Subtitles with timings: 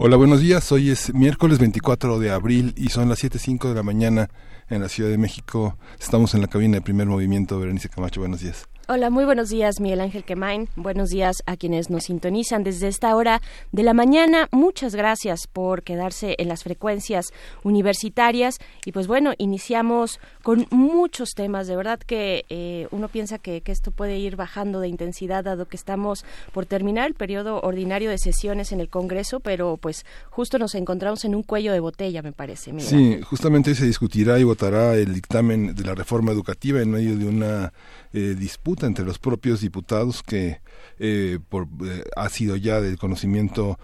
[0.00, 0.70] Hola, buenos días.
[0.70, 4.30] Hoy es miércoles 24 de abril y son las 7.05 de la mañana
[4.70, 5.76] en la Ciudad de México.
[5.98, 7.58] Estamos en la cabina de primer movimiento.
[7.58, 8.68] Berenice Camacho, buenos días.
[8.90, 10.70] Hola, muy buenos días, Miguel Ángel Quemain.
[10.74, 14.48] Buenos días a quienes nos sintonizan desde esta hora de la mañana.
[14.50, 17.26] Muchas gracias por quedarse en las frecuencias
[17.64, 18.56] universitarias.
[18.86, 21.66] Y pues bueno, iniciamos con muchos temas.
[21.66, 25.76] De verdad que eh, uno piensa que, esto puede ir bajando de intensidad, dado que
[25.76, 30.74] estamos por terminar el periodo ordinario de sesiones en el Congreso, pero pues justo nos
[30.74, 32.72] encontramos en un cuello de botella, me parece.
[32.80, 37.26] Sí, justamente se discutirá y votará el dictamen de la reforma educativa en medio de
[37.26, 37.70] una
[38.14, 40.60] eh, disputa entre los propios diputados que
[40.98, 43.78] eh, por, eh, ha sido ya del conocimiento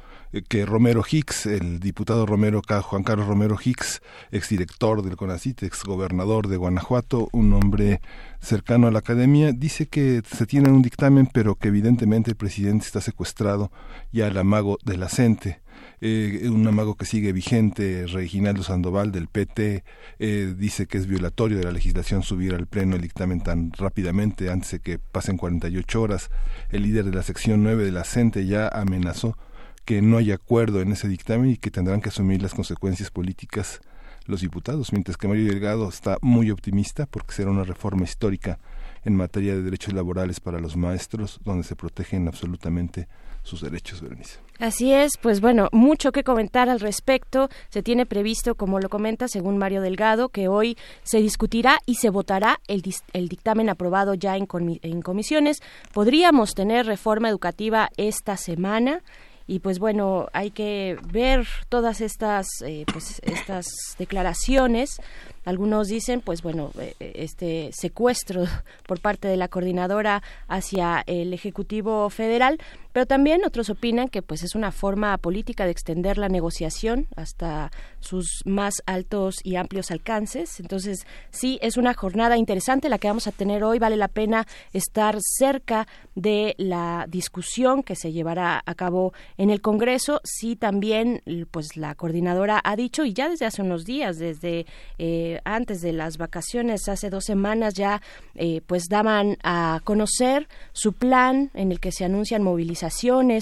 [0.48, 6.56] que Romero Hicks, el diputado Romero Juan Carlos Romero Hicks, exdirector del CONACIT, exgobernador de
[6.56, 8.00] Guanajuato, un hombre
[8.40, 12.86] cercano a la academia, dice que se tiene un dictamen, pero que evidentemente el presidente
[12.86, 13.70] está secuestrado
[14.12, 15.63] ya al amago de la CENTE
[16.00, 19.84] eh, un amago que sigue vigente, Reginaldo Sandoval del PT,
[20.18, 24.50] eh, dice que es violatorio de la legislación subir al Pleno el dictamen tan rápidamente,
[24.50, 26.30] antes de que pasen 48 horas.
[26.70, 29.36] El líder de la sección 9 de la CENTE ya amenazó
[29.84, 33.80] que no hay acuerdo en ese dictamen y que tendrán que asumir las consecuencias políticas
[34.26, 38.58] los diputados, mientras que Mario Delgado está muy optimista porque será una reforma histórica
[39.04, 43.06] en materia de derechos laborales para los maestros, donde se protegen absolutamente
[43.44, 44.38] sus derechos, Berenice.
[44.58, 47.48] Así es, pues bueno, mucho que comentar al respecto.
[47.68, 52.10] Se tiene previsto, como lo comenta, según Mario Delgado, que hoy se discutirá y se
[52.10, 54.48] votará el, el dictamen aprobado ya en,
[54.82, 55.60] en comisiones.
[55.92, 59.02] Podríamos tener reforma educativa esta semana
[59.46, 63.66] y pues bueno hay que ver todas estas eh, pues estas
[63.98, 64.98] declaraciones
[65.44, 68.44] algunos dicen, pues bueno, eh, este secuestro
[68.86, 72.58] por parte de la coordinadora hacia el Ejecutivo Federal,
[72.94, 77.72] pero también otros opinan que pues es una forma política de extender la negociación hasta
[77.98, 80.60] sus más altos y amplios alcances.
[80.60, 83.80] Entonces, sí, es una jornada interesante la que vamos a tener hoy.
[83.80, 89.60] Vale la pena estar cerca de la discusión que se llevará a cabo en el
[89.60, 90.20] Congreso.
[90.22, 94.66] Sí, también, pues la coordinadora ha dicho, y ya desde hace unos días, desde
[94.98, 98.00] eh, antes de las vacaciones, hace dos semanas ya,
[98.36, 102.83] eh, pues daban a conocer su plan en el que se anuncian movilizaciones,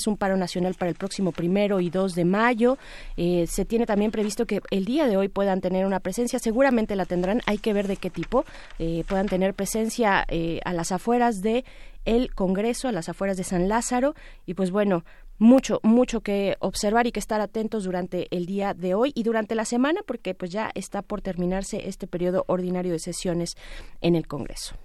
[0.07, 2.79] un paro nacional para el próximo primero y dos de mayo.
[3.17, 6.97] Eh, se tiene también previsto que el día de hoy puedan tener una presencia, seguramente
[6.97, 8.45] la tendrán, hay que ver de qué tipo,
[8.79, 10.27] eh, puedan tener presencia
[10.65, 11.65] a las afueras de
[12.05, 14.15] el Congreso, a las afueras de San Lázaro,
[14.47, 15.05] y pues bueno,
[15.43, 19.57] mucho, mucho que observar y que estar atentos durante el día de hoy y durante
[19.57, 23.57] la semana, porque pues ya está por terminarse este periodo ordinario de sesiones
[24.01, 24.77] en el Congreso.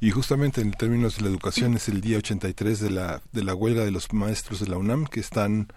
[0.00, 3.54] Y justamente en términos de la educación es el día 83 de la, de la
[3.54, 5.68] huelga de los maestros de la UNAM que están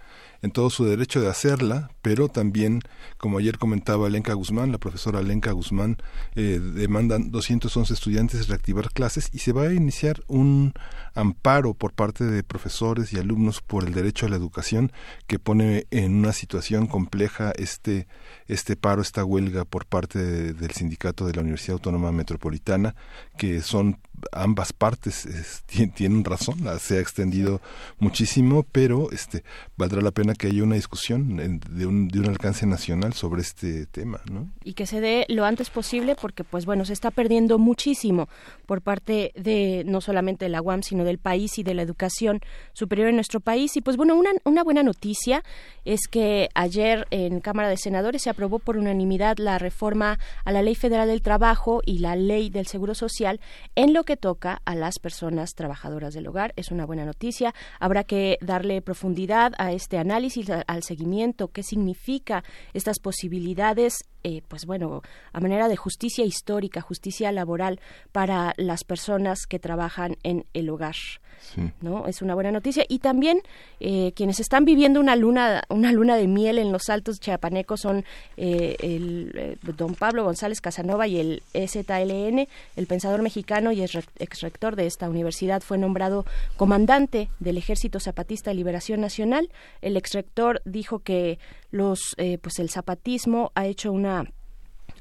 [0.43, 2.81] en todo su derecho de hacerla, pero también,
[3.17, 5.97] como ayer comentaba Lenka Guzmán, la profesora Lenka Guzmán,
[6.35, 10.73] eh, demandan 211 estudiantes reactivar clases y se va a iniciar un
[11.15, 14.91] amparo por parte de profesores y alumnos por el derecho a la educación
[15.27, 18.07] que pone en una situación compleja este
[18.47, 22.95] este paro, esta huelga por parte del sindicato de la Universidad Autónoma Metropolitana,
[23.37, 23.99] que son
[24.31, 25.27] ambas partes
[25.95, 27.61] tienen razón, se ha extendido
[27.99, 29.43] muchísimo, pero este
[29.77, 33.85] valdrá la pena que haya una discusión de un, de un alcance nacional sobre este
[33.85, 34.49] tema, ¿no?
[34.63, 38.29] Y que se dé lo antes posible porque pues bueno, se está perdiendo muchísimo
[38.65, 42.41] por parte de no solamente de la UAM, sino del país y de la educación
[42.73, 45.43] superior en nuestro país y pues bueno, una, una buena noticia
[45.85, 50.61] es que ayer en Cámara de Senadores se aprobó por unanimidad la reforma a la
[50.61, 53.39] Ley Federal del Trabajo y la Ley del Seguro Social
[53.75, 56.53] en lo que toca a las personas trabajadoras del hogar.
[56.55, 57.53] Es una buena noticia.
[57.79, 62.43] Habrá que darle profundidad a este análisis, al seguimiento, qué significa
[62.73, 65.01] estas posibilidades eh, pues bueno,
[65.33, 67.81] a manera de justicia histórica, justicia laboral
[68.13, 70.95] para las personas que trabajan en el hogar.
[71.81, 72.07] ¿no?
[72.07, 72.85] Es una buena noticia.
[72.87, 73.41] Y también
[73.81, 78.05] eh, quienes están viviendo una luna, una luna de miel en los altos chiapanecos son
[78.37, 82.47] eh, el don Pablo González Casanova y el EZLN,
[82.77, 86.25] el pensador mexicano y ex rector de esta universidad, fue nombrado
[86.55, 89.49] comandante del Ejército Zapatista de Liberación Nacional.
[89.81, 91.39] El ex rector dijo que
[91.71, 94.12] los, pues el zapatismo ha hecho una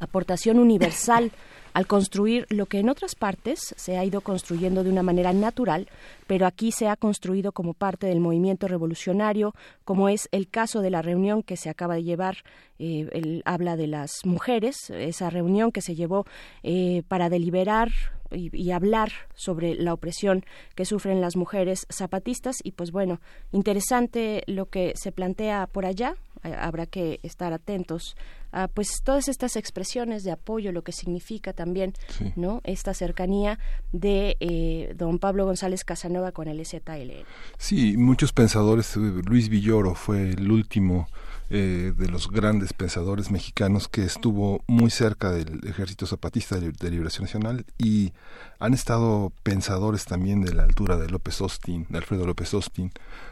[0.04, 1.32] aportación universal
[1.72, 5.88] al construir lo que en otras partes se ha ido construyendo de una manera natural,
[6.26, 9.54] pero aquí se ha construido como parte del movimiento revolucionario,
[9.84, 12.38] como es el caso de la reunión que se acaba de llevar,
[12.78, 16.26] eh, habla de las mujeres, esa reunión que se llevó
[16.62, 17.90] eh, para deliberar
[18.34, 20.44] y, hablar sobre la opresión
[20.74, 22.56] que sufren las mujeres zapatistas.
[22.62, 23.20] Y pues bueno,
[23.52, 28.16] interesante lo que se plantea por allá, habrá que estar atentos
[28.52, 31.94] a pues todas estas expresiones de apoyo, lo que significa también,
[32.36, 32.60] ¿no?
[32.64, 33.58] Esta cercanía
[33.92, 37.24] de eh, don Pablo González Casanova con el EZLN.
[37.56, 41.08] Sí, muchos pensadores, eh, Luis Villoro fue el último
[41.54, 47.24] eh, de los grandes pensadores mexicanos que estuvo muy cerca del Ejército Zapatista de Liberación
[47.24, 48.12] Nacional y
[48.58, 52.90] han estado pensadores también de la altura de López Austin, de Alfredo López Austin,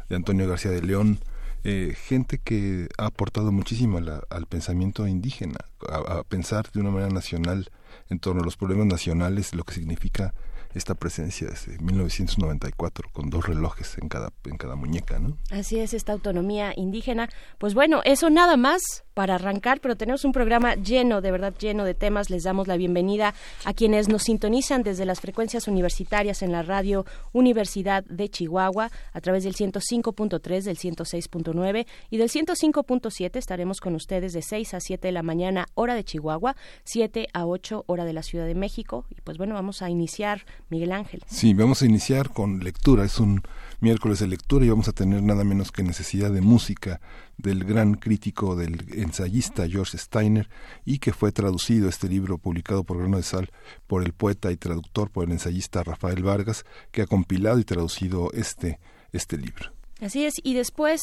[0.08, 1.18] de Antonio García de León,
[1.64, 5.58] eh, gente que ha aportado muchísimo al pensamiento indígena,
[5.88, 7.70] a, pensar de una manera nacional
[8.08, 10.34] en torno a los problemas nacionales, lo que significa
[10.74, 15.36] esta presencia desde 1994 con dos relojes en cada en cada muñeca, ¿no?
[15.50, 17.28] Así es esta autonomía indígena.
[17.58, 21.84] Pues bueno, eso nada más para arrancar, pero tenemos un programa lleno, de verdad lleno
[21.84, 22.30] de temas.
[22.30, 23.34] Les damos la bienvenida
[23.64, 29.20] a quienes nos sintonizan desde las frecuencias universitarias en la radio Universidad de Chihuahua a
[29.20, 33.36] través del 105.3, del 106.9 y del 105.7.
[33.36, 37.46] Estaremos con ustedes de 6 a 7 de la mañana, hora de Chihuahua, 7 a
[37.46, 39.06] 8, hora de la Ciudad de México.
[39.10, 41.22] Y pues bueno, vamos a iniciar Miguel Ángel.
[41.26, 43.04] Sí, vamos a iniciar con lectura.
[43.04, 43.42] Es un
[43.80, 47.00] miércoles de lectura y vamos a tener nada menos que necesidad de música
[47.38, 50.48] del gran crítico, del ensayista George Steiner
[50.84, 53.50] y que fue traducido este libro publicado por Grano de Sal
[53.86, 58.30] por el poeta y traductor, por el ensayista Rafael Vargas, que ha compilado y traducido
[58.32, 58.78] este,
[59.12, 59.72] este libro.
[60.00, 61.02] Así es, y después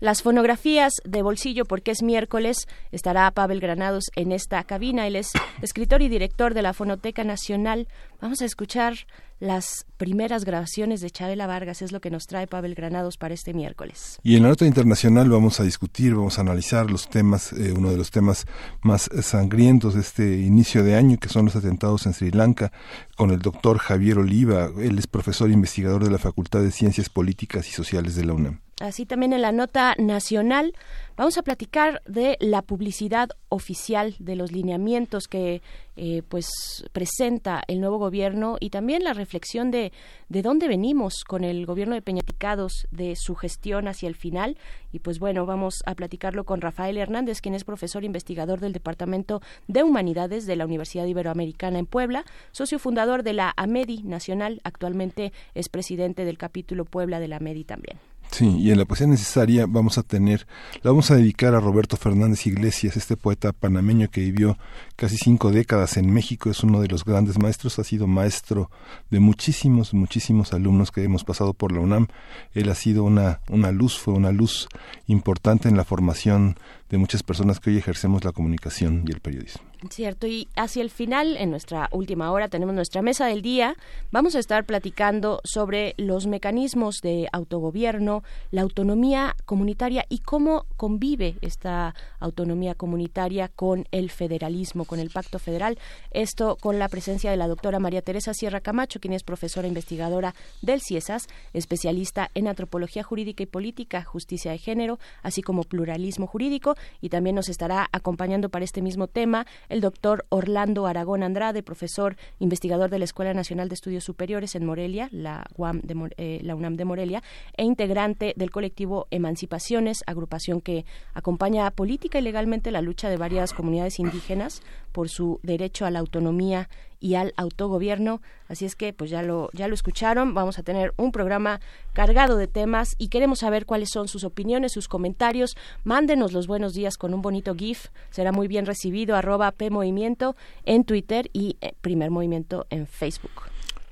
[0.00, 5.06] las fonografías de bolsillo, porque es miércoles, estará Pavel Granados en esta cabina.
[5.06, 7.88] Él es escritor y director de la Fonoteca Nacional.
[8.20, 8.94] Vamos a escuchar
[9.38, 13.54] las primeras grabaciones de Chabela Vargas, es lo que nos trae Pavel Granados para este
[13.54, 14.18] miércoles.
[14.24, 17.92] Y en la nota internacional vamos a discutir, vamos a analizar los temas, eh, uno
[17.92, 18.46] de los temas
[18.82, 22.72] más sangrientos de este inicio de año, que son los atentados en Sri Lanka,
[23.16, 27.08] con el doctor Javier Oliva, él es profesor e investigador de la Facultad de Ciencias
[27.08, 28.60] Políticas y Sociales de la UNAM.
[28.80, 30.72] Así también en la nota nacional
[31.16, 35.62] vamos a platicar de la publicidad oficial de los lineamientos que
[35.96, 36.46] eh, pues
[36.92, 39.90] presenta el nuevo gobierno y también la reflexión de
[40.28, 44.56] de dónde venimos con el gobierno de Peña Picados de su gestión hacia el final.
[44.92, 49.42] Y pues bueno vamos a platicarlo con Rafael Hernández quien es profesor investigador del departamento
[49.66, 55.32] de humanidades de la Universidad Iberoamericana en Puebla socio fundador de la AMEDI nacional actualmente
[55.54, 57.98] es presidente del capítulo Puebla de la AMEDI también
[58.30, 60.46] Sí, y en la poesía necesaria vamos a tener,
[60.82, 64.58] la vamos a dedicar a Roberto Fernández Iglesias, este poeta panameño que vivió
[64.98, 68.68] casi cinco décadas en México, es uno de los grandes maestros, ha sido maestro
[69.10, 72.08] de muchísimos, muchísimos alumnos que hemos pasado por la UNAM.
[72.52, 74.66] Él ha sido una, una luz, fue una luz
[75.06, 76.56] importante en la formación
[76.88, 79.62] de muchas personas que hoy ejercemos la comunicación y el periodismo.
[79.90, 83.76] Cierto, y hacia el final, en nuestra última hora, tenemos nuestra mesa del día.
[84.10, 91.36] Vamos a estar platicando sobre los mecanismos de autogobierno, la autonomía comunitaria y cómo convive
[91.42, 95.78] esta autonomía comunitaria con el federalismo, con el pacto federal.
[96.10, 100.34] Esto con la presencia de la doctora María Teresa Sierra Camacho, quien es profesora investigadora
[100.62, 106.74] del CIESAS, especialista en antropología jurídica y política, justicia de género, así como pluralismo jurídico,
[107.00, 112.16] y también nos estará acompañando para este mismo tema el doctor Orlando Aragón Andrade, profesor
[112.40, 116.54] investigador de la Escuela Nacional de Estudios Superiores en Morelia, la, UAM de, eh, la
[116.56, 117.22] UNAM de Morelia,
[117.56, 123.52] e integrante del colectivo Emancipaciones, agrupación que acompaña política y legalmente la lucha de varias
[123.52, 126.68] comunidades indígenas por su derecho a la autonomía
[127.00, 128.20] y al autogobierno.
[128.48, 130.34] Así es que, pues ya lo, ya lo escucharon.
[130.34, 131.60] Vamos a tener un programa
[131.92, 135.56] cargado de temas y queremos saber cuáles son sus opiniones, sus comentarios.
[135.84, 137.86] Mándenos los buenos días con un bonito GIF.
[138.10, 139.16] Será muy bien recibido.
[139.56, 143.30] PMovimiento en Twitter y eh, Primer Movimiento en Facebook.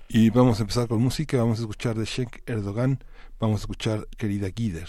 [0.08, 1.38] Y vamos a empezar con música.
[1.38, 3.00] Vamos a escuchar de Sheikh Erdogan.
[3.38, 4.88] Vamos a escuchar Querida Guider.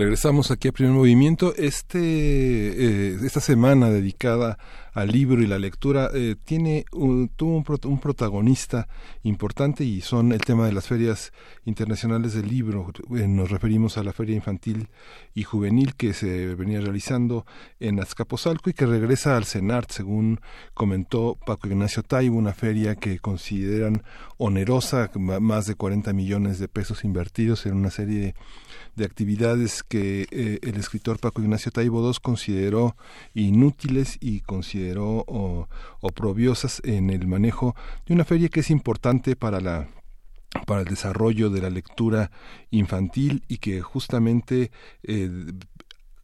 [0.00, 1.52] Regresamos aquí a Primer Movimiento.
[1.58, 4.56] Este, eh, esta semana dedicada
[4.94, 8.88] al libro y la lectura eh, tiene un, tuvo un, protagonista
[9.24, 11.34] importante y son el tema de las ferias
[11.66, 12.90] internacionales del libro.
[13.14, 14.88] Eh, nos referimos a la feria infantil
[15.34, 17.44] y juvenil que se venía realizando
[17.78, 20.40] en Azcapotzalco y que regresa al CENART, según
[20.72, 24.02] comentó Paco Ignacio Taibo, una feria que consideran
[24.38, 28.34] onerosa, más de 40 millones de pesos invertidos en una serie de
[29.00, 32.96] de actividades que eh, el escritor Paco Ignacio Taibo II consideró
[33.34, 35.24] inútiles y consideró
[36.00, 37.74] oprobiosas en el manejo
[38.06, 39.88] de una feria que es importante para la
[40.66, 42.30] para el desarrollo de la lectura
[42.70, 44.70] infantil y que justamente
[45.04, 45.30] eh,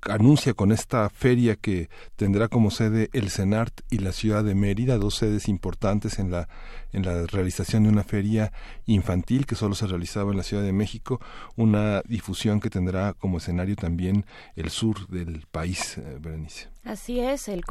[0.02, 4.98] anuncia con esta feria que tendrá como sede el CENART y la ciudad de Mérida,
[4.98, 6.48] dos sedes importantes en la,
[6.92, 8.52] en la realización de una feria
[8.86, 11.20] infantil que solo se realizaba en la Ciudad de México,
[11.56, 14.24] una difusión que tendrá como escenario también
[14.54, 16.68] el sur del país, eh, Berenice.
[16.86, 17.64] Así es, el,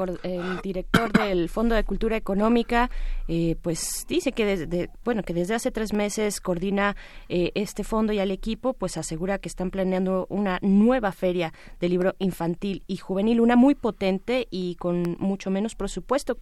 [0.62, 2.90] director del Fondo de Cultura Económica,
[3.30, 6.98] eh, pues dice que desde, bueno, que desde hace tres meses coordina
[7.30, 11.88] eh, este fondo y al equipo, pues asegura que están planeando una nueva feria de
[11.88, 16.38] libro infantil y juvenil, una muy potente y con mucho menos presupuesto,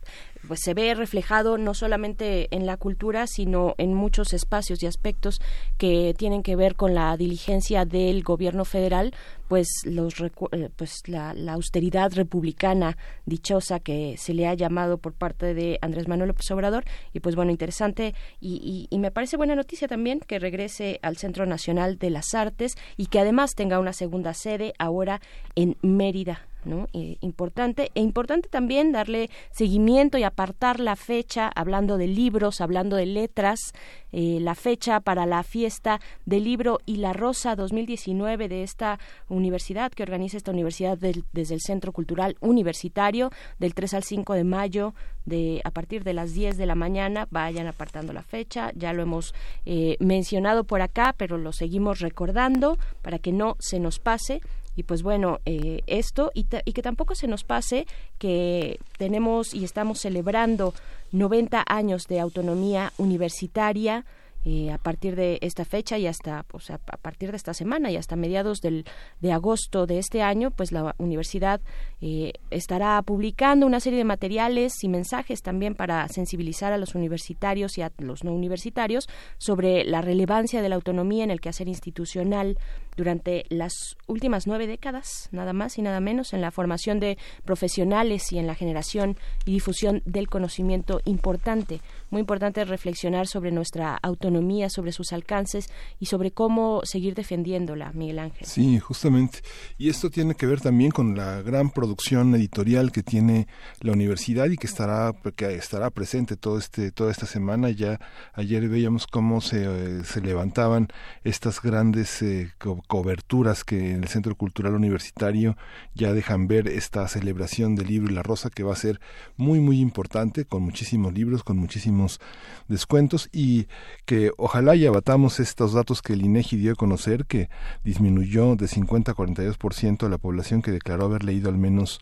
[0.47, 5.41] pues se ve reflejado no solamente en la cultura, sino en muchos espacios y aspectos
[5.77, 9.13] que tienen que ver con la diligencia del gobierno federal
[9.53, 15.53] pues los eh, pues la, austeridad republicana dichosa que se le ha llamado por parte
[15.53, 16.85] de Andrés Manuel López Obrador.
[17.13, 21.99] Y pues bueno interesante y, me parece buena noticia también que regrese al Centro Nacional
[21.99, 25.21] de las Artes y que además tenga una segunda sede ahora
[25.55, 26.87] en Mérida ¿no?
[26.93, 32.95] Eh, importante e importante también darle seguimiento y apartar la fecha hablando de libros hablando
[32.95, 33.73] de letras
[34.11, 39.91] eh, la fecha para la fiesta del libro y la rosa 2019 de esta universidad
[39.91, 44.93] que organiza esta universidad desde el Centro Cultural Universitario del 3 al 5 de mayo
[45.25, 49.01] de a partir de las 10 de la mañana vayan apartando la fecha ya lo
[49.01, 49.33] hemos
[49.65, 54.41] eh, mencionado por acá pero lo seguimos recordando para que no se nos pase
[54.75, 57.85] y pues bueno, eh, esto y, y, que tampoco se nos pase
[58.17, 60.73] que tenemos y estamos celebrando
[61.11, 64.05] 90 años de autonomía universitaria
[64.45, 67.95] eh, a partir de esta fecha y hasta pues, a, partir de esta semana y
[67.95, 68.83] hasta mediados del,
[69.21, 71.61] de agosto de este año, pues la universidad
[72.01, 77.77] eh, estará publicando una serie de materiales y mensajes también para sensibilizar a los universitarios
[77.77, 79.07] y a los no universitarios
[79.37, 82.57] sobre la relevancia de la autonomía en el quehacer institucional
[82.95, 88.31] durante las últimas nueve décadas, nada más y nada menos, en la formación de profesionales
[88.31, 91.81] y en la generación y difusión del conocimiento importante.
[92.09, 98.19] Muy importante reflexionar sobre nuestra autonomía, sobre sus alcances y sobre cómo seguir defendiéndola, Miguel
[98.19, 98.47] Ángel.
[98.47, 99.39] Sí, justamente.
[99.77, 103.47] Y esto tiene que ver también con la gran producción editorial que tiene
[103.79, 107.71] la universidad y que estará, que estará presente todo este, toda esta semana.
[107.71, 107.99] Ya
[108.33, 110.87] ayer veíamos cómo se, eh, se levantaban
[111.23, 112.51] estas grandes eh,
[112.87, 115.57] coberturas que en el Centro Cultural Universitario
[115.93, 118.99] ya dejan ver esta celebración del libro y la rosa que va a ser
[119.37, 122.19] muy muy importante con muchísimos libros, con muchísimos
[122.67, 123.67] descuentos y
[124.05, 127.49] que ojalá ya abatamos estos datos que el INEGI dio a conocer que
[127.83, 132.01] disminuyó de 50 a 42% la población que declaró haber leído al menos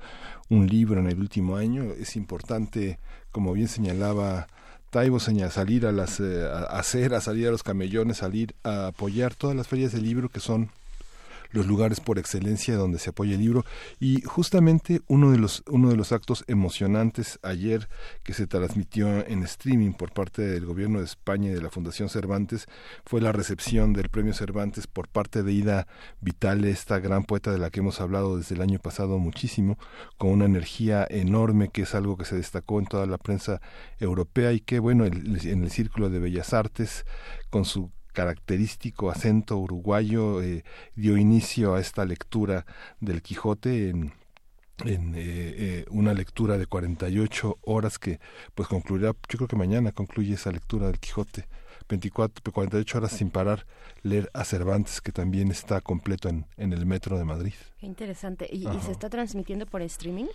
[0.50, 1.84] un libro en el último año.
[2.00, 3.00] Es importante,
[3.32, 4.48] como bien señalaba
[4.92, 9.68] Taibo salir a las eh, aceras, salir a los camellones, salir a apoyar todas las
[9.68, 10.70] ferias del libro que son
[11.52, 13.66] los lugares por excelencia donde se apoya el libro.
[14.00, 17.90] Y justamente uno de los uno de los actos emocionantes ayer
[18.24, 22.10] que se transmitió en streaming por parte del gobierno de España y de la Fundación
[22.10, 22.68] Cervantes
[23.06, 25.88] fue la recepción del premio Cervantes por parte de Ida
[26.20, 29.78] Vitale, esta gran poeta de la que hemos hablado desde el año pasado muchísimo,
[30.18, 33.62] con una energía enorme que es algo que se destacó en toda la prensa
[34.00, 37.06] europea y que bueno, en el Círculo de Bellas Artes
[37.50, 40.64] con su característico acento uruguayo eh,
[40.96, 42.66] dio inicio a esta lectura
[43.00, 44.14] del Quijote en,
[44.86, 48.20] en eh, eh, una lectura de 48 horas que
[48.56, 51.48] pues concluirá, yo creo que mañana concluye esa lectura del Quijote
[51.92, 53.66] 24, 48 horas sin parar
[54.02, 57.54] leer a Cervantes, que también está completo en, en el metro de Madrid.
[57.82, 58.48] Qué interesante.
[58.52, 60.28] ¿Y, se está transmitiendo por streaming?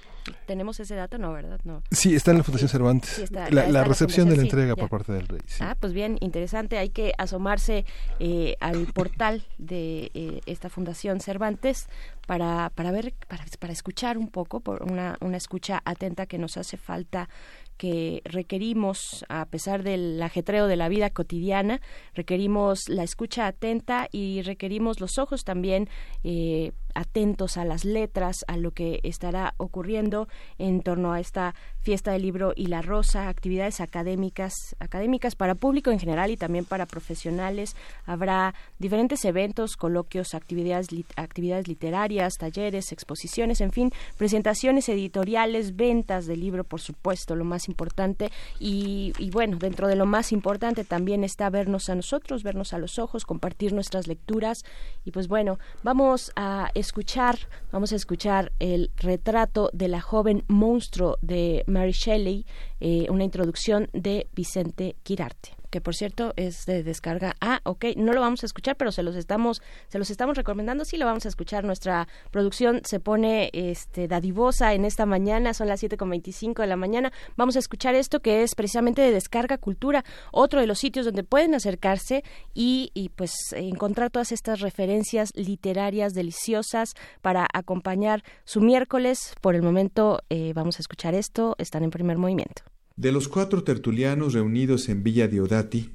[0.47, 1.16] ¿Tenemos ese dato?
[1.16, 1.61] No, ¿verdad?
[1.62, 1.81] No.
[1.92, 3.31] Sí, está en la Fundación Cervantes.
[3.31, 5.40] la, recepción de la entrega por parte del rey.
[5.61, 6.77] Ah, pues bien, interesante.
[6.77, 7.85] Hay que asomarse
[8.19, 11.87] eh, al portal de eh, esta Fundación Cervantes
[12.27, 16.57] para, para ver, para, para escuchar un poco, por una, una escucha atenta que nos
[16.57, 17.29] hace falta
[17.76, 21.80] que requerimos, a pesar del ajetreo de la vida cotidiana,
[22.14, 25.88] requerimos la escucha atenta y requerimos los ojos también
[26.24, 30.28] eh, atentos a las letras, a lo que estará ocurriendo
[30.59, 35.90] en torno a esta fiesta del libro y la rosa, actividades académicas, académicas para público
[35.90, 37.76] en general y también para profesionales.
[38.06, 46.37] Habrá diferentes eventos, coloquios, actividades, actividades literarias, talleres, exposiciones, en fin, presentaciones editoriales, ventas de
[46.37, 48.32] libro, por supuesto, lo más importante.
[48.59, 52.78] Y, y bueno, dentro de lo más importante también está vernos a nosotros, vernos a
[52.78, 54.64] los ojos, compartir nuestras lecturas.
[55.04, 57.37] Y pues bueno, vamos a escuchar,
[57.72, 62.46] vamos a escuchar el retrato de la joven monstruo de Mary Shelley,
[62.81, 67.36] eh, una introducción de Vicente Quirarte que por cierto es de descarga.
[67.38, 70.86] Ah, ok, no lo vamos a escuchar, pero se los estamos, se los estamos recomendando.
[70.86, 71.64] Sí, lo vamos a escuchar.
[71.64, 77.12] Nuestra producción se pone este dadivosa en esta mañana, son las 7.25 de la mañana.
[77.36, 81.24] Vamos a escuchar esto que es precisamente de Descarga Cultura, otro de los sitios donde
[81.24, 89.34] pueden acercarse y, y pues encontrar todas estas referencias literarias deliciosas para acompañar su miércoles.
[89.42, 92.62] Por el momento eh, vamos a escuchar esto, están en primer movimiento.
[92.98, 95.90] De los cuatro tertulianos reunidos en Villa Diodati,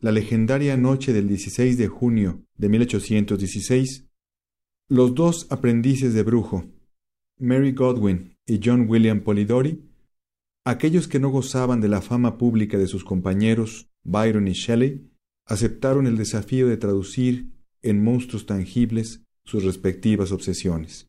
[0.00, 4.08] la legendaria noche del 16 de junio de 1816,
[4.88, 6.64] los dos aprendices de brujo,
[7.38, 9.88] Mary Godwin y John William Polidori,
[10.64, 15.08] aquellos que no gozaban de la fama pública de sus compañeros Byron y Shelley,
[15.46, 21.08] aceptaron el desafío de traducir en monstruos tangibles sus respectivas obsesiones.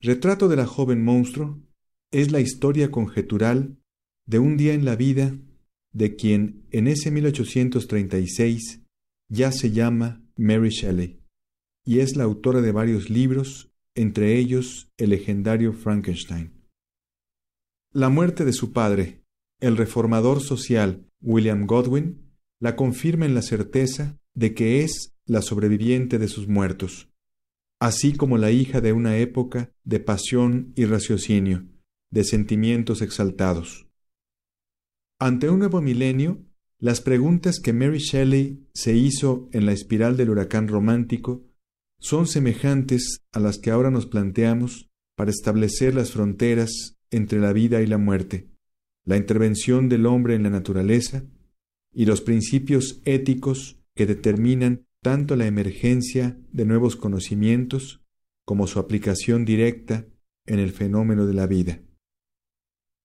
[0.00, 1.62] Retrato de la joven monstruo
[2.10, 3.76] es la historia conjetural
[4.26, 5.36] de un día en la vida
[5.92, 8.80] de quien en ese 1836
[9.28, 11.20] ya se llama Mary Shelley
[11.84, 16.52] y es la autora de varios libros, entre ellos el legendario Frankenstein.
[17.92, 19.22] La muerte de su padre,
[19.60, 26.18] el reformador social William Godwin, la confirma en la certeza de que es la sobreviviente
[26.18, 27.10] de sus muertos,
[27.80, 31.66] así como la hija de una época de pasión y raciocinio,
[32.10, 33.88] de sentimientos exaltados.
[35.18, 36.44] Ante un nuevo milenio,
[36.78, 41.44] las preguntas que Mary Shelley se hizo en la espiral del huracán romántico
[41.98, 47.82] son semejantes a las que ahora nos planteamos para establecer las fronteras entre la vida
[47.82, 48.48] y la muerte,
[49.04, 51.24] la intervención del hombre en la naturaleza
[51.92, 58.00] y los principios éticos que determinan tanto la emergencia de nuevos conocimientos
[58.44, 60.06] como su aplicación directa
[60.46, 61.80] en el fenómeno de la vida.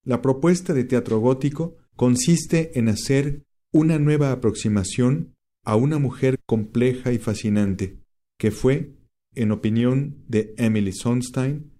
[0.03, 7.13] La propuesta de teatro gótico consiste en hacer una nueva aproximación a una mujer compleja
[7.13, 7.99] y fascinante,
[8.37, 8.95] que fue,
[9.33, 11.71] en opinión de Emily Sonstein,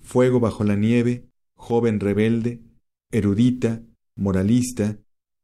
[0.00, 2.60] fuego bajo la nieve, joven rebelde,
[3.12, 3.82] erudita,
[4.16, 4.98] moralista,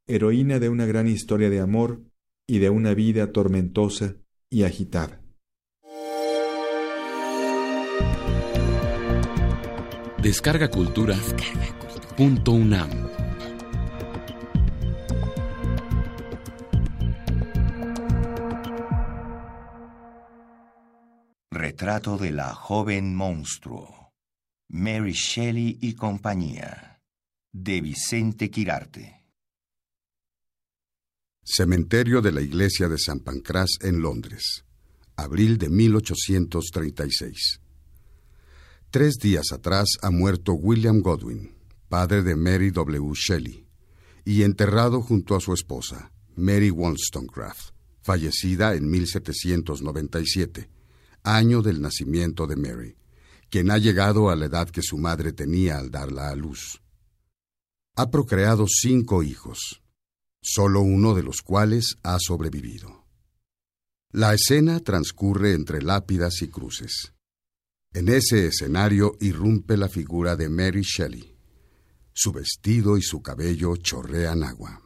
[0.08, 2.02] heroína de una gran historia de amor
[2.46, 4.16] y de una vida tormentosa
[4.50, 5.25] y agitada.
[10.26, 11.16] Descarga Cultura.
[21.48, 24.12] Retrato de la joven monstruo.
[24.68, 27.00] Mary Shelley y compañía.
[27.52, 29.22] De Vicente Quirarte.
[31.44, 34.64] Cementerio de la Iglesia de San Pancras en Londres.
[35.14, 37.60] Abril de 1836.
[38.90, 41.57] Tres días atrás ha muerto William Godwin
[41.88, 43.12] padre de Mary W.
[43.14, 43.66] Shelley,
[44.25, 47.70] y enterrado junto a su esposa, Mary Wollstonecraft,
[48.03, 50.68] fallecida en 1797,
[51.22, 52.96] año del nacimiento de Mary,
[53.49, 56.83] quien ha llegado a la edad que su madre tenía al darla a luz.
[57.94, 59.83] Ha procreado cinco hijos,
[60.42, 63.07] solo uno de los cuales ha sobrevivido.
[64.11, 67.15] La escena transcurre entre lápidas y cruces.
[67.96, 71.35] En ese escenario irrumpe la figura de Mary Shelley,
[72.12, 74.86] su vestido y su cabello chorrean agua.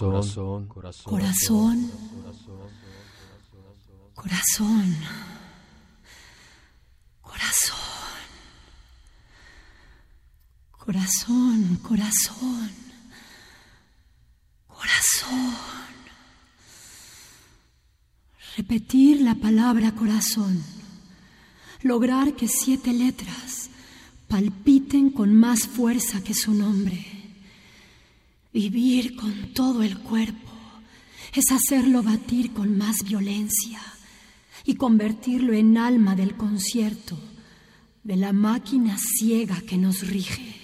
[0.00, 1.12] Corazón, corazón.
[1.12, 1.90] Corazón.
[4.14, 4.96] Corazón.
[7.20, 7.78] Corazón.
[10.70, 12.70] Corazón, corazón.
[14.66, 15.54] Corazón.
[18.56, 20.62] Repetir la palabra corazón.
[21.82, 23.70] Lograr que siete letras
[24.28, 27.09] palpiten con más fuerza que su nombre.
[28.52, 30.50] Vivir con todo el cuerpo
[31.34, 33.80] es hacerlo batir con más violencia
[34.64, 37.16] y convertirlo en alma del concierto,
[38.02, 40.56] de la máquina ciega que nos rige.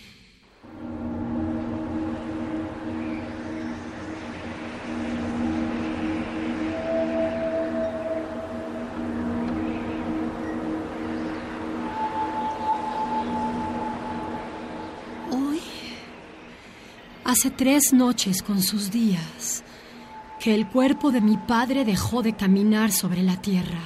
[17.26, 19.64] Hace tres noches con sus días,
[20.38, 23.80] que el cuerpo de mi padre dejó de caminar sobre la tierra.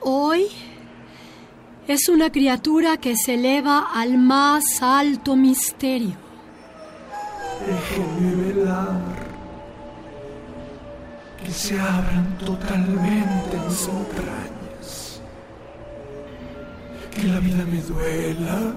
[0.00, 0.48] Hoy
[1.88, 6.16] es una criatura que se eleva al más alto misterio.
[7.66, 9.00] Déjenme velar,
[11.42, 15.22] que se abran totalmente mis entrañas,
[17.10, 18.76] que la vida me duela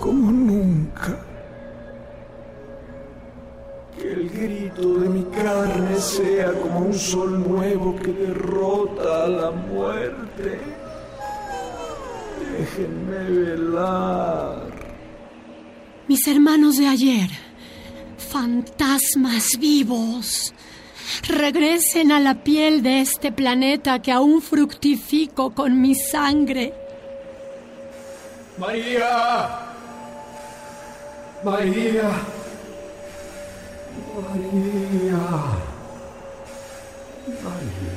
[0.00, 1.33] como nunca
[4.00, 9.50] que el grito de mi carne sea como un sol nuevo que derrota a la
[9.50, 10.60] muerte.
[12.58, 14.74] Déjenme velar.
[16.08, 17.30] Mis hermanos de ayer,
[18.18, 20.52] fantasmas vivos,
[21.26, 26.74] regresen a la piel de este planeta que aún fructifico con mi sangre.
[28.58, 29.48] María.
[31.42, 32.10] María.
[34.14, 35.18] María.
[37.42, 37.94] María.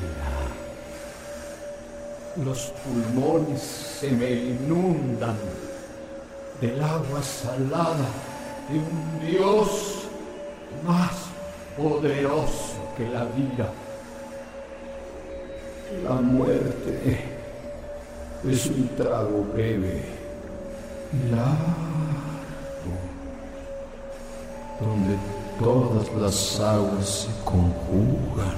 [2.43, 5.37] Los pulmones se me inundan
[6.61, 8.07] del agua salada
[8.69, 10.07] de un Dios
[10.85, 11.11] más
[11.75, 13.71] poderoso que la vida.
[16.03, 17.19] La muerte
[18.47, 20.03] es un trago breve
[21.31, 21.57] largo,
[24.79, 28.55] donde todas las aguas se conjugan.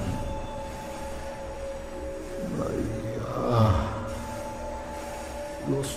[2.58, 3.70] María,
[5.68, 5.88] los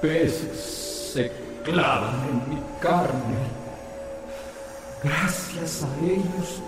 [0.00, 1.32] peces se
[1.64, 3.56] clavan en mi carne.
[5.02, 6.62] Gracias a ellos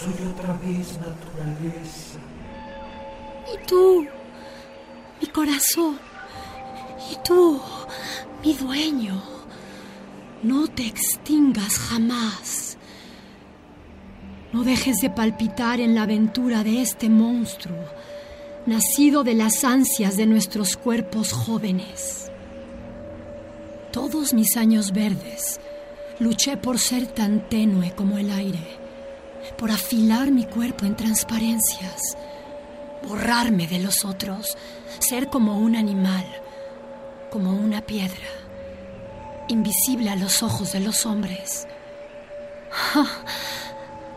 [0.00, 2.18] soy otra vez naturaleza.
[3.52, 4.06] Y tú,
[5.20, 5.98] mi corazón,
[7.10, 7.60] y tú,
[8.42, 9.22] mi dueño,
[10.42, 12.69] no te extingas jamás.
[14.52, 17.84] No dejes de palpitar en la aventura de este monstruo,
[18.66, 22.30] nacido de las ansias de nuestros cuerpos jóvenes.
[23.92, 25.60] Todos mis años verdes
[26.18, 28.78] luché por ser tan tenue como el aire,
[29.56, 32.16] por afilar mi cuerpo en transparencias,
[33.08, 34.58] borrarme de los otros,
[34.98, 36.26] ser como un animal,
[37.30, 38.28] como una piedra,
[39.48, 41.66] invisible a los ojos de los hombres.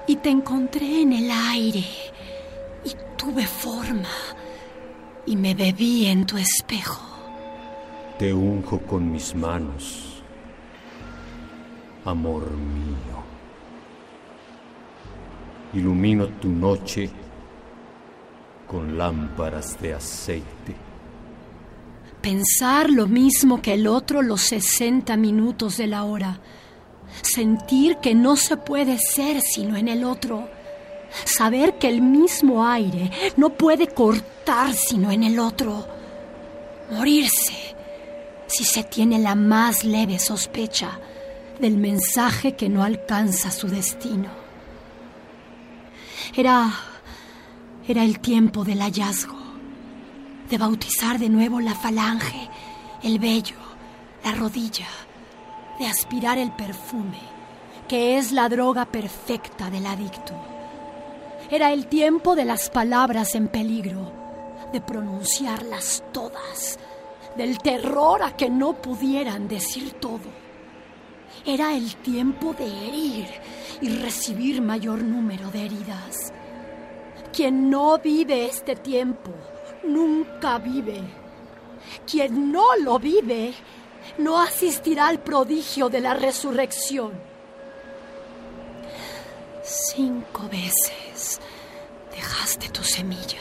[0.08, 1.86] Y te encontré en el aire
[2.84, 4.10] y tuve forma
[5.26, 7.02] y me bebí en tu espejo.
[8.20, 10.24] Te unjo con mis manos,
[12.06, 13.24] amor mío.
[15.74, 17.10] Ilumino tu noche
[18.68, 20.76] con lámparas de aceite.
[22.22, 26.40] Pensar lo mismo que el otro los 60 minutos de la hora
[27.22, 30.48] sentir que no se puede ser sino en el otro,
[31.26, 35.88] saber que el mismo aire no puede cortar sino en el otro,
[36.92, 37.76] morirse
[38.48, 41.00] si se tiene la más leve sospecha
[41.60, 44.30] del mensaje que no alcanza su destino.
[46.36, 46.74] Era
[47.86, 49.38] era el tiempo del hallazgo,
[50.50, 52.50] de bautizar de nuevo la falange,
[53.04, 53.58] el vello,
[54.24, 54.88] la rodilla
[55.84, 57.20] de aspirar el perfume,
[57.90, 60.34] que es la droga perfecta del adicto.
[61.52, 64.10] Era el tiempo de las palabras en peligro,
[64.72, 66.80] de pronunciarlas todas,
[67.36, 70.32] del terror a que no pudieran decir todo.
[71.46, 73.28] Era el tiempo de herir
[73.82, 76.32] y recibir mayor número de heridas.
[77.34, 79.32] Quien no vive este tiempo,
[79.84, 81.02] nunca vive.
[82.10, 83.54] Quien no lo vive,
[84.18, 87.12] no asistirá al prodigio de la resurrección.
[89.64, 91.40] Cinco veces
[92.12, 93.40] dejaste tu semilla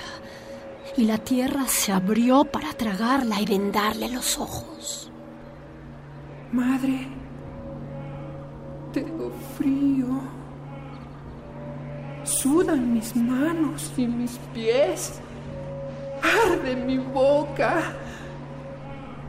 [0.97, 5.11] y la tierra se abrió para tragarla y vendarle los ojos.
[6.53, 7.09] Madre,
[8.93, 10.07] tengo frío.
[12.25, 15.21] Sudan mis manos y mis pies.
[16.23, 17.95] Arde mi boca.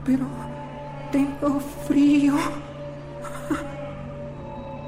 [0.06, 0.28] Pero
[1.14, 2.34] tengo frío.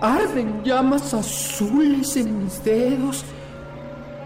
[0.01, 3.23] Arden llamas azules en mis dedos.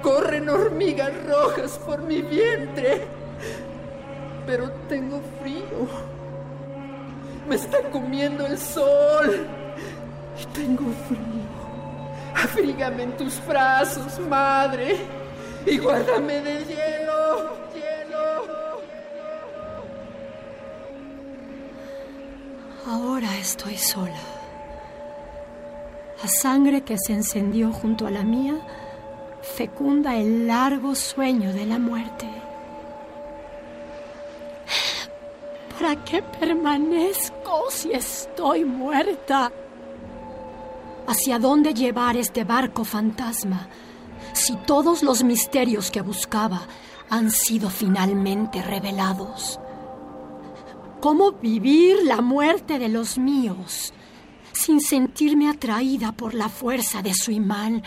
[0.02, 3.06] Corren hormigas rojas por mi vientre.
[4.48, 5.88] Pero tengo frío.
[7.48, 9.46] Me está comiendo el sol.
[10.42, 11.50] Y tengo frío.
[12.34, 14.98] Afrígame en tus brazos, madre.
[15.66, 17.58] Y guárdame del hielo.
[17.76, 18.69] Hielo.
[22.88, 24.20] Ahora estoy sola.
[26.22, 28.56] La sangre que se encendió junto a la mía
[29.42, 32.28] fecunda el largo sueño de la muerte.
[35.78, 39.52] ¿Para qué permanezco si estoy muerta?
[41.08, 43.68] ¿Hacia dónde llevar este barco fantasma
[44.34, 46.62] si todos los misterios que buscaba
[47.10, 49.60] han sido finalmente revelados?
[51.00, 53.94] ¿Cómo vivir la muerte de los míos
[54.52, 57.84] sin sentirme atraída por la fuerza de su imán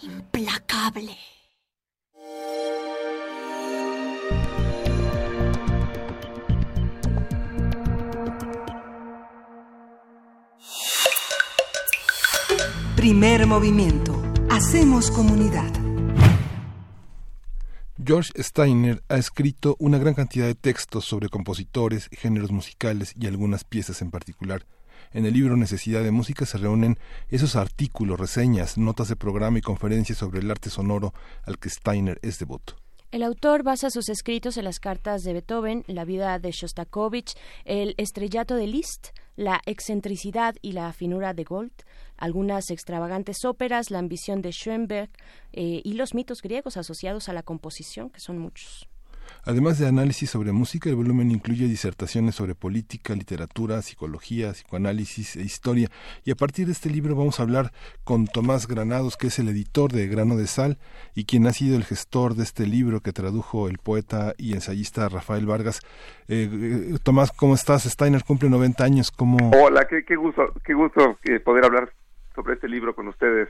[0.00, 1.16] implacable?
[12.94, 14.22] Primer movimiento.
[14.48, 15.81] Hacemos comunidad.
[18.04, 23.62] George Steiner ha escrito una gran cantidad de textos sobre compositores, géneros musicales y algunas
[23.62, 24.64] piezas en particular.
[25.12, 29.62] En el libro Necesidad de Música se reúnen esos artículos, reseñas, notas de programa y
[29.62, 32.74] conferencias sobre el arte sonoro al que Steiner es devoto.
[33.12, 37.34] El autor basa sus escritos en las cartas de Beethoven, la vida de Shostakovich,
[37.66, 41.72] el estrellato de Liszt, la excentricidad y la finura de Gold,
[42.22, 45.10] algunas extravagantes óperas, la ambición de Schoenberg
[45.52, 48.88] eh, y los mitos griegos asociados a la composición, que son muchos.
[49.44, 55.42] Además de análisis sobre música, el volumen incluye disertaciones sobre política, literatura, psicología, psicoanálisis e
[55.42, 55.88] historia.
[56.24, 57.72] Y a partir de este libro vamos a hablar
[58.04, 60.78] con Tomás Granados, que es el editor de Grano de Sal
[61.16, 65.08] y quien ha sido el gestor de este libro que tradujo el poeta y ensayista
[65.08, 65.80] Rafael Vargas.
[66.28, 67.82] Eh, eh, Tomás, ¿cómo estás?
[67.82, 69.10] Steiner cumple 90 años.
[69.10, 69.50] ¿cómo...
[69.60, 71.92] Hola, qué, qué gusto, qué gusto poder hablar
[72.34, 73.48] sobre este libro con ustedes.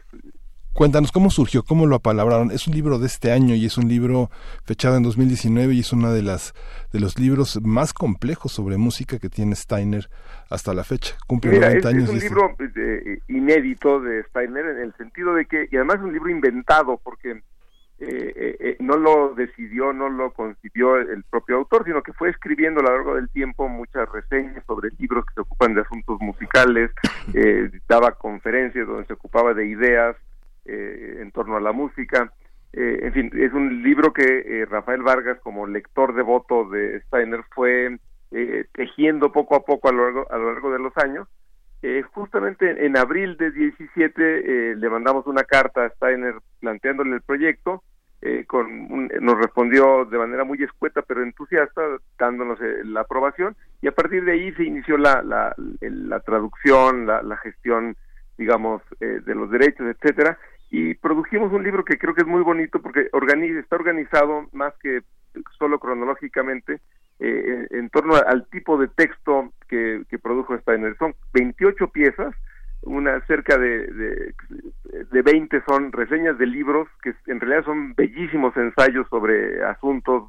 [0.73, 2.51] Cuéntanos cómo surgió, cómo lo apalabraron.
[2.51, 4.31] Es un libro de este año y es un libro
[4.65, 6.55] fechado en 2019 y es uno de las
[6.93, 10.09] de los libros más complejos sobre música que tiene Steiner
[10.49, 11.15] hasta la fecha.
[11.27, 12.05] Cumple 90 años.
[12.05, 16.05] Es un libro eh, inédito de Steiner en el sentido de que y además es
[16.05, 17.43] un libro inventado porque
[18.05, 22.81] eh, eh, no lo decidió, no lo concibió el propio autor, sino que fue escribiendo
[22.81, 26.91] a lo largo del tiempo muchas reseñas sobre libros que se ocupan de asuntos musicales,
[27.89, 30.17] daba conferencias donde se ocupaba de ideas
[30.65, 32.33] eh, en torno a la música.
[32.73, 37.43] Eh, en fin, es un libro que eh, Rafael Vargas, como lector devoto de Steiner,
[37.51, 37.99] fue
[38.73, 41.29] tejiendo poco a poco a lo largo, a lo largo de los años.
[42.13, 47.83] justamente en abril de 17 le mandamos una carta a Steiner planteándole el proyecto.
[48.47, 51.83] Con nos respondió de manera muy escueta pero entusiasta
[52.19, 57.97] dándonos la aprobación y a partir de ahí se inició la, la, traducción, la, gestión
[58.39, 60.39] digamos de los derechos, etcétera
[60.71, 65.03] y produjimos un libro que creo que es muy bonito porque está organizado más que
[65.59, 66.81] solo cronológicamente
[67.19, 70.97] eh, en, torno al tipo de texto que, que produjo Steiner.
[70.97, 72.35] Son 28 piezas,
[72.83, 74.35] una cerca de, de,
[75.11, 80.25] de 20 son reseñas de libros que en realidad son bellísimos ensayos sobre asuntos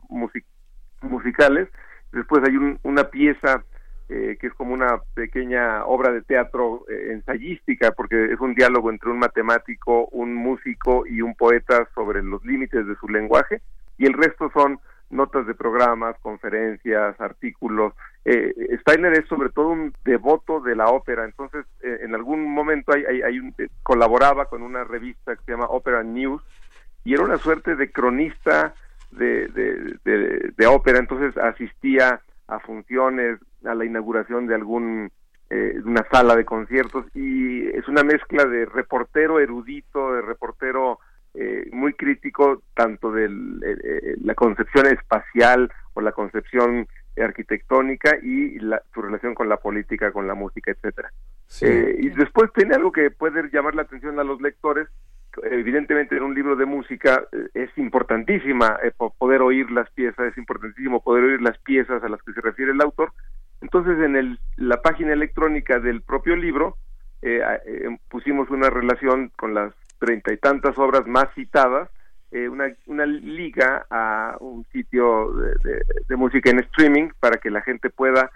[1.01, 1.69] musicales.
[2.11, 3.63] Después hay una pieza
[4.09, 8.91] eh, que es como una pequeña obra de teatro eh, ensayística, porque es un diálogo
[8.91, 13.61] entre un matemático, un músico y un poeta sobre los límites de su lenguaje,
[13.97, 14.79] y el resto son
[15.13, 17.93] notas de programas, conferencias, artículos.
[18.25, 23.39] Eh, Steiner es sobre todo un devoto de la ópera, entonces en algún momento hay,
[23.39, 23.53] un,
[23.83, 26.41] colaboraba con una revista que se llama Opera News
[27.03, 28.73] y era una suerte de cronista
[29.11, 35.11] de, de, de ópera, entonces asistía a funciones, a la inauguración de algún
[35.49, 40.97] eh, una sala de conciertos y es una mezcla de reportero erudito, de reportero
[41.33, 48.81] eh, muy crítico tanto de eh, la concepción espacial o la concepción arquitectónica y la,
[48.93, 51.11] su relación con la política, con la música, etcétera.
[51.61, 54.87] y después tiene algo que puede llamar la atención a los lectores,
[55.41, 60.37] evidentemente en un libro de música eh, es importantísima eh, poder oír las piezas, es
[60.37, 63.13] importantísimo poder oír las piezas a las que se refiere el autor.
[63.61, 66.77] Entonces en el, la página electrónica del propio libro
[67.21, 67.41] eh,
[68.09, 71.89] pusimos una relación con las treinta y tantas obras más citadas,
[72.31, 78.31] una, una liga a un sitio de música en streaming para que la gente pueda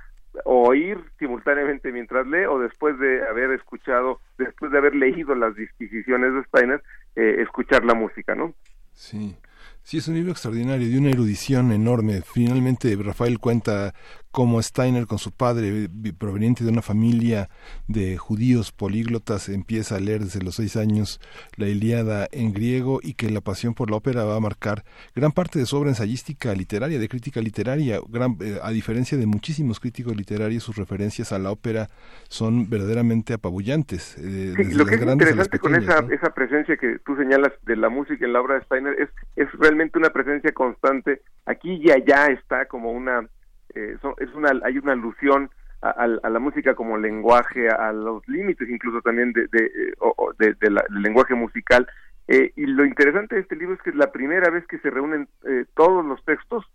[0.45, 6.34] oír simultáneamente mientras lee o después de haber escuchado, después de haber leído las disquisiciones
[6.34, 6.84] de Steiner,
[7.16, 8.53] eh, escuchar la música, ¿no?
[8.93, 9.36] Sí.
[9.82, 12.22] Sí, es un libro extraordinario, de una erudición enorme.
[12.22, 13.93] Finalmente, Rafael cuenta
[14.38, 17.50] cómo Steiner, con su padre, proveniente de una familia
[17.88, 21.20] de judíos políglotas, empieza a leer desde los seis años
[21.56, 24.84] la Ilíada en griego y que la pasión por la ópera va a marcar
[25.16, 27.96] gran parte de su obra ensayística literaria, de crítica literaria.
[27.96, 31.90] Eh, a diferencia de muchísimos críticos literarios, sus referencias a la ópera
[32.30, 34.20] son verdaderamente apabullantes.
[34.20, 38.24] Eh, lo que es interesante con esa, esa presencia que tú señalas de la música
[38.24, 41.24] en la obra de Steiner es, es realmente una presencia constante.
[41.48, 43.28] Aquí y allá está como una,
[43.76, 45.49] eh, es una, hay una alusión
[45.82, 51.88] a, la música como lenguaje, a, los límites incluso también de, eh, del lenguaje musical.
[52.28, 54.89] Eh, y lo interesante de este libro es que es la primera vez que se
[54.89, 55.30] reúnen
[55.76, 56.65] todos los textos.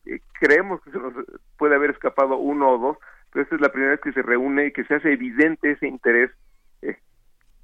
[0.40, 1.12] creemos que se nos
[1.58, 2.96] puede haber escapado uno o dos,
[3.32, 5.88] pero esta es la primera vez que se reúne y que se hace evidente ese
[5.88, 6.30] interés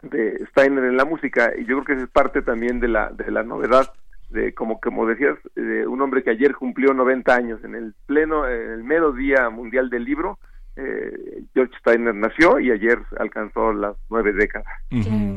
[0.02, 1.52] de Steiner en la música.
[1.56, 3.92] Y yo creo que esa es parte también de la, de la novedad
[4.30, 8.46] de como como decías de un hombre que ayer cumplió 90 años en el pleno
[8.46, 10.38] en el mero día mundial del libro
[10.78, 14.68] eh, George Steiner nació y ayer alcanzó las nueve décadas.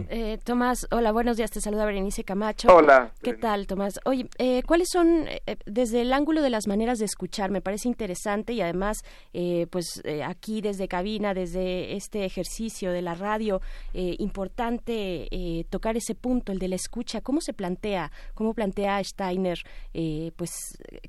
[0.10, 2.68] eh, Tomás, hola, buenos días, te saluda Berenice Camacho.
[2.72, 3.12] Hola.
[3.24, 4.00] ¿Qué tal, Tomás?
[4.06, 7.88] Oye, eh, ¿cuáles son, eh, desde el ángulo de las maneras de escuchar, me parece
[7.88, 9.00] interesante y además,
[9.72, 13.62] pues aquí desde cabina, desde este ejercicio de la radio,
[13.94, 15.28] importante
[15.70, 19.58] tocar ese punto, el de la escucha, ¿cómo se plantea, cómo plantea Steiner,
[20.36, 20.52] pues,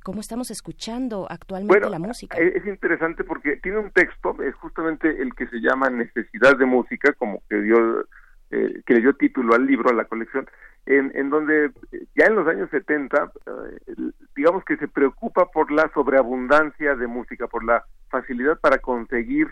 [0.03, 2.39] cómo estamos escuchando actualmente la música?
[2.39, 7.13] Es interesante porque tiene un texto es justamente el que se llama Necesidad de Música,
[7.15, 8.03] como que dio,
[8.51, 10.47] eh, que le dio título al libro, a la colección,
[10.87, 13.95] en, en donde eh, ya en los años 70, eh,
[14.37, 19.49] digamos que se preocupa por la sobreabundancia de música, por la facilidad para conseguir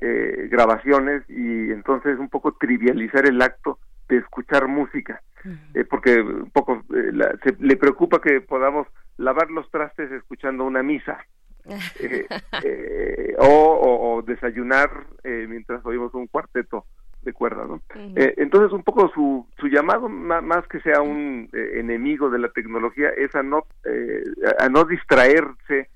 [0.00, 5.20] grabaciones y entonces un poco trivializar el acto de escuchar música,
[5.90, 11.18] porque un poco se, le preocupa que podamos lavar los trastes escuchando una misa,
[12.00, 12.26] eh,
[12.64, 14.90] eh, o, desayunar
[15.24, 16.84] eh, mientras oímos un cuarteto
[17.22, 17.82] de cuerda, ¿no?
[18.14, 23.34] entonces un poco su, su llamado más, que sea un enemigo de la tecnología es
[23.34, 23.66] a no
[24.60, 25.90] a no distraerse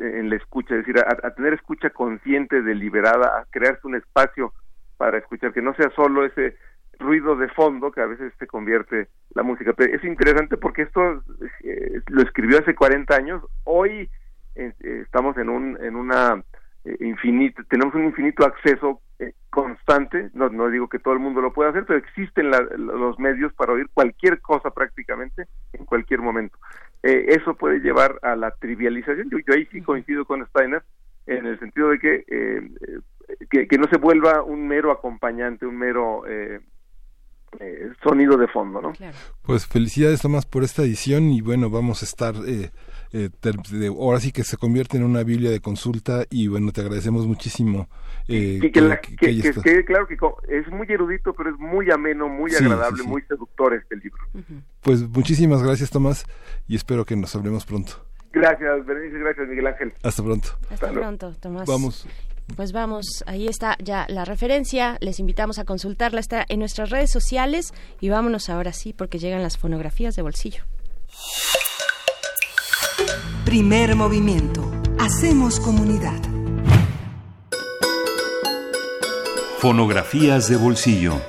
[0.00, 4.54] en la escucha, es decir, a, tener escucha consciente, deliberada, a crearse un espacio
[4.96, 6.56] para escuchar que no sea solo ese
[6.98, 9.74] ruido de fondo que a veces se convierte la música.
[9.74, 11.22] Pero es interesante porque esto
[12.08, 13.42] lo escribió hace 40 años.
[13.64, 14.08] Hoy
[14.54, 16.42] eh, estamos en un en una
[16.84, 21.40] eh, infinito tenemos un infinito acceso eh, constante no no digo que todo el mundo
[21.40, 26.58] lo pueda hacer pero existen los medios para oír cualquier cosa prácticamente en cualquier momento.
[27.02, 29.28] Eso puede llevar a la trivialización.
[29.28, 30.84] Yo, ahí sí coincido con Steiner
[31.26, 32.24] en el sentido de que,
[33.50, 36.22] que, que no se vuelva un mero acompañante un mero
[38.02, 38.92] sonido de fondo, ¿no?
[39.42, 42.34] Pues felicidades Tomás por esta edición y bueno, vamos a estar
[43.12, 46.80] eh, eh, ahora sí que se convierte en una Biblia de consulta y bueno, te
[46.80, 47.88] agradecemos muchísimo.
[48.26, 48.70] Eh, que,
[49.62, 50.16] quede claro que
[50.48, 54.22] es muy erudito, pero es muy ameno, muy agradable, muy seductor este libro.
[54.80, 56.24] Pues muchísimas gracias Tomás
[56.66, 58.04] y espero que nos hablemos pronto.
[58.32, 59.92] Gracias, Berenice, gracias Miguel Ángel.
[60.02, 60.48] Hasta pronto.
[60.70, 61.66] Hasta, pronto, Tomás.
[61.66, 62.06] Vamos.
[62.56, 67.10] Pues vamos, ahí está ya la referencia, les invitamos a consultarla, está en nuestras redes
[67.10, 70.64] sociales y vámonos ahora sí porque llegan las fonografías de bolsillo.
[73.44, 74.70] Primer movimiento.
[74.98, 76.20] Hacemos comunidad.
[79.58, 81.20] Fonografías de bolsillo.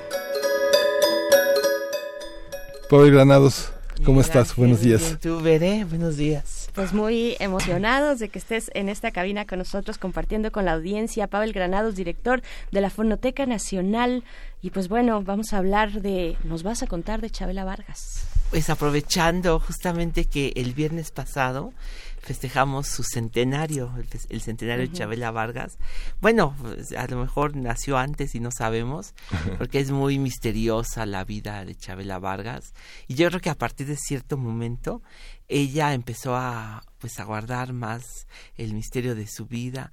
[2.90, 3.72] Pablo Granados,
[4.06, 4.56] ¿cómo estás?
[4.56, 5.18] Buenos días.
[5.22, 6.70] Tú, veré, buenos días.
[6.74, 11.28] Pues muy emocionados de que estés en esta cabina con nosotros compartiendo con la audiencia.
[11.28, 14.24] Pavel Granados, director de la Fonoteca Nacional.
[14.62, 18.70] Y pues bueno, vamos a hablar de, nos vas a contar de Chabela Vargas pues
[18.70, 21.74] aprovechando justamente que el viernes pasado
[22.22, 23.92] festejamos su centenario,
[24.30, 25.80] el, centenario de Chabela Vargas.
[26.22, 29.16] Bueno, pues, a lo mejor nació antes y no sabemos,
[29.58, 32.76] porque es muy misteriosa la vida de Chabela Vargas.
[33.08, 35.02] Y yo creo que a partir de cierto momento
[35.48, 39.92] ella empezó a pues a guardar más el misterio de su vida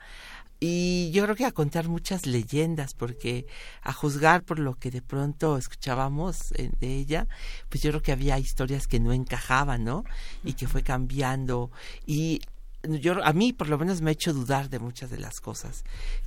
[0.61, 3.47] y yo creo que a contar muchas leyendas, porque
[3.83, 7.27] a juzgar por lo que de pronto escuchábamos eh, de ella,
[7.71, 10.05] pues yo creo que había historias que no encajaban, ¿no?
[10.45, 11.71] Y que fue cambiando.
[12.07, 12.43] Y
[12.83, 15.83] yo a mí por lo menos me ha hecho dudar de muchas de las cosas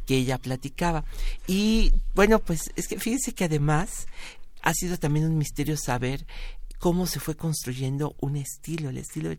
[0.07, 1.05] que ella platicaba.
[1.45, 4.07] Y bueno, pues es que fíjense que además
[4.63, 6.25] ha sido también un misterio saber
[6.83, 9.29] cómo se fue construyendo un estilo, el estilo,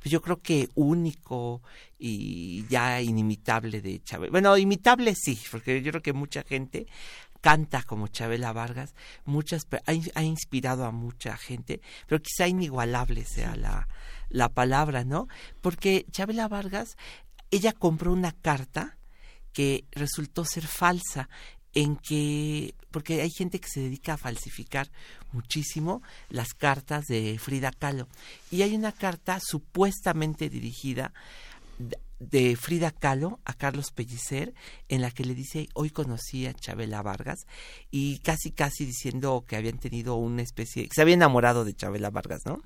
[0.00, 1.60] pues yo creo que único
[1.98, 4.30] y ya inimitable de Chávez.
[4.30, 6.86] Bueno, imitable sí, porque yo creo que mucha gente
[7.40, 8.94] canta como Chabela Vargas,
[9.24, 13.88] muchas ha, ha, inspirado a mucha gente, pero quizá inigualable sea la,
[14.28, 15.26] la palabra, ¿no?
[15.60, 16.96] Porque Chabela Vargas,
[17.50, 18.96] ella compró una carta
[19.52, 21.28] que resultó ser falsa
[21.74, 24.90] en que, porque hay gente que se dedica a falsificar
[25.32, 28.08] muchísimo las cartas de Frida Kahlo.
[28.50, 31.12] Y hay una carta supuestamente dirigida
[32.30, 34.54] de Frida Kahlo a Carlos Pellicer
[34.88, 37.46] en la que le dice hoy conocí a Chabela Vargas
[37.90, 42.10] y casi casi diciendo que habían tenido una especie que se había enamorado de Chabela
[42.10, 42.60] Vargas no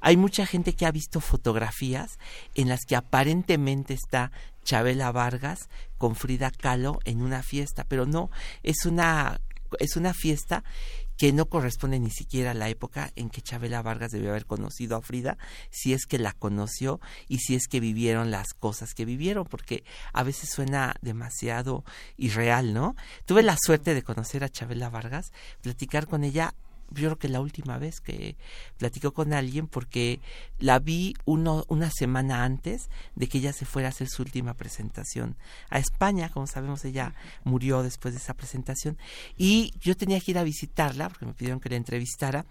[0.00, 2.18] hay mucha gente que ha visto fotografías
[2.54, 4.32] en las que aparentemente está
[4.66, 8.30] Chabela Vargas con Frida Kahlo en una fiesta pero no
[8.62, 9.40] es una
[9.78, 10.64] es una fiesta
[11.16, 14.96] que no corresponde ni siquiera a la época en que Chabela Vargas debió haber conocido
[14.96, 15.38] a Frida,
[15.70, 19.84] si es que la conoció y si es que vivieron las cosas que vivieron, porque
[20.12, 21.84] a veces suena demasiado
[22.18, 22.96] irreal, ¿no?
[23.24, 26.54] Tuve la suerte de conocer a Chabela Vargas, platicar con ella
[26.90, 28.36] yo creo que la última vez que
[28.78, 30.20] platicó con alguien porque
[30.58, 34.54] la vi uno, una semana antes de que ella se fuera a hacer su última
[34.54, 35.36] presentación
[35.68, 37.14] a España, como sabemos ella
[37.44, 38.98] murió después de esa presentación.
[39.36, 42.46] Y yo tenía que ir a visitarla porque me pidieron que la entrevistara.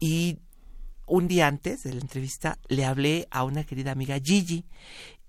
[0.00, 0.38] Y
[1.06, 4.64] un día antes de la entrevista le hablé a una querida amiga Gigi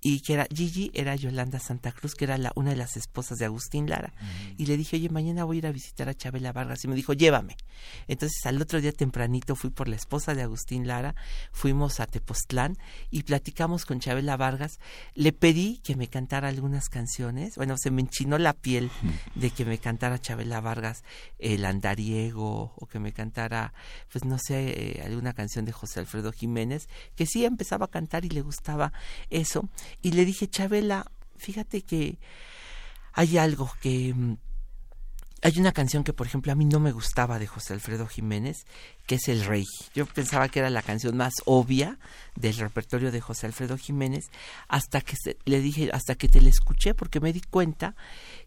[0.01, 3.37] y que era Gigi era Yolanda Santa Cruz, que era la, una de las esposas
[3.39, 4.13] de Agustín Lara.
[4.57, 6.83] Y le dije, oye, mañana voy a ir a visitar a Chabela Vargas.
[6.83, 7.57] Y me dijo, llévame.
[8.07, 11.15] Entonces al otro día tempranito fui por la esposa de Agustín Lara,
[11.51, 12.77] fuimos a Tepoztlán
[13.09, 14.79] y platicamos con Chabela Vargas.
[15.15, 17.55] Le pedí que me cantara algunas canciones.
[17.55, 18.91] Bueno, se me enchinó la piel
[19.35, 21.03] de que me cantara Chabela Vargas
[21.39, 23.73] el andariego o que me cantara,
[24.11, 28.25] pues no sé, eh, alguna canción de José Alfredo Jiménez, que sí empezaba a cantar
[28.25, 28.93] y le gustaba
[29.29, 29.67] eso
[30.01, 32.19] y le dije, Chabela, fíjate que
[33.13, 34.13] hay algo que...
[34.13, 34.38] Mm,
[35.43, 38.65] hay una canción que, por ejemplo, a mí no me gustaba de José Alfredo Jiménez,
[39.05, 39.65] que es El Rey.
[39.93, 41.99] Yo pensaba que era la canción más obvia
[42.35, 44.25] del repertorio de José Alfredo Jiménez,
[44.67, 45.15] hasta que
[45.45, 47.95] le dije, hasta que te la escuché, porque me di cuenta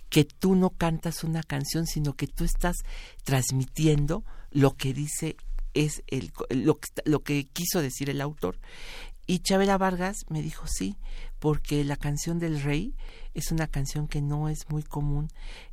[0.08, 2.76] que tú no cantas una canción, sino que tú estás
[3.22, 5.36] transmitiendo lo que dice
[5.74, 8.58] es el, lo, lo que quiso decir el autor.
[9.26, 10.96] Y Chabela Vargas me dijo sí,
[11.40, 12.94] porque la canción del rey
[13.34, 15.28] es una canción que no es muy común.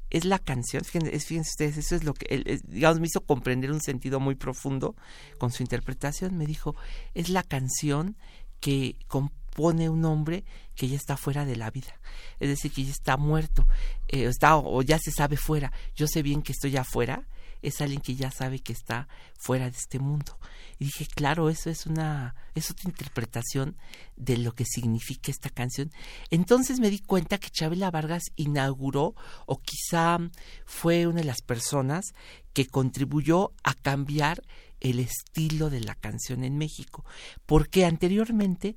[0.10, 4.22] Es la canción, fíjense, ustedes, eso es lo que, digamos, me hizo comprender un sentido
[4.22, 4.96] muy profundo
[5.38, 6.38] con su interpretación.
[6.38, 6.76] Me dijo,
[7.14, 8.16] es la canción
[8.62, 10.46] que compone un hombre
[10.76, 12.00] que ya está fuera de la vida,
[12.40, 13.68] es decir, que ya está muerto,
[14.08, 15.74] eh, está, o ya se sabe fuera.
[15.96, 17.28] Yo sé bien que estoy afuera,
[17.62, 20.38] es alguien que ya sabe que está fuera de este mundo.
[20.80, 23.78] Y dije, claro, eso es una, es otra interpretación
[24.16, 25.92] de lo que significa esta canción.
[26.30, 30.20] Entonces me di cuenta que Chabela Vargas inauguró, o quizá
[30.66, 32.14] fue una de las personas
[32.54, 34.42] que contribuyó a cambiar
[34.80, 37.04] el estilo de la canción en México,
[37.46, 38.76] porque anteriormente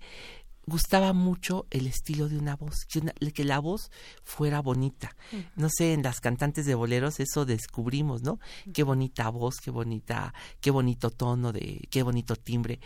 [0.71, 3.91] gustaba mucho el estilo de una voz, que, la voz
[4.25, 5.15] fuera bonita.
[5.57, 8.39] No sé, en las cantantes de boleros eso descubrimos, ¿no?
[8.73, 12.81] Qué bonita voz, qué bonita, qué bonito tono de, qué bonito timbre.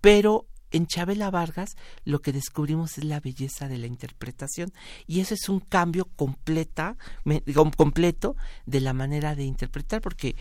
[0.00, 4.72] Pero en Chabela Vargas lo que descubrimos es la belleza de la interpretación
[5.06, 6.96] y eso es un cambio completa,
[7.76, 8.36] completo
[8.66, 10.36] de la manera de interpretar porque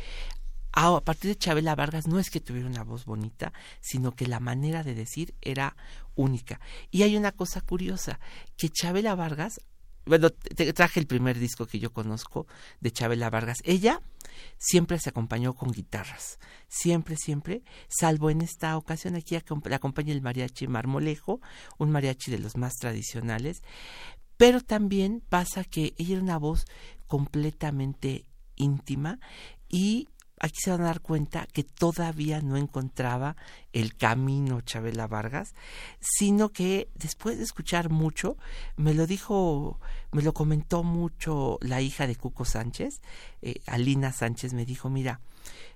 [0.72, 4.40] a partir de Chabela Vargas no es que tuviera una voz bonita, sino que la
[4.40, 5.76] manera de decir era
[6.20, 6.60] única.
[6.92, 8.20] Y hay una cosa curiosa,
[8.58, 9.62] que Chabela Vargas,
[10.06, 12.48] bueno, te traje el primer disco que yo conozco
[12.82, 13.58] de Chabela Vargas.
[13.64, 14.02] Ella
[14.58, 20.22] siempre se acompañó con guitarras, siempre, siempre, salvo en esta ocasión aquí la acompaña el
[20.22, 21.42] mariachi Marmolejo,
[21.78, 23.62] un mariachi de los más tradicionales,
[24.38, 26.66] pero también pasa que ella era una voz
[27.08, 29.20] completamente íntima
[29.70, 30.10] y
[30.40, 33.36] aquí se van a dar cuenta que todavía no encontraba
[33.74, 35.54] el camino Chabela Vargas,
[36.00, 38.38] sino que después de escuchar mucho,
[38.78, 39.80] me lo dijo
[40.12, 43.02] me lo comentó mucho la hija de Cuco Sánchez,
[43.42, 45.20] eh, Alina Sánchez, me dijo, mira,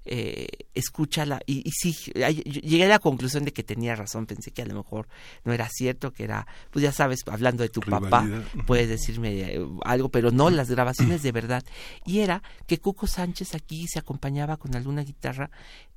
[0.06, 1.42] eh, escúchala.
[1.46, 4.26] Y, y sí, llegué a la conclusión de que tenía razón.
[4.26, 5.08] Pensé que a lo mejor
[5.44, 8.28] no era cierto, que era, pues ya sabes, hablando de tu papá,
[8.68, 11.64] puedes decirme eh, algo, pero no, las grabaciones de verdad.
[12.06, 15.50] Y era que Cuco Sánchez aquí se acompañaba con alguna guitarra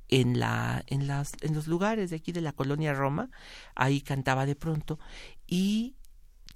[0.09, 3.29] en la en las en los lugares de aquí de la colonia Roma
[3.75, 4.99] ahí cantaba de pronto
[5.47, 5.96] y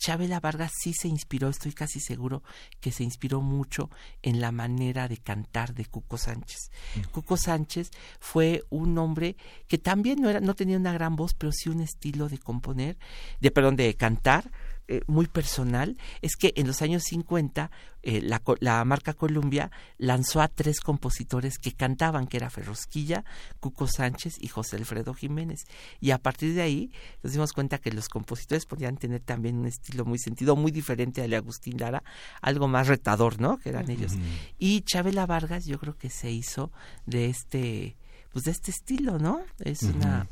[0.02, 2.41] Chabela Vargas sí se inspiró, estoy casi seguro
[2.80, 3.91] que se inspiró mucho
[4.24, 6.72] en la manera de cantar de Cuco Sánchez.
[7.12, 9.38] Cuco Sánchez fue un hombre
[9.68, 12.97] que también no era, no tenía una gran voz, pero sí un estilo de componer,
[13.41, 14.52] de perdón, de cantar
[14.92, 17.72] eh, muy personal es que en los años 50
[18.04, 23.24] eh, la, la, marca Columbia lanzó a tres compositores que cantaban, que era Ferrosquilla,
[23.62, 25.62] Cuco Sánchez y José Alfredo Jiménez.
[26.02, 26.92] Y a partir de ahí
[27.24, 31.22] nos dimos cuenta que los compositores podían tener también un estilo muy sentido, muy diferente
[31.22, 32.04] al de Agustín Lara,
[32.42, 33.60] algo más retador, ¿no?
[33.60, 34.12] Que eran ellos.
[34.60, 36.70] Y Chabela Vargas yo creo que se hizo
[37.06, 37.96] de este,
[38.34, 39.39] pues de este estilo, ¿no?
[39.60, 40.28] Es una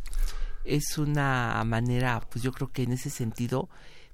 [0.66, 3.70] es una manera, pues yo creo que en ese sentido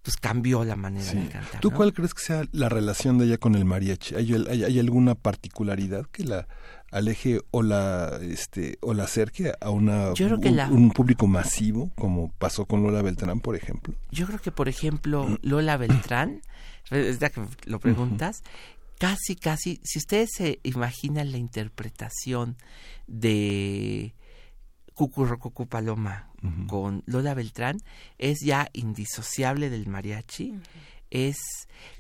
[0.06, 1.60] pues cambió la manera de cantar.
[1.62, 4.14] ¿Tú cuál crees que sea la relación de ella con el mariachi?
[4.14, 6.48] ¿Hay, alguna particularidad que la
[6.92, 10.14] aleje o la este o la acerque a una
[10.70, 13.96] un, público masivo como pasó con Lola Beltrán, por ejemplo?
[14.12, 16.42] Yo creo que por ejemplo Lola Beltrán,
[16.92, 18.44] es que lo preguntas,
[19.00, 22.58] casi casi si ustedes se imaginan la interpretación
[23.08, 24.14] de
[24.96, 26.30] Cucurrocucu Paloma
[26.68, 27.78] con Lola Beltrán
[28.18, 30.54] es ya indisociable del mariachi.
[31.12, 31.38] Es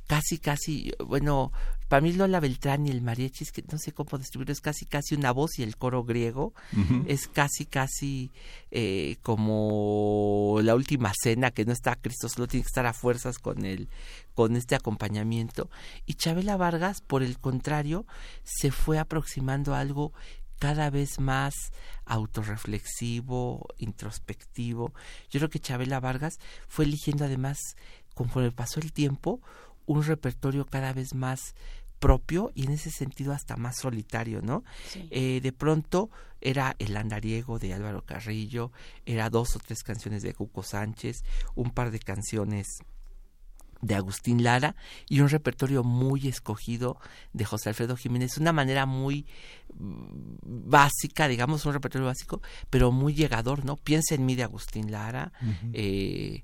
[0.08, 1.52] casi, casi, bueno,
[1.88, 4.86] para mí Lola Beltrán y el mariachi es que no sé cómo describirlo, es casi,
[4.86, 6.54] casi una voz y el coro griego.
[7.08, 8.32] Es casi, casi
[8.72, 13.40] eh, como la última cena que no está Cristo, solo tiene que estar a fuerzas
[13.40, 13.90] con el,
[14.34, 15.70] con este acompañamiento.
[16.06, 18.06] Y Chabela Vargas, por el contrario,
[18.44, 20.14] se fue aproximando a algo
[20.60, 21.54] cada vez más
[22.06, 24.94] autorreflexivo, introspectivo.
[25.30, 27.58] Yo creo que Chabela Vargas fue eligiendo además,
[28.14, 29.42] conforme pasó el tiempo,
[29.86, 31.56] un repertorio cada vez más
[32.00, 34.64] propio y en ese sentido hasta más solitario, ¿no?
[35.10, 36.10] Eh, de pronto
[36.42, 38.72] era El andariego de Álvaro Carrillo,
[39.06, 41.24] era dos o tres canciones de Cuco Sánchez,
[41.56, 42.68] un par de canciones
[43.82, 44.76] de Agustín Lara
[45.10, 46.98] y un repertorio muy escogido
[47.34, 49.26] de José Alfredo Jiménez, una manera muy
[49.78, 53.78] mm, básica, digamos, un repertorio básico, pero muy llegador, ¿no?
[53.78, 55.32] Piensa en mí de Agustín Lara,
[55.74, 56.44] eh,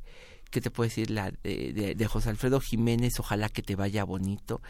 [0.52, 1.10] ¿qué te puedo decir?
[1.10, 4.62] La de, de, José Alfredo Jiménez, ojalá que te vaya bonito.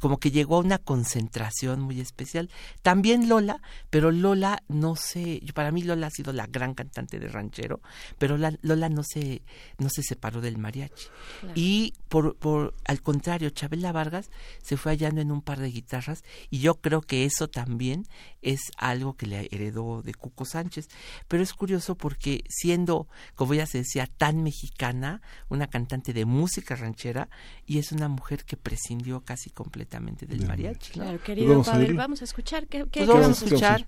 [0.00, 2.48] Como que llegó a una concentración muy especial.
[2.82, 3.60] También Lola,
[3.90, 7.80] pero Lola no sé, para mí Lola ha sido la gran cantante de ranchero,
[8.18, 9.42] pero Lola no se,
[9.78, 11.08] no se separó del mariachi.
[11.54, 14.30] Y por, por, al contrario, Chabela Vargas
[14.62, 18.06] se fue hallando en un par de guitarras y yo creo que eso también
[18.42, 20.88] es algo que le heredó de Cuco Sánchez.
[21.26, 24.42] Pero es curioso porque siendo, como ya se decía, tan
[24.76, 27.28] mexicana, una cantante de música ranchera,
[27.66, 30.92] y es una mujer que prescindió casi completamente del mariachi.
[30.92, 32.66] Claro, querido padre, vamos a escuchar.
[32.66, 33.86] ¿qué, pues vamos a escuchar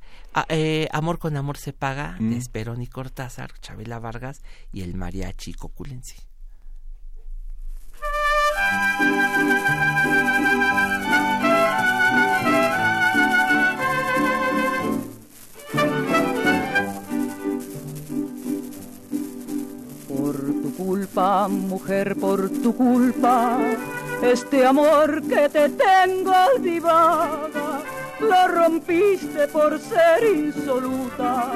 [0.49, 2.33] eh, Amor con Amor se paga, de mm.
[2.33, 6.17] Esperón y Cortázar, Chabela Vargas y el mariachi coculense.
[20.79, 23.59] Culpa, mujer, por tu culpa,
[24.23, 27.81] este amor que te tengo divaga,
[28.21, 31.51] lo rompiste por ser insoluta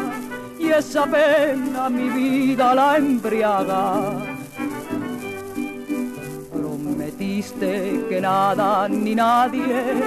[0.58, 4.10] y esa pena mi vida la embriaga.
[6.52, 10.02] Prometiste que nada ni nadie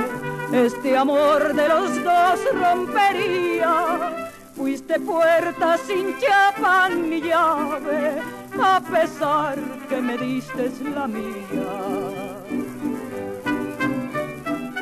[0.51, 4.31] este amor de los dos rompería.
[4.55, 8.21] Fuiste puerta sin chapa ni llave
[8.57, 9.57] a pesar
[9.89, 11.73] que me diste la mía.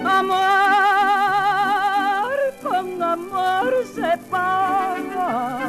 [0.06, 0.44] Amor
[2.62, 5.60] con amor se paga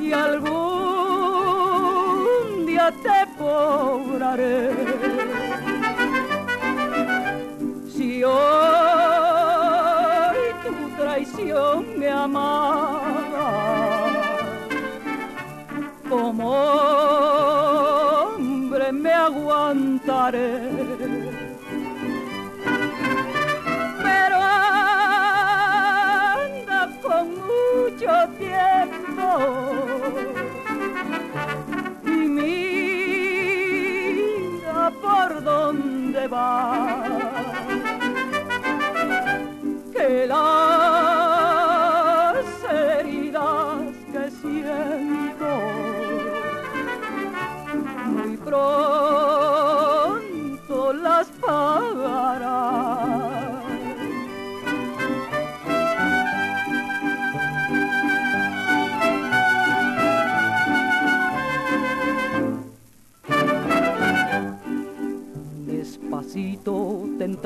[0.00, 0.56] y algún
[2.64, 4.70] día te cobraré.
[7.94, 8.91] Si hoy
[12.24, 13.48] amaba
[16.08, 16.50] como
[18.34, 20.71] hombre me aguantaré.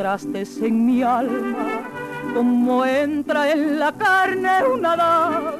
[0.07, 1.83] Entraste en mi alma,
[2.33, 5.55] como entra en la carne una daga.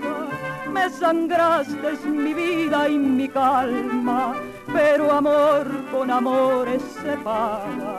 [0.71, 4.37] Me sangraste mi vida y mi calma,
[4.73, 7.99] pero amor con amores se paga.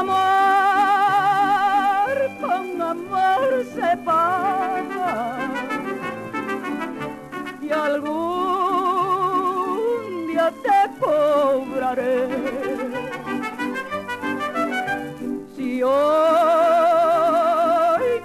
[0.00, 0.18] Amor
[2.42, 5.38] con amor se paga.
[7.62, 8.26] Y algún
[10.26, 12.63] día te cobraré.
[15.84, 17.02] Hoy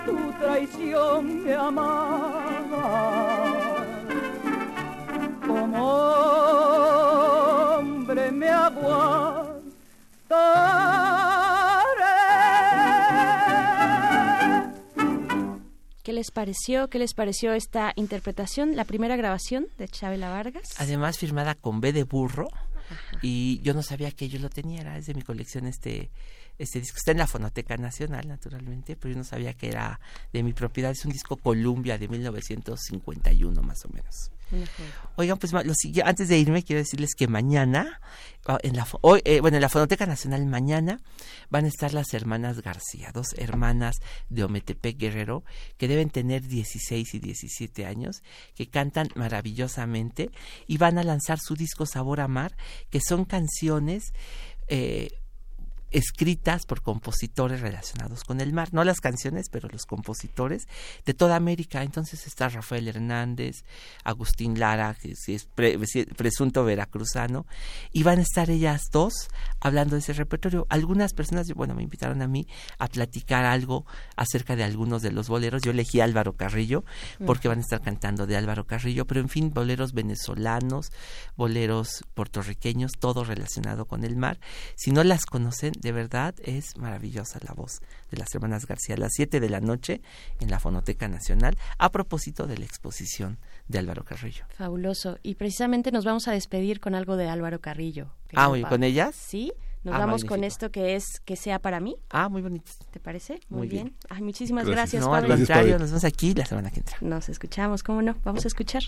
[0.06, 2.96] tu traición me amaba,
[5.46, 5.94] como
[7.78, 9.60] hombre me aguantaré.
[16.04, 16.90] ¿Qué les pareció?
[16.90, 18.76] ¿Qué les pareció esta interpretación?
[18.76, 20.70] La primera grabación de Chabela Vargas.
[20.80, 22.48] Además firmada con B de burro
[23.22, 26.10] y yo no sabía que yo lo tenía, era es de mi colección este
[26.60, 30.00] este disco está en la Fonoteca Nacional naturalmente, pero yo no sabía que era
[30.32, 34.32] de mi propiedad, es un disco Columbia de 1951 más o menos.
[35.16, 35.74] Oigan, pues lo
[36.06, 38.02] antes de irme quiero decirles que mañana,
[38.48, 41.00] ah, en la, hoy, eh, bueno, en la Fonoteca Nacional mañana
[41.50, 43.98] van a estar las hermanas García, dos hermanas
[44.30, 45.44] de Ometepec Guerrero,
[45.78, 48.24] que deben tener 16 y 17 años,
[48.56, 50.32] que cantan maravillosamente
[50.68, 52.58] y van a lanzar su disco Sabor a Mar,
[52.90, 54.14] que son canciones
[54.68, 55.19] eh,
[55.92, 60.68] escritas por compositores relacionados con el mar, no las canciones, pero los compositores
[61.06, 61.84] de toda América.
[61.84, 63.64] Entonces está Rafael Hernández,
[64.04, 65.80] Agustín Lara, que es pre-
[66.16, 67.46] presunto veracruzano,
[67.92, 69.30] y van a estar ellas dos
[69.60, 70.68] hablando de ese repertorio.
[70.70, 73.86] Algunas personas, bueno, me invitaron a mí a platicar algo
[74.16, 75.62] acerca de algunos de los boleros.
[75.62, 76.84] Yo elegí Álvaro Carrillo,
[77.26, 80.92] porque van a estar cantando de Álvaro Carrillo, pero en fin, boleros venezolanos,
[81.36, 84.40] boleros puertorriqueños, todo relacionado con el mar.
[84.76, 87.80] Si no las conocen, de verdad es maravillosa la voz
[88.12, 90.02] de las hermanas García a las 7 de la noche
[90.40, 94.46] en la Fonoteca Nacional a propósito de la exposición de Álvaro Carrillo.
[94.50, 95.18] Fabuloso.
[95.24, 98.08] Y precisamente nos vamos a despedir con algo de Álvaro Carrillo.
[98.34, 98.68] Ah, Pablo.
[98.70, 99.16] ¿con ellas?
[99.16, 99.52] Sí.
[99.84, 101.96] Nos Ah, vamos con esto que es Que sea para mí.
[102.10, 102.70] Ah, muy bonito.
[102.92, 103.40] ¿Te parece?
[103.48, 103.84] Muy, Muy bien.
[103.86, 103.98] bien.
[104.10, 105.02] Ay, muchísimas Gracias.
[105.02, 105.36] gracias, No, al Pablo.
[105.38, 106.98] contrario, nos vemos aquí la semana que entra.
[107.00, 108.16] Nos escuchamos, ¿cómo no?
[108.26, 108.84] Vamos a escuchar.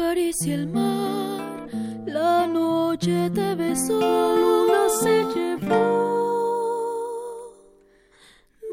[0.00, 1.68] Acaricie el mar,
[2.06, 6.72] la noche te besó, luna se llevó,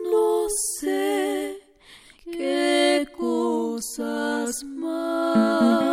[0.10, 0.48] no
[0.80, 1.60] sé
[2.24, 5.87] qué cosas más.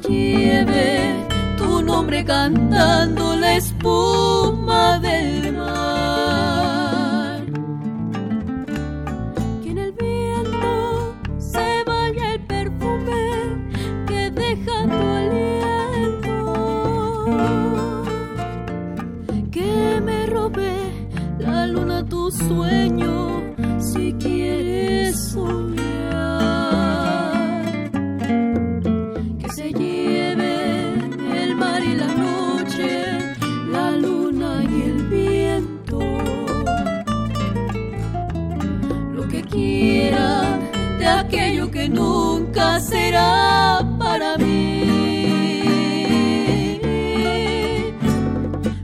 [0.00, 1.26] Lleve
[1.56, 7.44] tu nombre cantando la espuma del mar.
[9.62, 13.22] Que en el viento se vaya el perfume
[14.06, 16.36] que deja tu aliento.
[19.50, 20.72] Que me robe
[21.38, 23.42] la luna tu sueño
[23.78, 25.87] si quieres soñar
[39.48, 40.58] Lo que quiera
[40.98, 44.84] de aquello que nunca será para mí.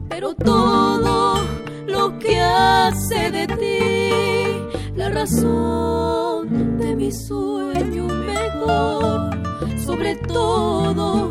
[0.09, 1.45] Pero todo
[1.87, 9.31] lo que hace de ti la razón de mi sueño mejor
[9.85, 11.31] sobre todo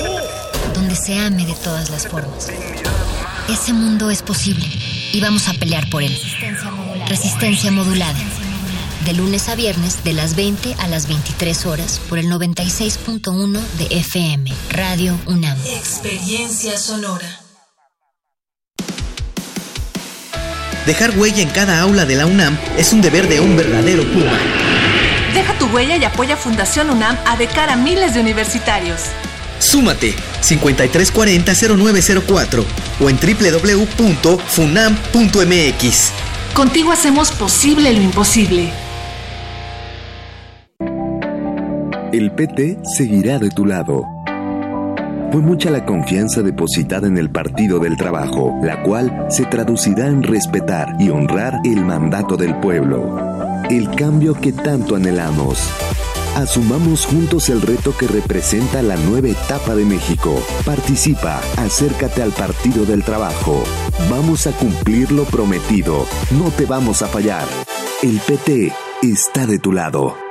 [1.01, 2.49] se ame de todas las formas.
[3.49, 4.65] Ese mundo es posible
[5.11, 6.15] y vamos a pelear por él.
[7.07, 8.19] Resistencia modulada.
[9.05, 13.87] De lunes a viernes, de las 20 a las 23 horas, por el 96.1 de
[13.97, 15.57] FM, Radio UNAM.
[15.65, 17.39] Experiencia sonora.
[20.85, 24.37] Dejar huella en cada aula de la UNAM es un deber de un verdadero Puma.
[25.33, 29.01] Deja tu huella y apoya Fundación UNAM a de cara a miles de universitarios.
[29.61, 32.65] Súmate 5340-0904
[32.99, 36.11] o en www.funam.mx.
[36.53, 38.69] Contigo hacemos posible lo imposible.
[42.11, 44.03] El PT seguirá de tu lado.
[45.31, 50.21] Fue mucha la confianza depositada en el Partido del Trabajo, la cual se traducirá en
[50.21, 53.17] respetar y honrar el mandato del pueblo.
[53.69, 55.69] El cambio que tanto anhelamos.
[56.35, 60.41] Asumamos juntos el reto que representa la nueva etapa de México.
[60.65, 63.63] Participa, acércate al Partido del Trabajo.
[64.09, 66.05] Vamos a cumplir lo prometido.
[66.39, 67.47] No te vamos a fallar.
[68.01, 68.73] El PT
[69.03, 70.30] está de tu lado.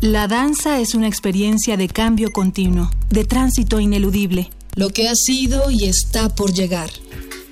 [0.00, 4.48] La danza es una experiencia de cambio continuo, de tránsito ineludible.
[4.76, 6.88] Lo que ha sido y está por llegar.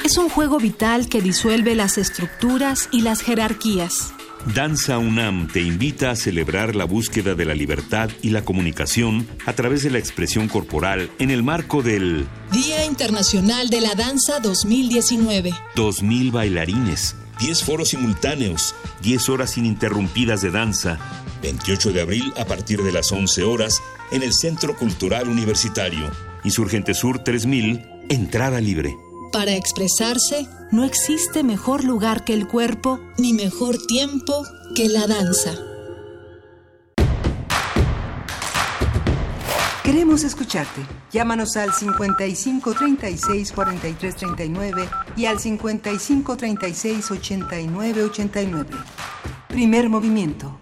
[0.05, 4.13] Es un juego vital que disuelve las estructuras y las jerarquías.
[4.55, 9.55] Danza UNAM te invita a celebrar la búsqueda de la libertad y la comunicación a
[9.55, 15.53] través de la expresión corporal en el marco del Día Internacional de la Danza 2019.
[15.75, 20.99] 2000 bailarines, 10 foros simultáneos, 10 horas ininterrumpidas de danza.
[21.43, 26.11] 28 de abril a partir de las 11 horas en el Centro Cultural Universitario.
[26.45, 28.97] Insurgente Sur 3000, entrada libre.
[29.33, 35.55] Para expresarse, No existe mejor lugar que el cuerpo ni mejor tiempo que la danza.
[39.97, 40.83] Queremos escucharte.
[41.11, 48.77] Llámanos al 55 36 43 39 y al 55 36 89 89.
[49.49, 50.61] Primer movimiento.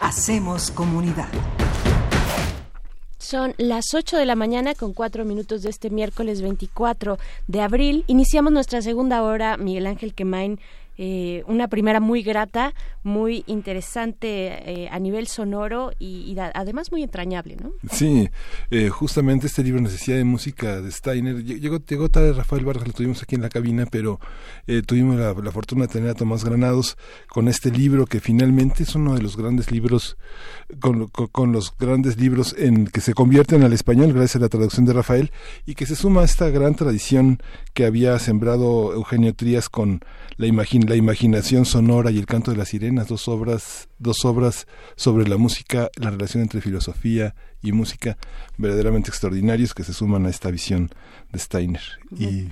[0.00, 1.28] Hacemos comunidad.
[3.18, 8.02] Son las 8 de la mañana con 4 minutos de este miércoles 24 de abril.
[8.08, 10.58] Iniciamos nuestra segunda hora, Miguel Ángel Quemain.
[10.98, 12.72] Eh, una primera muy grata,
[13.02, 17.72] muy interesante eh, a nivel sonoro y, además muy entrañable, ¿no?
[17.90, 18.28] Sí,
[18.70, 21.36] eh, justamente este libro Necesidad de Música de Steiner.
[21.36, 24.18] lle- Llegó, tarde Rafael Vargas, lo tuvimos aquí en la cabina, pero
[24.66, 26.96] eh, tuvimos la, fortuna de tener a Tomás Granados
[27.28, 30.16] con este libro que finalmente es uno de los grandes libros,
[30.80, 34.48] con, con- con los grandes libros en que se convierten al español gracias a la
[34.48, 35.30] traducción de Rafael
[35.66, 37.38] y que se suma a esta gran tradición
[37.74, 40.00] que había sembrado Eugenio Trías con
[40.38, 44.66] la, imagin- la imaginación sonora y el canto de las sirenas, dos obras, dos obras
[44.96, 48.16] sobre la música, la relación entre filosofía y música
[48.56, 50.90] verdaderamente extraordinarios que se suman a esta visión
[51.32, 51.82] de Steiner.
[52.16, 52.48] Y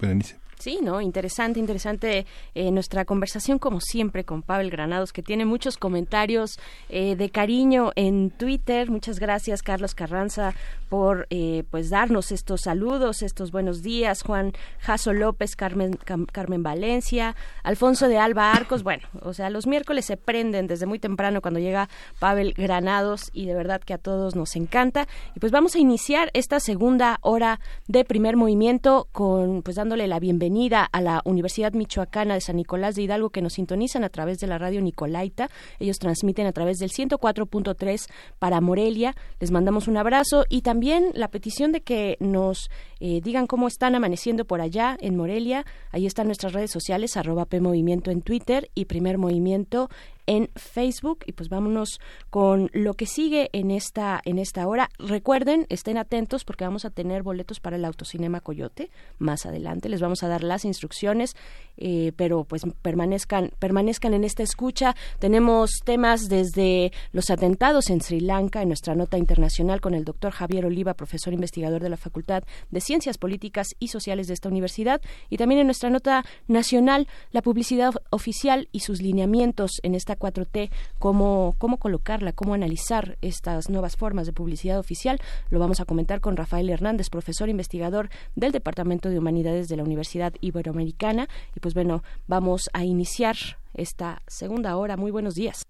[0.00, 0.36] Berenice.
[0.66, 1.00] Sí, ¿no?
[1.00, 6.58] Interesante, interesante eh, nuestra conversación como siempre con Pavel Granados, que tiene muchos comentarios
[6.88, 8.90] eh, de cariño en Twitter.
[8.90, 10.54] Muchas gracias, Carlos Carranza,
[10.88, 14.24] por eh, pues darnos estos saludos, estos buenos días.
[14.24, 15.96] Juan Jaso López, Carmen,
[16.32, 18.82] Carmen Valencia, Alfonso de Alba Arcos.
[18.82, 21.88] Bueno, o sea, los miércoles se prenden desde muy temprano cuando llega
[22.18, 25.06] Pavel Granados y de verdad que a todos nos encanta.
[25.36, 30.18] Y pues vamos a iniciar esta segunda hora de primer movimiento con pues dándole la
[30.18, 30.55] bienvenida
[30.90, 34.46] a la Universidad Michoacana de San Nicolás de Hidalgo que nos sintonizan a través de
[34.46, 35.50] la radio Nicolaita.
[35.78, 39.14] Ellos transmiten a través del 104.3 para Morelia.
[39.38, 43.94] Les mandamos un abrazo y también la petición de que nos eh, digan cómo están
[43.94, 45.66] amaneciendo por allá en Morelia.
[45.92, 49.90] Ahí están nuestras redes sociales, arroba P Movimiento en Twitter y Primer Movimiento
[50.26, 52.00] en Facebook y pues vámonos
[52.30, 54.88] con lo que sigue en esta en esta hora.
[54.98, 59.88] Recuerden, estén atentos porque vamos a tener boletos para el Autocinema Coyote más adelante.
[59.88, 61.36] Les vamos a dar las instrucciones,
[61.76, 64.94] eh, pero pues permanezcan permanezcan en esta escucha.
[65.18, 70.32] Tenemos temas desde los atentados en Sri Lanka en nuestra nota internacional con el doctor
[70.32, 75.00] Javier Oliva, profesor investigador de la Facultad de Ciencias Políticas y Sociales de esta universidad,
[75.30, 80.70] y también en nuestra nota nacional la publicidad oficial y sus lineamientos en esta 4T,
[80.98, 85.20] cómo, cómo colocarla, cómo analizar estas nuevas formas de publicidad oficial.
[85.50, 89.84] Lo vamos a comentar con Rafael Hernández, profesor investigador del Departamento de Humanidades de la
[89.84, 91.28] Universidad Iberoamericana.
[91.54, 93.36] Y pues bueno, vamos a iniciar
[93.74, 94.96] esta segunda hora.
[94.96, 95.66] Muy buenos días.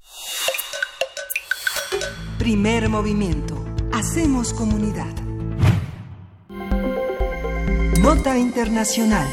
[2.38, 3.64] Primer movimiento.
[3.92, 5.14] Hacemos comunidad.
[8.00, 9.26] Nota Internacional.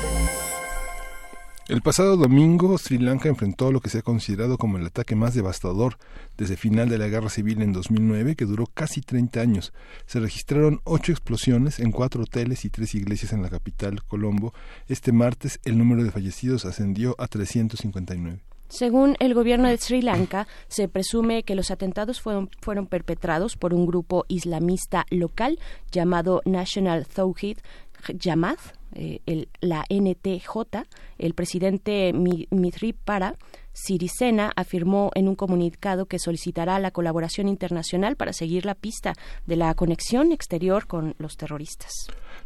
[1.70, 5.34] El pasado domingo, Sri Lanka enfrentó lo que se ha considerado como el ataque más
[5.34, 5.98] devastador
[6.36, 9.72] desde final de la guerra civil en 2009, que duró casi 30 años.
[10.06, 14.54] Se registraron ocho explosiones en cuatro hoteles y tres iglesias en la capital, Colombo.
[14.90, 18.42] Este martes, el número de fallecidos ascendió a 359.
[18.68, 23.74] Según el gobierno de Sri Lanka, se presume que los atentados fueron, fueron perpetrados por
[23.74, 25.60] un grupo islamista local
[25.94, 27.60] llamado National Tawhid
[28.20, 28.60] Jamaat,
[28.96, 30.86] eh, el, la NTJ,
[31.18, 32.14] el presidente
[33.06, 33.36] Para
[33.74, 39.14] Siricena afirmó en un comunicado que solicitará la colaboración internacional para seguir la pista
[39.48, 41.92] de la conexión exterior con los terroristas.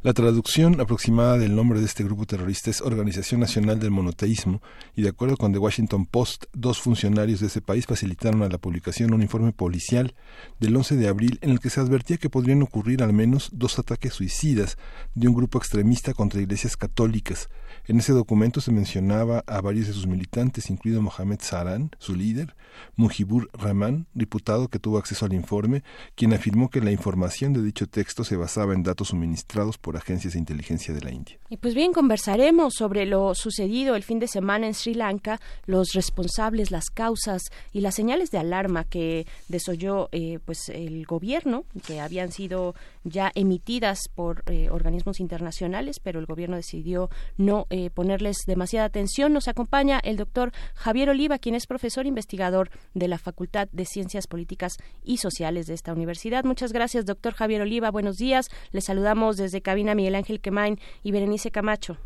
[0.03, 4.61] La traducción aproximada del nombre de este grupo terrorista es Organización Nacional del Monoteísmo
[4.95, 8.59] y de acuerdo con The Washington Post, dos funcionarios de ese país facilitaron a la
[8.59, 10.13] publicación un informe policial
[10.59, 13.79] del 11 de abril en el que se advertía que podrían ocurrir al menos dos
[13.79, 14.77] ataques suicidas
[15.15, 17.49] de un grupo extremista contra iglesias católicas.
[17.87, 22.55] En ese documento se mencionaba a varios de sus militantes, incluido Mohamed Saran, su líder,
[22.95, 25.83] Mujibur Rahman, diputado que tuvo acceso al informe,
[26.15, 30.39] quien afirmó que la información de dicho texto se basaba en datos suministrados agencias de
[30.39, 31.37] inteligencia de la India.
[31.49, 35.93] Y pues bien, conversaremos sobre lo sucedido el fin de semana en Sri Lanka, los
[35.93, 42.01] responsables, las causas y las señales de alarma que desoyó eh, pues el gobierno, que
[42.01, 48.37] habían sido ya emitidas por eh, organismos internacionales, pero el gobierno decidió no eh, ponerles
[48.45, 49.33] demasiada atención.
[49.33, 54.27] Nos acompaña el doctor Javier Oliva, quien es profesor investigador de la Facultad de Ciencias
[54.27, 56.43] Políticas y Sociales de esta universidad.
[56.43, 57.91] Muchas gracias, doctor Javier Oliva.
[57.91, 58.47] Buenos días.
[58.71, 61.97] Le saludamos desde cabina Miguel Ángel Quemain y Berenice Camacho.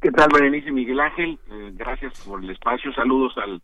[0.00, 1.38] ¿Qué tal, Berenice Miguel Ángel?
[1.50, 2.90] Eh, gracias por el espacio.
[2.94, 3.60] Saludos al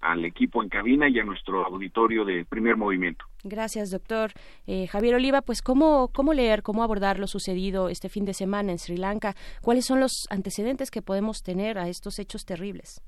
[0.00, 3.24] al equipo en cabina y a nuestro auditorio de primer movimiento.
[3.42, 4.30] Gracias, doctor.
[4.68, 8.70] Eh, Javier Oliva, pues ¿cómo, ¿cómo leer, cómo abordar lo sucedido este fin de semana
[8.70, 9.34] en Sri Lanka?
[9.60, 13.02] ¿Cuáles son los antecedentes que podemos tener a estos hechos terribles?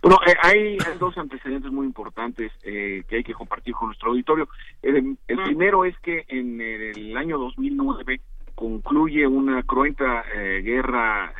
[0.00, 4.48] Bueno, eh, hay, dos antecedentes muy importantes eh, que hay que compartir con nuestro auditorio.
[4.82, 8.20] El, primero es que en el año 2009
[8.54, 10.24] concluye una cruenta
[10.62, 11.32] guerra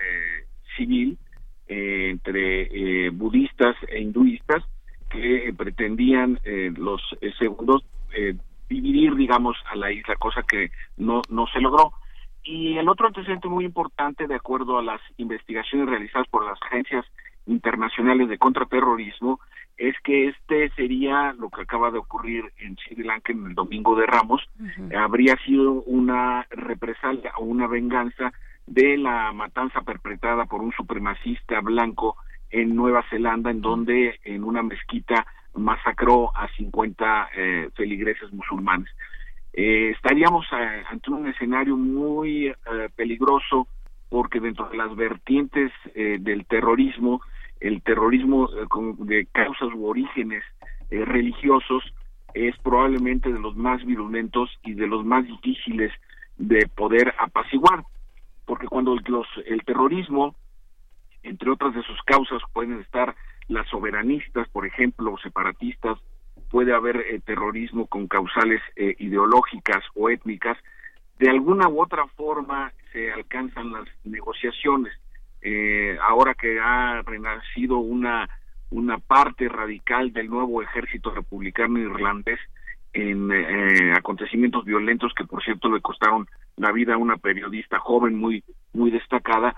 [0.76, 1.16] civil
[1.66, 4.64] entre budistas e hinduistas
[5.14, 7.84] que pretendían eh, los eh, segundos
[8.16, 8.34] eh,
[8.68, 11.92] dividir, digamos, a la isla, cosa que no, no se logró.
[12.42, 17.06] Y el otro antecedente muy importante, de acuerdo a las investigaciones realizadas por las agencias
[17.46, 19.40] internacionales de contraterrorismo,
[19.76, 23.96] es que este sería lo que acaba de ocurrir en Sri Lanka en el Domingo
[23.96, 24.42] de Ramos,
[24.96, 28.32] habría sido una represalia o una venganza
[28.66, 32.16] de la matanza perpetrada por un supremacista blanco
[32.50, 38.88] en Nueva Zelanda, en donde en una mezquita masacró a 50 eh, feligreses musulmanes.
[39.52, 42.52] Eh, estaríamos eh, ante un escenario muy
[42.96, 43.68] peligroso
[44.08, 47.20] porque dentro de las vertientes del terrorismo,
[47.66, 48.48] el terrorismo
[48.98, 50.44] de causas u orígenes
[50.90, 51.82] religiosos
[52.34, 55.92] es probablemente de los más virulentos y de los más difíciles
[56.36, 57.84] de poder apaciguar,
[58.44, 60.34] porque cuando los, el terrorismo
[61.22, 63.14] entre otras de sus causas pueden estar
[63.48, 65.98] las soberanistas, por ejemplo, o separatistas,
[66.50, 70.56] puede haber eh, terrorismo con causales eh, ideológicas o étnicas,
[71.18, 74.92] de alguna u otra forma se alcanzan las negociaciones.
[75.44, 78.28] Eh, ahora que ha renacido una,
[78.70, 82.40] una parte radical del nuevo ejército republicano irlandés
[82.92, 83.30] en
[83.92, 88.92] acontecimientos violentos que por cierto le costaron la vida a una periodista joven muy muy
[88.92, 89.56] destacada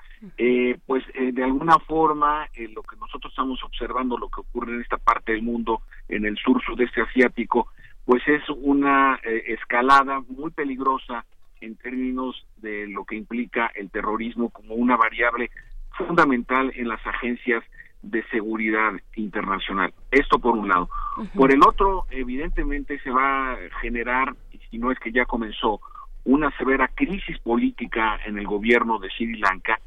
[0.86, 5.32] pues de alguna forma lo que nosotros estamos observando lo que ocurre en esta parte
[5.32, 7.68] del mundo en el sur sudeste asiático,
[8.04, 11.24] pues es una eh, escalada muy peligrosa
[11.60, 15.50] en términos de lo que implica el terrorismo como una variable
[15.96, 17.64] fundamental en las agencias
[18.02, 19.92] de seguridad internacional.
[20.10, 20.88] Esto por un lado.
[21.34, 25.80] Por el otro, evidentemente se va a generar, y si no es que ya comenzó,
[26.24, 29.80] una severa crisis política en el gobierno de Sri Lanka.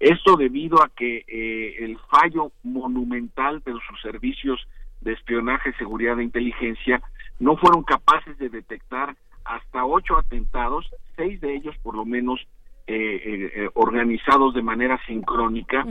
[0.00, 4.66] Esto debido a que eh, el fallo monumental de sus servicios
[5.00, 7.00] de espionaje, seguridad e inteligencia,
[7.38, 12.44] no fueron capaces de detectar hasta ocho atentados, seis de ellos por lo menos
[12.86, 15.86] eh, eh, eh, organizados de manera sincrónica.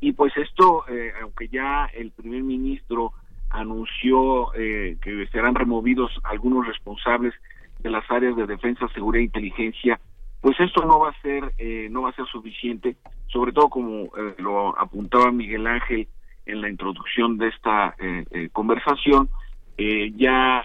[0.00, 0.84] Y pues esto,
[1.22, 3.12] aunque ya el primer ministro
[3.50, 7.34] anunció que serán removidos algunos responsables
[7.80, 10.00] de las áreas de defensa, seguridad e inteligencia,
[10.40, 11.52] pues esto no va a ser
[11.90, 12.96] no va a ser suficiente,
[13.26, 16.08] sobre todo como lo apuntaba Miguel Ángel
[16.48, 19.28] en la introducción de esta eh, eh, conversación,
[19.76, 20.64] eh, ya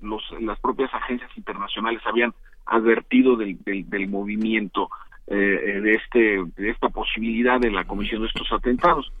[0.00, 2.32] los, las propias agencias internacionales habían
[2.64, 4.88] advertido del, del, movimiento
[5.26, 9.12] de, este, esta posibilidad de la comisión de estos atentados.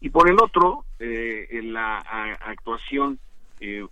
[0.00, 1.98] Y por el otro, en la
[2.40, 3.18] actuación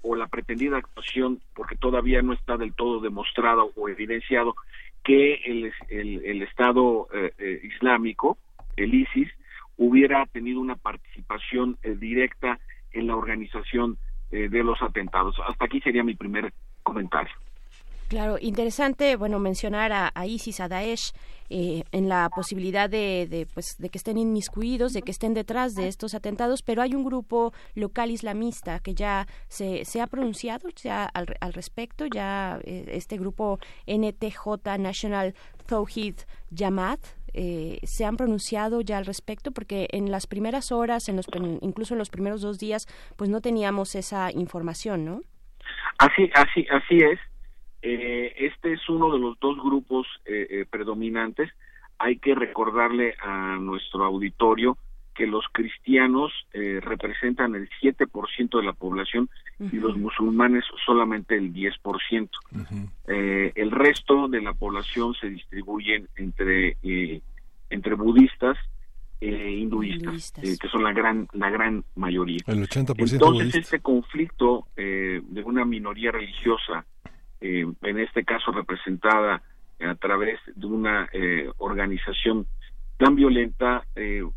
[0.02, 4.54] o la pretendida actuación, porque todavía no está del todo demostrado o evidenciado,
[5.02, 7.08] que el, el, el Estado
[7.62, 8.36] Islámico,
[8.76, 9.30] el ISIS,
[9.76, 12.58] hubiera tenido una participación eh, directa
[12.92, 13.98] en la organización
[14.30, 15.36] eh, de los atentados.
[15.46, 16.52] Hasta aquí sería mi primer
[16.82, 17.32] comentario.
[18.12, 21.12] Claro, interesante, bueno, mencionar a, ISIS, a Daesh,
[21.48, 25.88] eh, en la posibilidad de, pues, de que estén inmiscuidos, de que estén detrás de
[25.88, 31.06] estos atentados, pero hay un grupo local islamista que ya se, se ha pronunciado ya
[31.06, 35.34] al, al respecto, ya este grupo NTJ, National
[35.64, 36.16] Tawhid
[36.54, 37.00] Jamaat,
[37.32, 41.28] eh, se han pronunciado ya al respecto porque en las primeras horas en los,
[41.62, 42.86] incluso en los primeros dos días
[43.16, 45.22] pues no teníamos esa información no
[45.96, 47.18] así así así es
[47.82, 51.50] eh, este es uno de los dos grupos eh, predominantes.
[51.98, 54.78] Hay que recordarle a nuestro auditorio
[55.14, 59.28] que los cristianos representan el 7% de la población
[59.60, 62.30] y los musulmanes solamente el 10%.
[63.54, 66.78] el resto de la población se distribuyen entre
[67.68, 68.56] entre budistas
[69.20, 72.40] e hinduistas, eh, que son la gran la gran mayoría.
[72.46, 76.84] El 80% Entonces este conflicto de una minoría religiosa,
[77.42, 79.42] en este caso representada
[79.80, 81.08] a través de una
[81.58, 82.46] organización
[82.98, 83.84] tan violenta,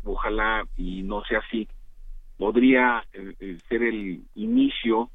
[0.04, 1.68] ojalá y no sea así,
[2.36, 3.04] podría
[3.68, 5.10] ser el inicio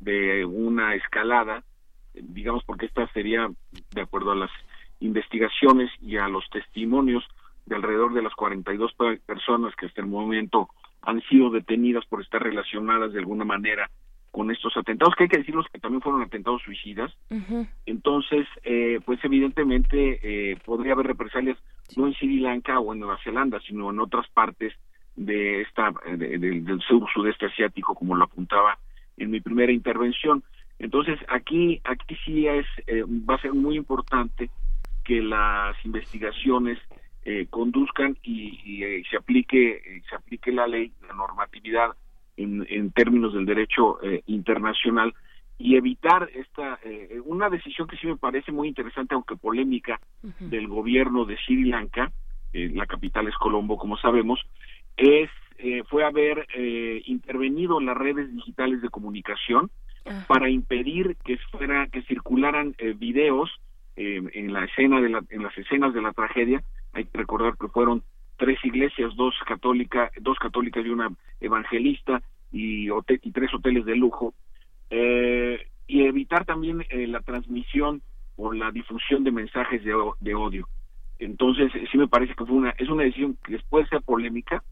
[0.00, 1.62] de una escalada,
[2.14, 3.48] digamos porque esta sería,
[3.92, 4.50] de acuerdo a las
[5.00, 7.24] investigaciones y a los testimonios,
[7.66, 8.92] de alrededor de las 42
[9.26, 10.68] personas que hasta el momento
[11.02, 13.90] han sido detenidas por estar relacionadas de alguna manera
[14.36, 17.10] con estos atentados, que hay que decirlos que también fueron atentados suicidas.
[17.86, 21.56] Entonces, eh, pues evidentemente eh, podría haber represalias
[21.96, 24.74] no en Sri Lanka o en Nueva Zelanda, sino en otras partes
[25.16, 28.78] de esta del sur sudeste asiático, como lo apuntaba
[29.16, 30.44] en mi primera intervención.
[30.78, 34.50] Entonces, aquí aquí sí es eh, va a ser muy importante
[35.02, 36.78] que las investigaciones
[37.24, 41.96] eh, conduzcan y, eh, se aplique se aplique la ley la normatividad
[42.36, 45.14] en, en términos del derecho internacional
[45.58, 46.78] y evitar esta
[47.24, 49.98] una decisión que sí me parece muy interesante aunque polémica
[50.38, 52.12] del gobierno de Sri Lanka
[52.52, 54.38] la capital es Colombo como sabemos
[54.98, 55.30] es
[55.88, 56.46] fue haber
[57.06, 59.70] intervenido en las redes digitales de comunicación
[60.28, 63.50] para impedir que fuera que circularan videos
[63.96, 66.62] en la escena de la, en las escenas de la tragedia.
[66.92, 68.02] Hay que recordar que fueron
[68.36, 71.10] tres iglesias, dos católicas, dos católicas y una
[71.40, 72.22] evangelista
[72.52, 74.34] y, y tres hoteles de lujo,
[74.90, 78.02] eh, y evitar también eh, la transmisión
[78.36, 80.68] o la difusión de mensajes de, de odio.
[81.18, 84.62] Entonces, sí me parece que fue una, es una decisión que puede ser polémica,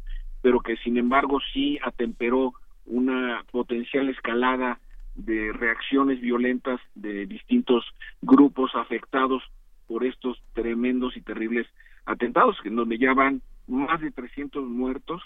[0.42, 2.52] pero que sin embargo sí atemperó
[2.84, 4.78] una potencial escalada
[5.14, 7.84] de reacciones violentas de distintos
[8.20, 9.42] grupos afectados
[9.86, 11.66] por estos tremendos y terribles
[12.04, 15.22] atentados, en donde ya van más de 300 muertos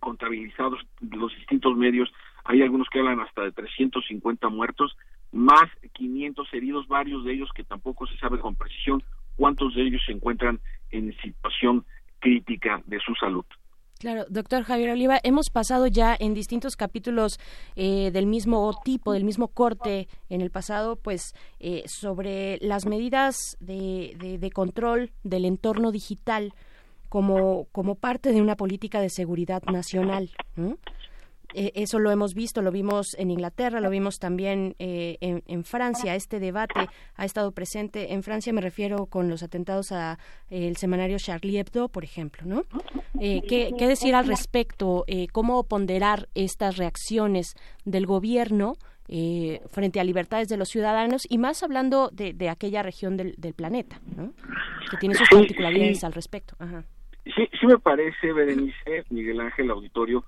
[0.00, 2.10] contabilizados los distintos medios.
[2.44, 4.96] Hay algunos que hablan hasta de 350 muertos,
[5.32, 9.02] más 500 heridos, varios de ellos que tampoco se sabe con precisión
[9.36, 11.84] cuántos de ellos se encuentran en situación
[12.20, 13.44] crítica de su salud.
[13.98, 17.40] Claro, doctor Javier Oliva, hemos pasado ya en distintos capítulos
[17.74, 23.56] eh, del mismo tipo, del mismo corte en el pasado, pues eh, sobre las medidas
[23.58, 26.54] de, de, control del entorno digital
[27.08, 30.30] como, como parte de una política de seguridad nacional.
[31.54, 36.14] Eh, eso lo hemos visto, lo vimos en Inglaterra, lo vimos también eh, en, Francia.
[36.14, 40.18] Este debate ha estado presente en Francia, me refiero con los atentados a
[40.50, 42.64] el semanario Charlie Hebdo, por ejemplo, ¿no?
[43.18, 45.04] Eh, ¿qué, decir al respecto?
[45.32, 47.54] ¿Cómo ponderar estas reacciones
[47.84, 48.74] del gobierno?
[49.70, 54.34] frente a libertades de los ciudadanos y más hablando de, aquella región del, planeta, ¿no?
[54.90, 56.54] que tiene sus particularidades al respecto.
[57.34, 60.24] Sí, sí me parece, Berenice, Miguel Ángel Auditorio,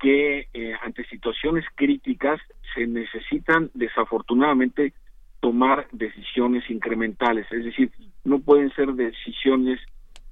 [0.00, 2.40] que eh, ante situaciones críticas
[2.74, 4.92] se necesitan desafortunadamente
[5.40, 7.90] tomar decisiones incrementales, es decir,
[8.24, 9.78] no pueden ser decisiones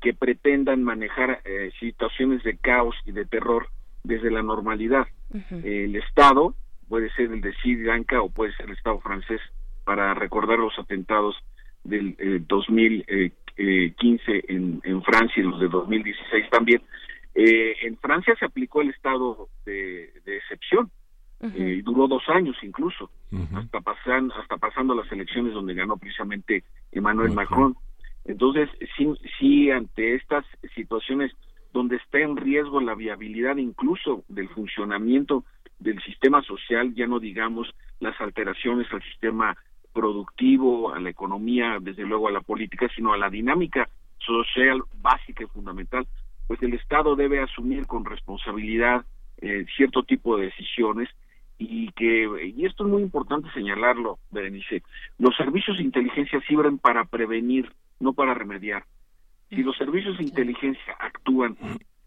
[0.00, 3.68] que pretendan manejar eh, situaciones de caos y de terror
[4.02, 5.06] desde la normalidad.
[5.50, 6.54] el Estado
[6.88, 9.40] puede ser el de Sri Lanka o puede ser el Estado francés
[9.84, 11.36] para recordar los atentados
[11.84, 12.16] del
[12.46, 16.82] 2015 eh, en, en Francia y los de 2016 también,
[17.34, 20.90] eh, en Francia se aplicó el estado de, excepción
[21.40, 23.10] eh, y duró dos años incluso,
[23.54, 27.74] hasta, pasan, hasta pasando las elecciones donde ganó precisamente Emmanuel Macron.
[28.24, 31.32] Entonces, sí, sí, ante estas situaciones
[31.72, 35.44] donde está en riesgo la viabilidad incluso del funcionamiento
[35.78, 39.56] del sistema social, ya no digamos las alteraciones al sistema
[39.92, 43.88] productivo, a la economía, desde luego a la política, sino a la dinámica
[44.18, 46.06] social básica y fundamental,
[46.46, 49.04] pues el Estado debe asumir con responsabilidad
[49.38, 51.08] eh, cierto tipo de decisiones
[51.58, 54.82] y que, y esto es muy importante señalarlo, Berenice,
[55.18, 58.84] los servicios de inteligencia sirven para prevenir, no para remediar.
[59.48, 61.56] Si los servicios de inteligencia actúan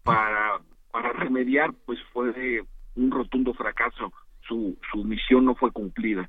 [0.02, 0.60] para,
[0.90, 2.62] para remediar, pues fue
[2.96, 4.12] un rotundo fracaso,
[4.46, 6.28] su, su misión no fue cumplida.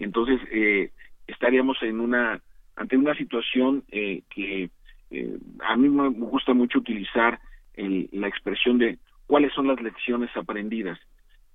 [0.00, 0.90] Entonces, eh,
[1.26, 2.40] estaríamos en una,
[2.74, 4.70] ante una situación eh, que
[5.10, 7.38] eh, a mí me gusta mucho utilizar
[7.76, 10.98] la expresión de cuáles son las lecciones aprendidas,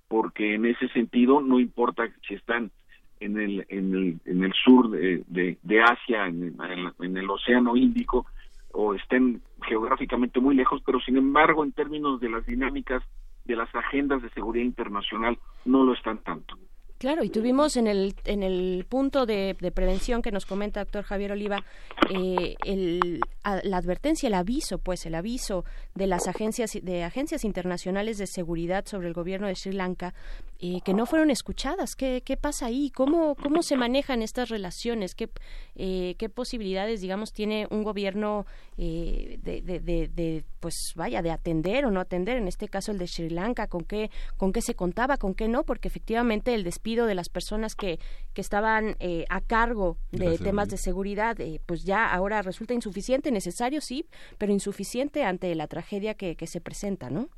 [0.08, 2.72] porque en ese sentido no importa si están
[3.20, 6.56] en el, en el, en el sur de, Asia, en
[6.98, 8.26] en el Océano Índico,
[8.72, 13.04] o estén geográficamente muy lejos, pero sin embargo en términos de las dinámicas
[13.44, 16.58] de las agendas de seguridad internacional no lo están tanto.
[16.98, 21.32] Claro, y tuvimos en el, en el punto de, prevención que nos comenta doctor Javier
[21.32, 21.62] Oliva
[22.10, 28.16] eh, el, la advertencia, el aviso, pues el aviso de las agencias de agencias internacionales
[28.16, 30.14] de seguridad sobre el gobierno de Sri Lanka
[30.58, 31.94] eh, que no fueron escuchadas.
[31.96, 32.90] ¿Qué, ¿Qué pasa ahí?
[32.90, 35.14] ¿Cómo, cómo se manejan estas relaciones?
[35.14, 35.28] ¿Qué,
[35.74, 38.46] eh, qué posibilidades, digamos, tiene un gobierno
[38.78, 42.38] de, de, de, pues vaya, de atender o no atender?
[42.38, 45.46] En este caso el de Sri Lanka, ¿con qué, con qué se contaba, con qué
[45.46, 45.62] no?
[45.64, 46.64] Porque efectivamente el
[46.94, 47.98] de las personas que,
[48.32, 53.32] que estaban eh, a cargo de temas de seguridad, eh, pues ya ahora resulta insuficiente,
[53.32, 54.06] necesario sí,
[54.38, 57.28] pero insuficiente ante la tragedia que, que se presenta, ¿no?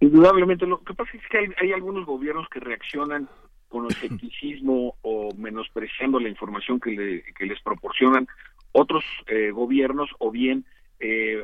[0.00, 3.28] Indudablemente, lo que pasa es que hay, algunos gobiernos que reaccionan
[3.68, 8.26] con escepticismo o menospreciando la información que, le, que les proporcionan
[8.72, 10.64] otros eh, gobiernos o bien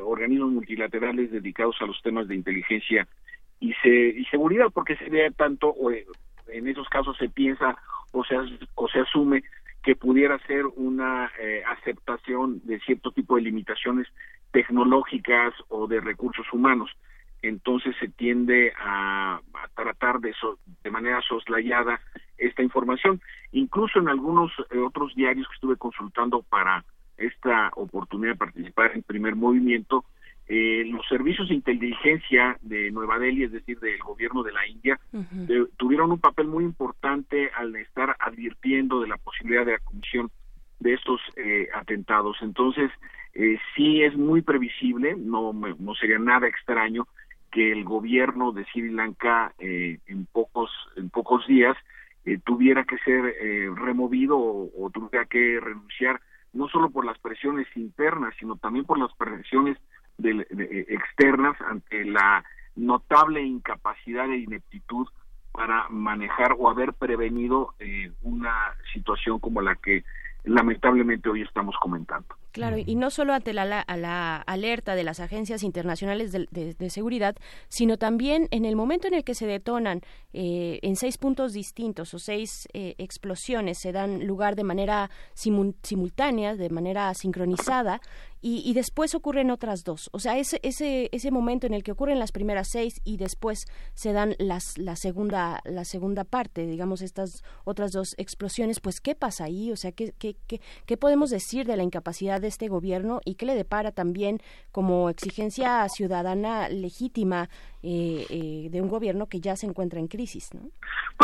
[0.03, 3.07] organismos multilaterales dedicados a los temas de inteligencia
[3.59, 5.75] y, se, y seguridad, porque se ve tanto
[6.47, 7.77] en esos casos se piensa
[8.11, 8.35] o se,
[8.75, 9.43] o se asume
[9.83, 14.07] que pudiera ser una eh, aceptación de cierto tipo de limitaciones
[14.51, 16.89] tecnológicas o de recursos humanos.
[17.41, 19.41] Entonces se tiende a,
[19.75, 20.33] tratar de,
[20.83, 21.99] de manera soslayada
[22.37, 23.21] esta información.
[23.51, 26.85] Incluso en algunos eh, otros diarios que estuve consultando para
[27.17, 30.05] esta oportunidad de participar en primer movimiento,
[30.47, 34.99] eh, los servicios de inteligencia de Nueva Delhi, es decir, del gobierno de la India,
[35.77, 40.29] tuvieron un papel muy importante al estar advirtiendo de la posibilidad de la comisión
[40.79, 42.37] de estos eh, atentados.
[42.41, 42.91] Entonces,
[43.33, 47.07] eh, sí es muy previsible, no, no sería nada extraño
[47.49, 51.77] que el gobierno de Sri Lanka eh, en pocos en pocos días
[52.45, 53.35] tuviera que ser
[53.75, 56.21] removido o, o tuviera que renunciar
[56.53, 59.77] no solo por las presiones internas, sino también por las presiones
[60.17, 62.43] de, eh, externas ante la
[62.75, 65.07] notable incapacidad e ineptitud
[65.51, 70.03] para manejar o haber prevenido eh, una situación como la que
[70.43, 72.35] lamentablemente hoy estamos comentando.
[72.53, 77.35] Claro, y no solo ante la, la, alerta de las agencias internacionales de, seguridad,
[77.67, 80.01] sino también en el momento en el que se detonan
[80.33, 86.55] eh, en seis puntos distintos o seis eh, explosiones, se dan lugar de manera simultánea,
[86.55, 87.99] de manera sincronizada,
[88.45, 90.09] y, después ocurren otras dos.
[90.11, 93.63] O sea, ese, ese, ese momento en el que ocurren las primeras seis y después
[93.93, 99.15] se dan las, la, segunda, la segunda parte, digamos, estas otras dos explosiones, pues, ¿qué
[99.15, 99.71] pasa ahí?
[99.71, 103.35] O sea, ¿qué, qué, qué, qué podemos decir de la incapacidad de este gobierno y
[103.35, 104.39] qué le depara también
[104.71, 107.49] como exigencia ciudadana legítima
[107.81, 110.51] eh, eh, de un gobierno que ya se encuentra en crisis?
[110.53, 110.69] ¿no?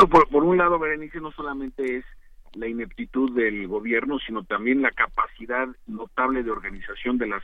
[0.07, 2.05] por, por un lado, Berenice, no solamente es
[2.53, 7.43] la ineptitud del gobierno, sino también la capacidad notable de organización de las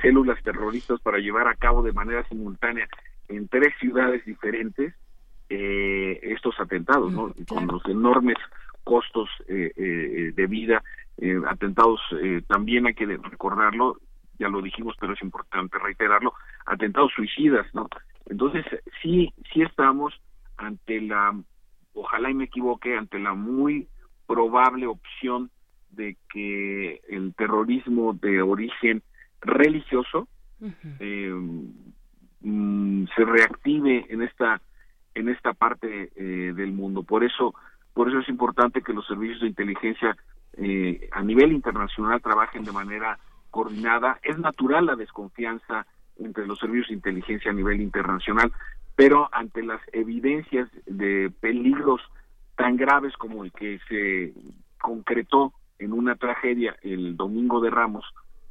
[0.00, 2.88] células terroristas para llevar a cabo de manera simultánea
[3.28, 4.94] en tres ciudades diferentes
[5.48, 7.34] eh, estos atentados, ¿no?
[7.46, 8.36] Con los enormes
[8.82, 10.82] costos eh, eh, de vida,
[11.48, 12.00] atentados
[12.48, 13.98] también hay que recordarlo,
[14.38, 16.34] ya lo dijimos, pero es importante reiterarlo,
[16.66, 17.88] atentados suicidas, ¿no?
[18.26, 18.64] Entonces
[19.02, 20.14] sí, sí estamos
[20.56, 21.34] ante la,
[21.94, 23.88] ojalá y me equivoque, ante la muy
[24.26, 25.50] probable opción
[25.90, 29.02] de que el terrorismo de origen
[29.40, 30.28] religioso
[30.98, 31.32] eh,
[32.40, 34.60] mm, se reactive en esta
[35.14, 37.54] en esta parte eh, del mundo por eso
[37.92, 40.16] por eso es importante que los servicios de inteligencia
[40.56, 43.18] eh, a nivel internacional trabajen de manera
[43.50, 44.18] coordinada.
[44.22, 45.86] Es natural la desconfianza
[46.18, 48.52] entre los servicios de inteligencia a nivel internacional
[48.96, 52.00] pero ante las evidencias de peligros
[52.56, 54.32] tan graves como el que se
[54.80, 58.04] concretó en una tragedia el domingo de Ramos,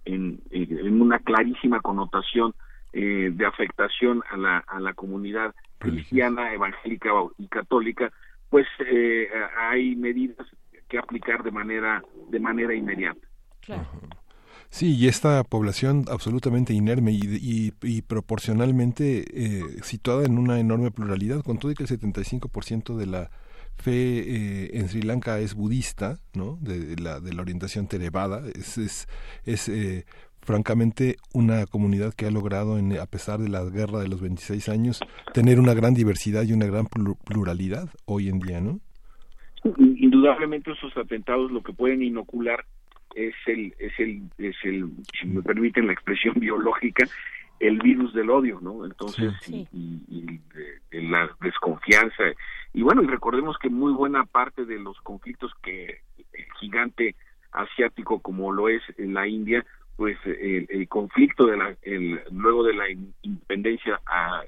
[0.05, 2.53] en, en una clarísima connotación
[2.91, 8.11] eh, de afectación a la, a la comunidad cristiana, evangélica y católica,
[8.49, 10.45] pues eh, hay medidas
[10.89, 13.27] que aplicar de manera de manera inmediata.
[14.69, 21.43] Sí, y esta población absolutamente inerme y, y, proporcionalmente eh, situada en una enorme pluralidad,
[21.43, 23.29] con todo y que el 75% de la
[23.75, 26.57] fe eh, en Sri Lanka es budista, ¿no?
[26.59, 29.07] De, la, de la orientación Theravada, es, es,
[29.45, 30.05] es eh,
[30.41, 34.69] francamente una comunidad que ha logrado, en, a pesar de la guerra de los 26
[34.69, 34.99] años,
[35.33, 38.79] tener una gran diversidad y una gran pluralidad hoy en día, ¿no?
[40.23, 42.63] Indudablemente esos atentados lo que pueden inocular
[43.13, 44.89] es el, es el, es el,
[45.19, 47.05] si me permiten la expresión biológica,
[47.59, 48.85] el virus del odio, ¿no?
[48.85, 50.39] Entonces, Y,
[50.91, 52.23] la desconfianza.
[52.73, 57.17] Y bueno, y recordemos que muy buena parte de los conflictos que el gigante
[57.51, 59.65] asiático como lo es en la India,
[59.97, 62.85] pues el, conflicto de la, el, luego de la
[63.23, 64.43] independencia a,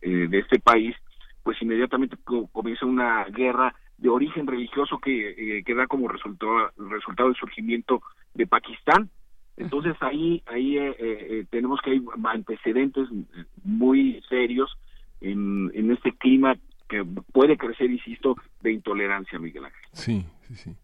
[0.00, 0.96] eh, de este país,
[1.42, 2.16] pues inmediatamente
[2.52, 3.74] comienza una guerra
[4.04, 8.02] de origen religioso que, eh, que da como resultado, resultado el surgimiento
[8.34, 9.08] de Pakistán,
[9.56, 13.08] entonces ahí ahí eh, eh, tenemos que hay antecedentes
[13.64, 14.70] muy serios
[15.22, 16.54] en, en este clima
[16.86, 17.02] que
[17.32, 19.80] puede crecer, insisto, de intolerancia, Miguel Ángel.
[19.92, 20.76] Sí, sí, sí.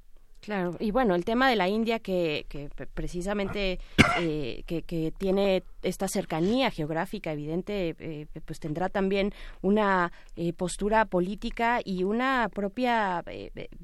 [0.43, 3.79] Claro, y bueno, el tema de la India que, que precisamente
[4.19, 11.05] eh, que, que, tiene esta cercanía geográfica evidente, eh, pues tendrá también una eh, postura
[11.05, 13.23] política y una propia,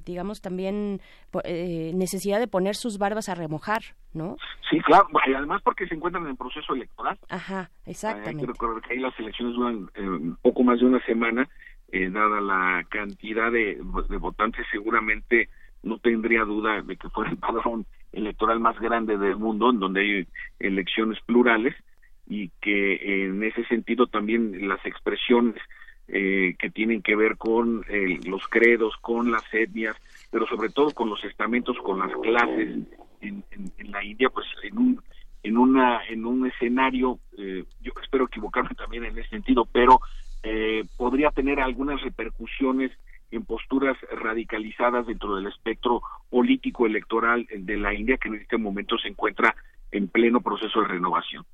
[0.07, 1.01] digamos, también
[1.45, 3.83] necesidad de poner sus barbas a remojar,
[4.15, 4.37] ¿no?
[4.70, 7.19] Sí, claro, y además porque se encuentran en el proceso electoral.
[7.28, 8.31] Ajá, exactamente.
[8.31, 9.91] hay que recordar que ahí las elecciones duran
[10.41, 11.47] poco más de una semana,
[11.93, 13.78] dada la cantidad de,
[14.09, 15.51] de votantes seguramente
[15.82, 20.01] no tendría duda de que fuera el padrón electoral más grande del mundo, en donde
[20.01, 20.27] hay
[20.59, 21.74] elecciones plurales
[22.27, 25.57] y que en ese sentido también las expresiones
[26.09, 29.97] eh, que tienen que ver con eh, los credos, con las etnias,
[30.31, 32.78] pero sobre todo con los estamentos, con las clases
[33.20, 33.44] en,
[33.90, 35.03] la India, pues en un
[35.43, 40.01] en una en un escenario, eh, yo espero equivocarme también en ese sentido, pero
[40.97, 42.93] podría tener algunas repercusiones
[43.31, 48.97] en posturas radicalizadas dentro del espectro político electoral de la India que en este momento
[48.98, 49.55] se encuentra
[49.93, 51.44] en pleno proceso de renovación.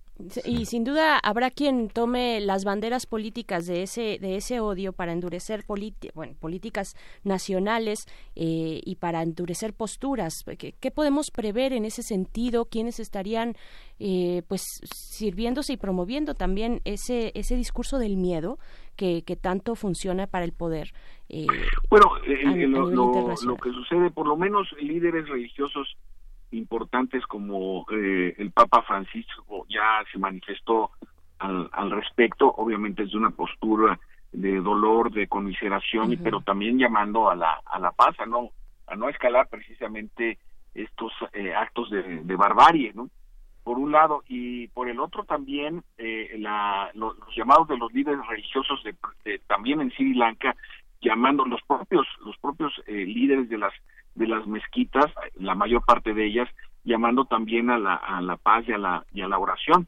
[0.45, 5.13] Y sin duda habrá quien tome las banderas políticas de ese de ese odio para
[5.13, 6.95] endurecer políticas
[7.25, 10.45] nacionales eh, y para endurecer posturas.
[10.59, 12.67] ¿Qué, podemos prever en ese sentido?
[12.67, 13.57] ¿Quiénes estarían
[13.99, 14.63] eh, pues
[14.95, 18.59] sirviéndose y promoviendo también ese ese discurso del miedo
[18.97, 20.93] que, que tanto funciona para el poder?
[21.29, 21.47] Eh,
[21.89, 25.97] bueno, lo, que sucede, por lo menos líderes religiosos
[26.51, 30.91] importantes como eh, el Papa Francisco ya se manifestó
[31.39, 33.99] al, al respecto, obviamente es de una postura
[34.33, 38.51] de dolor, de conmiseración, pero también llamando a la, a la paz, a no,
[38.87, 40.39] a no escalar precisamente
[40.75, 43.11] estos eh, actos de, barbarie, ¿no?
[43.65, 48.83] Un lado y por el otro también eh, la, los, llamados de los líderes religiosos
[48.85, 50.57] de, también en Sri Lanka
[51.01, 53.73] llamando los propios los propios eh, líderes de las
[54.15, 55.07] de las mezquitas
[55.37, 56.49] la mayor parte de ellas
[56.85, 59.87] llamando también a la, a la paz y a la y a la oración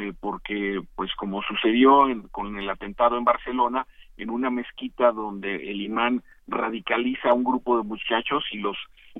[0.00, 3.86] eh, porque pues como sucedió con el atentado en Barcelona
[4.16, 8.76] en una mezquita donde el imán radicaliza a un grupo de muchachos y los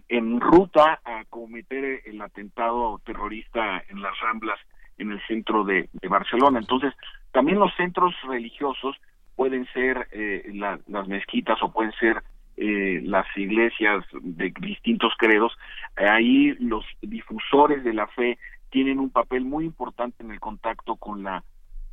[0.09, 4.59] en ruta a cometer el atentado terrorista en las Ramblas
[4.99, 6.59] en el centro de, Barcelona.
[6.59, 6.95] Entonces,
[7.33, 8.97] también los centros religiosos
[9.35, 12.23] pueden ser eh, las mezquitas o pueden ser
[12.57, 15.53] eh, las iglesias de distintos credos.
[15.97, 18.39] ahí los difusores de la fe
[18.71, 21.45] tienen un papel muy importante en el contacto con la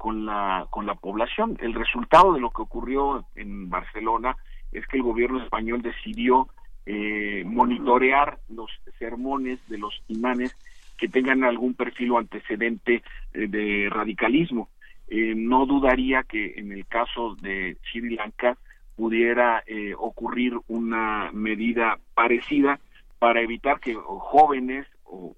[0.04, 1.56] con la con la población.
[1.62, 4.36] El resultado de lo que ocurrió en Barcelona
[4.74, 6.50] es que el gobierno español decidió
[6.86, 8.70] eh, monitorear los
[9.00, 10.58] sermones de los imanes
[10.98, 13.02] que tengan algún perfil o antecedente
[13.34, 14.68] eh, de radicalismo.
[15.08, 18.58] Eh, no dudaría que en el caso de Sri Lanka
[18.98, 22.78] pudiera eh, ocurrir una medida parecida
[23.20, 25.34] para evitar que jóvenes o,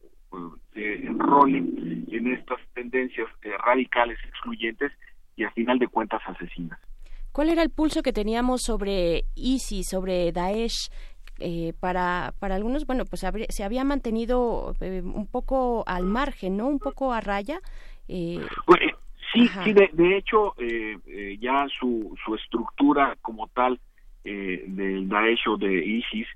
[0.73, 3.27] se enrolen en estas tendencias
[3.65, 4.91] radicales excluyentes
[5.35, 6.79] y a final de cuentas asesinas.
[7.31, 10.89] ¿Cuál era el pulso que teníamos sobre ISIS, sobre Daesh
[11.39, 16.67] eh, para, para algunos, bueno, pues se había mantenido eh, un poco al margen, ¿no?
[16.67, 17.59] Un poco a raya.
[18.07, 18.39] Eh,
[19.33, 20.55] sí, sí, de, hecho,
[21.39, 23.79] ya su, su estructura como tal
[24.23, 26.27] del Daesh o de ISIS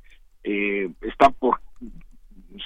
[0.44, 1.62] está por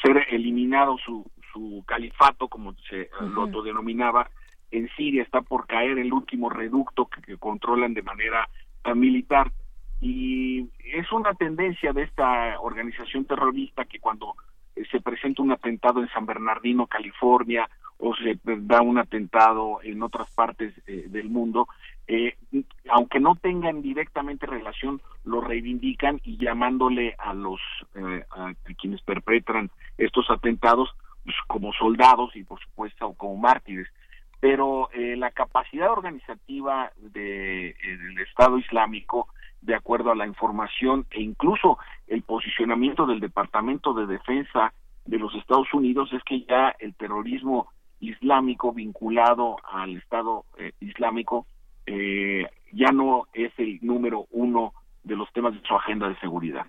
[0.02, 4.30] ser eliminado su, su califato, como se lo autodenominaba,
[4.72, 8.50] en Siria está por caer el último reducto que controlan de manera
[8.96, 9.52] militar.
[10.02, 14.53] Y es una tendencia de esta organización terrorista que cuando eh,
[14.92, 17.70] se presenta un atentado en San Bernardino, California,
[18.00, 21.68] o se da un atentado en otras partes eh, del mundo,
[22.08, 22.36] eh,
[22.90, 27.62] aunque no tengan directamente relación, lo reivindican y llamándole a los
[28.32, 30.90] a, quienes perpetran estos atentados
[31.24, 33.88] pues, como soldados y por supuesto como mártires.
[34.42, 39.30] Pero la capacidad organizativa del Estado Islámico
[39.66, 41.78] de acuerdo a la información e incluso
[42.08, 44.74] el posicionamiento del Departamento de Defensa
[45.06, 47.70] de los Estados Unidos es que ya el terrorismo
[48.00, 51.48] islámico vinculado al Estado eh, Islámico
[51.86, 54.74] eh, ya no es el número uno
[55.04, 56.66] de los temas de su agenda de seguridad.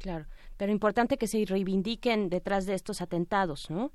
[0.00, 0.24] claro,
[0.56, 3.90] pero importante que se reivindiquen detrás de estos atentados, ¿no?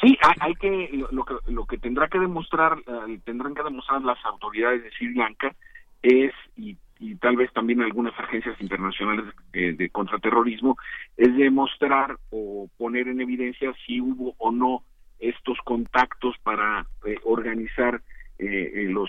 [0.00, 4.18] Sí, hay, que lo, que lo que tendrá que demostrar eh, tendrán que demostrar las
[4.24, 5.54] autoridades de Sri Lanka
[6.02, 10.76] es y y tal vez también algunas agencias internacionales eh, de contraterrorismo,
[11.16, 14.82] es demostrar o poner en evidencia si hubo o no
[15.18, 18.02] estos contactos para eh, organizar
[18.38, 19.08] eh, los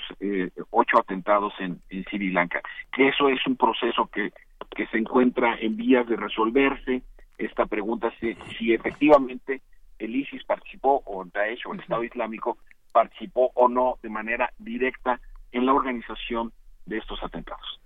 [0.72, 2.61] ocho atentados en, Sri Lanka.
[2.93, 4.31] Que eso es un proceso que,
[4.76, 7.01] que se encuentra en vías de resolverse.
[7.38, 9.61] Esta pregunta si, si efectivamente
[9.99, 12.57] el ISIS participó o Daesh o el Estado Islámico
[12.91, 15.19] participó o no de manera directa
[15.51, 16.51] en la organización
[16.88, 17.80] de estos atentados.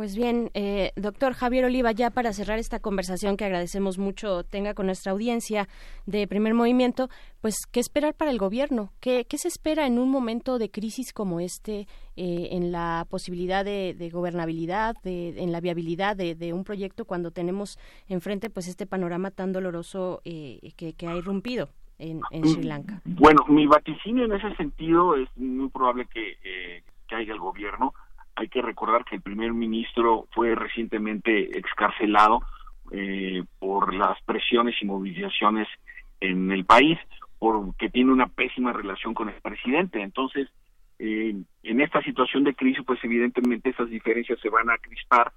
[0.00, 4.72] Pues bien, eh, doctor Javier Oliva, ya para cerrar esta conversación que agradecemos mucho tenga
[4.72, 5.68] con nuestra audiencia
[6.06, 7.10] de primer movimiento,
[7.42, 8.94] pues, ¿qué esperar para el gobierno?
[9.00, 11.80] ¿Qué, qué se espera en un momento de crisis como este,
[12.16, 17.78] eh, en la posibilidad de, gobernabilidad, de, en la viabilidad de, un proyecto cuando tenemos
[18.08, 21.68] enfrente pues este panorama tan doloroso eh, que, ha irrumpido?
[21.98, 23.02] En, Sri Lanka.
[23.04, 27.92] Bueno, mi vaticinio en ese sentido es muy probable que, que caiga el gobierno
[28.40, 32.40] hay que recordar que el primer ministro fue recientemente excarcelado
[32.90, 35.68] eh, por las presiones y movilizaciones
[36.20, 36.98] en el país,
[37.38, 40.00] porque tiene una pésima relación con el presidente.
[40.00, 40.48] Entonces,
[40.98, 45.32] eh, en esta situación de crisis, pues evidentemente esas diferencias se van a crispar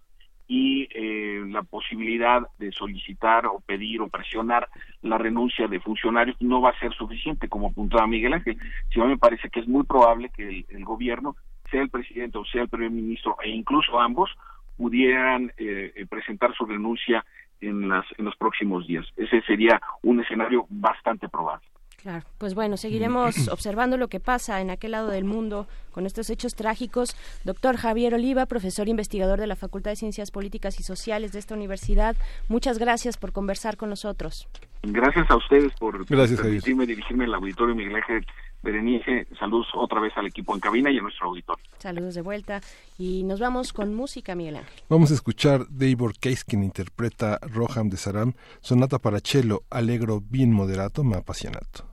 [0.48, 4.70] y eh, la posibilidad de solicitar o pedir o presionar
[5.02, 8.58] la renuncia de funcionarios no va a ser suficiente, como apuntaba Miguel Ángel.
[8.94, 11.36] Si me parece que es muy probable que el gobierno
[11.74, 14.30] sea el presidente o sea el primer ministro e incluso ambos
[14.78, 17.26] pudieran eh, eh, presentar su renuncia
[17.62, 19.06] en, las, en los próximos días.
[19.18, 21.66] Ese sería un escenario bastante probable.
[22.02, 26.30] Claro, pues bueno, seguiremos observando lo que pasa en aquel lado del mundo con estos
[26.30, 27.16] hechos trágicos.
[27.46, 31.56] Doctor Javier Oliva, profesor investigador de la Facultad de Ciencias Políticas y Sociales de esta
[31.56, 32.16] universidad,
[32.50, 34.48] muchas gracias por conversar con nosotros.
[34.84, 38.26] Gracias a ustedes por permitirme dirigirme al auditorio Miguel Ángel
[38.64, 41.58] Berenice, saludos otra vez al equipo en cabina y a nuestro auditor.
[41.80, 42.62] Saludos de vuelta
[42.98, 44.74] y nos vamos con música, Miguel Ángel.
[44.90, 50.52] Vamos a escuchar Davor Case, quien interpreta Roham de Saram, sonata para cello, allegro bien
[50.52, 51.93] moderato, ma appassionato.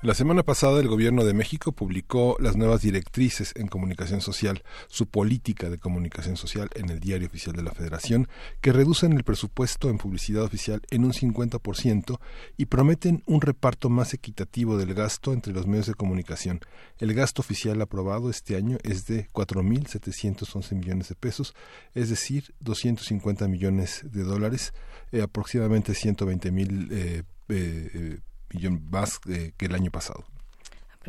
[0.00, 5.08] La semana pasada el Gobierno de México publicó las nuevas directrices en comunicación social, su
[5.08, 8.28] política de comunicación social en el Diario Oficial de la Federación,
[8.60, 12.20] que reducen el presupuesto en publicidad oficial en un 50%
[12.56, 16.60] y prometen un reparto más equitativo del gasto entre los medios de comunicación.
[16.98, 21.56] El gasto oficial aprobado este año es de 4.711 millones de pesos,
[21.96, 24.74] es decir, 250 millones de dólares,
[25.10, 28.20] eh, aproximadamente 120 mil eh, eh,
[28.52, 30.24] millón más eh, que el año pasado.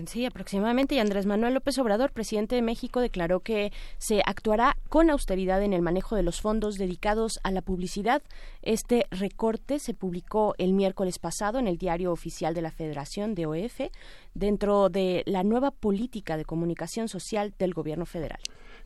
[0.07, 0.95] Sí, aproximadamente.
[0.95, 5.74] Y Andrés Manuel López Obrador, presidente de México, declaró que se actuará con austeridad en
[5.74, 8.22] el manejo de los fondos dedicados a la publicidad.
[8.61, 13.45] Este recorte se publicó el miércoles pasado en el Diario Oficial de la Federación de
[13.45, 13.82] OEF
[14.34, 18.40] dentro de la nueva política de comunicación social del Gobierno federal.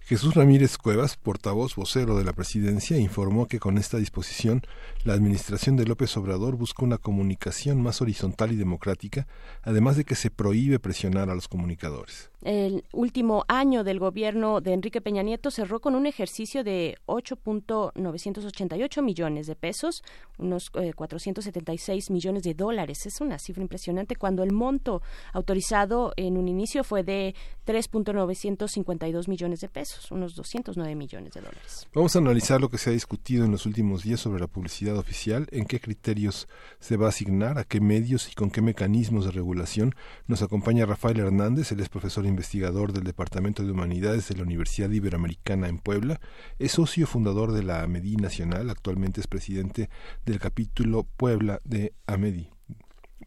[0.05, 4.61] Jesús Ramírez Cuevas, portavoz vocero de la presidencia, informó que con esta disposición
[5.05, 9.27] la administración de López Obrador busca una comunicación más horizontal y democrática,
[9.61, 12.32] además de que se prohíbe presionar a los comunicadores.
[12.44, 19.02] El último año del gobierno de Enrique Peña Nieto cerró con un ejercicio de 8.988
[19.02, 20.03] millones de pesos,
[20.38, 23.06] unos 476 eh, millones de dólares.
[23.06, 25.02] Es una cifra impresionante cuando el monto
[25.32, 27.34] autorizado en un inicio fue de
[27.65, 31.88] 3.952 millones de pesos, unos 209 millones de dólares.
[31.94, 34.98] Vamos a analizar lo que se ha discutido en los últimos días sobre la publicidad
[34.98, 36.49] oficial, en qué criterios
[36.80, 39.95] se va a asignar, a qué medios y con qué mecanismos de regulación.
[40.28, 44.89] Nos acompaña Rafael Hernández, él es profesor investigador del Departamento de Humanidades de la Universidad
[44.89, 46.19] Iberoamericana en Puebla,
[46.60, 49.89] es socio fundador de la AMEDI Nacional, actualmente es presidente
[50.26, 52.49] del capítulo Puebla de AMEDI.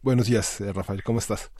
[0.01, 1.51] Buenos días, eh, Rafael, ¿cómo estás?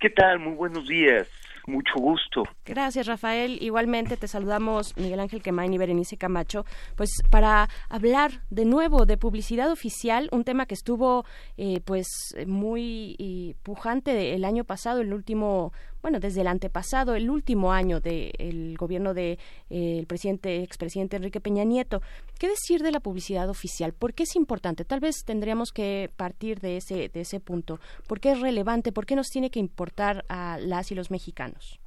[0.00, 0.40] ¿Qué tal?
[0.40, 1.28] Muy buenos días.
[1.66, 2.44] Mucho gusto.
[2.64, 3.58] Gracias, Rafael.
[3.60, 6.64] Igualmente te saludamos Miguel Ángel Quemain y Berenice Camacho,
[6.94, 11.24] pues para hablar de nuevo de publicidad oficial, un tema que estuvo
[11.56, 12.06] eh, pues
[12.46, 15.72] muy pujante el año pasado, el último
[16.06, 19.38] bueno, desde el antepasado, el último año del gobierno del
[19.70, 22.00] de, eh, presidente, expresidente Enrique Peña Nieto.
[22.38, 23.92] ¿Qué decir de la publicidad oficial?
[23.92, 24.84] ¿Por qué es importante?
[24.84, 27.80] Tal vez tendríamos que partir de ese, de ese punto.
[28.06, 28.92] ¿Por qué es relevante?
[28.92, 31.80] ¿Por qué nos tiene que importar a las y los mexicanos?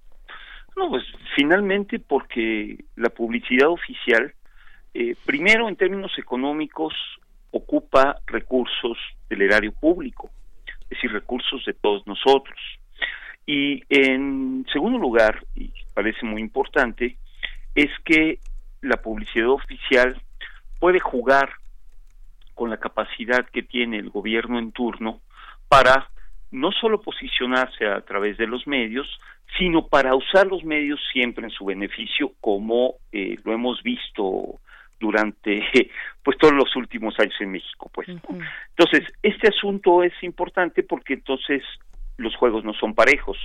[0.76, 1.04] No, pues
[1.38, 4.34] finalmente porque la publicidad oficial,
[4.96, 6.94] eh, primero en términos económicos,
[7.52, 8.98] ocupa recursos
[9.30, 10.30] del erario público,
[10.82, 12.60] es decir, recursos de todos nosotros.
[13.52, 17.18] Y en segundo lugar, y parece muy importante,
[17.74, 18.38] es que
[18.82, 20.22] la publicidad oficial
[20.80, 21.50] puede jugar
[22.54, 25.22] con la capacidad que tiene el gobierno en turno
[25.68, 26.10] para
[26.52, 29.08] no solo posicionarse a través de los medios,
[29.58, 34.60] sino para usar los medios siempre en su beneficio, como eh, lo hemos visto
[35.00, 35.66] durante
[36.24, 41.64] pues todos los últimos años en México pues entonces este asunto es importante porque entonces
[42.20, 43.38] los juegos no son parejos.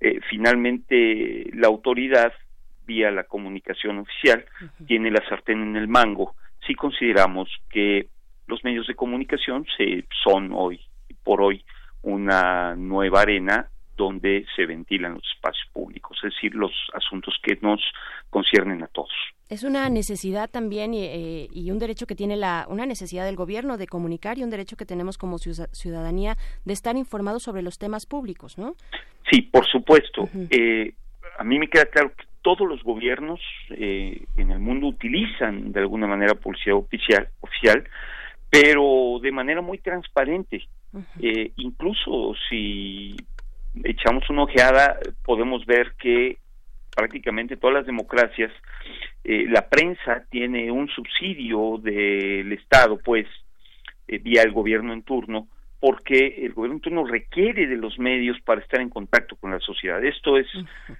[0.00, 2.32] Eh, finalmente, la autoridad,
[2.86, 4.44] vía la comunicación oficial,
[4.86, 6.34] tiene la sartén en el mango
[6.66, 8.08] si consideramos que
[8.46, 10.80] los medios de comunicación se, son hoy,
[11.22, 11.64] por hoy,
[12.02, 13.68] una nueva arena
[14.02, 17.80] donde se ventilan los espacios públicos, es decir, los asuntos que nos
[18.30, 19.12] conciernen a todos.
[19.48, 23.76] Es una necesidad también eh, y, un derecho que tiene la, una necesidad del gobierno
[23.76, 28.06] de comunicar y un derecho que tenemos como ciudadanía de estar informados sobre los temas
[28.06, 28.74] públicos, ¿no?
[29.30, 30.28] Sí, por supuesto.
[30.50, 30.94] eh,
[31.38, 35.80] a mí me queda claro que todos los gobiernos eh, en el mundo utilizan de
[35.80, 37.84] alguna manera publicidad oficial, oficial
[38.52, 40.62] pero de manera muy transparente.
[41.22, 43.16] eh, incluso si
[43.84, 46.38] echamos una ojeada, podemos ver que
[46.94, 48.52] prácticamente todas las democracias,
[49.24, 53.26] eh, la prensa tiene un subsidio del Estado, pues,
[54.08, 55.48] eh, vía el gobierno en turno,
[55.80, 59.58] porque el gobierno en turno requiere de los medios para estar en contacto con la
[59.58, 60.04] sociedad.
[60.04, 60.46] Esto es,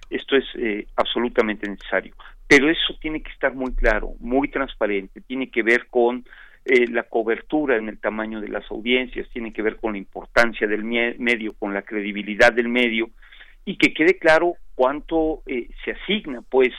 [0.09, 2.15] esto es eh, absolutamente necesario.
[2.47, 6.25] Pero eso tiene que estar muy claro, muy transparente, tiene que ver con
[6.65, 10.67] eh, la cobertura en el tamaño de las audiencias, tiene que ver con la importancia
[10.67, 13.09] del medio, con la credibilidad del medio,
[13.65, 16.71] y que quede claro cuánto eh, se asigna, pues,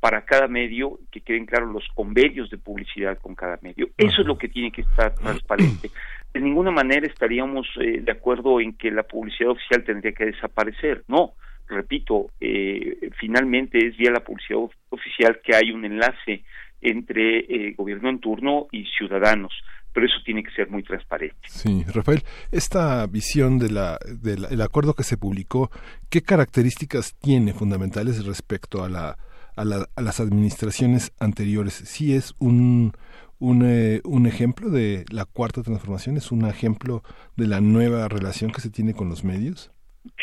[0.00, 3.88] para cada medio, que queden claros los convenios de publicidad con cada medio.
[3.96, 5.90] Eso es lo que tiene que estar transparente.
[6.32, 11.02] De ninguna manera estaríamos eh, de acuerdo en que la publicidad oficial tendría que desaparecer.
[11.08, 11.32] No,
[11.68, 16.44] repito, eh, finalmente es vía la publicidad oficial que hay un enlace
[16.80, 19.52] entre eh, gobierno en turno y ciudadanos
[19.92, 21.36] pero eso tiene que ser muy transparente.
[21.48, 25.68] Sí, Rafael, esta visión de la, del acuerdo que se publicó,
[26.08, 29.18] ¿qué características tiene fundamentales respecto a la
[29.56, 31.74] a, las administraciones anteriores.
[31.74, 32.92] Sí es un,
[33.38, 37.02] un, eh, un ejemplo de la cuarta transformación, es un ejemplo
[37.36, 39.70] de la nueva relación que se tiene con los medios.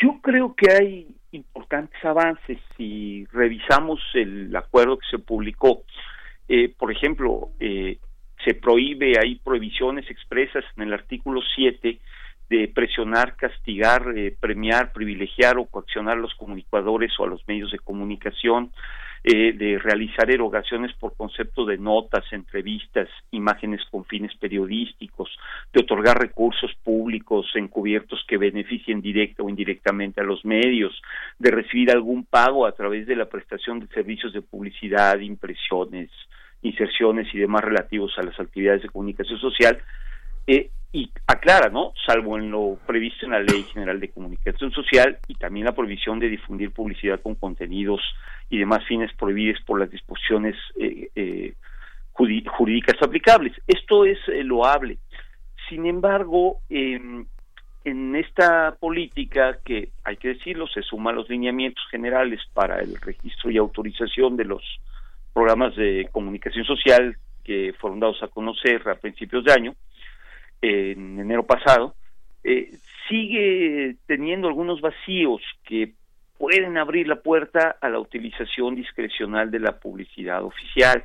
[0.02, 5.82] Yo creo que hay importantes avances si revisamos el acuerdo que se publicó.
[6.48, 7.98] Eh, por ejemplo, eh,
[8.44, 11.98] se prohíbe, hay prohibiciones expresas en el artículo 7
[12.48, 17.70] de presionar, castigar, eh, premiar, privilegiar o coaccionar a los comunicadores o a los medios
[17.70, 18.72] de comunicación,
[19.24, 25.28] eh, de realizar erogaciones por concepto de notas, entrevistas, imágenes con fines periodísticos,
[25.72, 31.02] de otorgar recursos públicos encubiertos que beneficien directa o indirectamente a los medios,
[31.38, 36.10] de recibir algún pago a través de la prestación de servicios de publicidad, impresiones,
[36.62, 39.78] inserciones y demás relativos a las actividades de comunicación social,
[40.46, 41.92] eh, y aclara, ¿no?
[42.06, 46.18] Salvo en lo previsto en la Ley General de Comunicación Social y también la prohibición
[46.18, 48.00] de difundir publicidad con contenidos
[48.48, 51.54] y demás fines prohibidos por las disposiciones eh, eh,
[52.12, 53.52] jurídicas aplicables.
[53.66, 54.96] Esto es loable.
[55.68, 57.26] Sin embargo, em,
[57.84, 63.50] en esta política que, hay que decirlo, se suman los lineamientos generales para el registro
[63.50, 64.62] y autorización de los
[65.32, 69.74] programas de comunicación social que fueron dados a conocer a principios de año,
[70.60, 71.94] en enero pasado,
[72.44, 72.70] eh,
[73.08, 75.92] sigue teniendo algunos vacíos que
[76.38, 81.02] pueden abrir la puerta a la utilización discrecional de la publicidad oficial.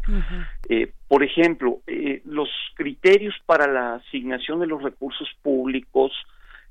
[0.70, 6.12] Eh, por ejemplo, eh, los criterios para la asignación de los recursos públicos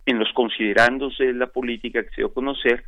[0.06, 2.84] en los considerandos de la política que se dio a conocer,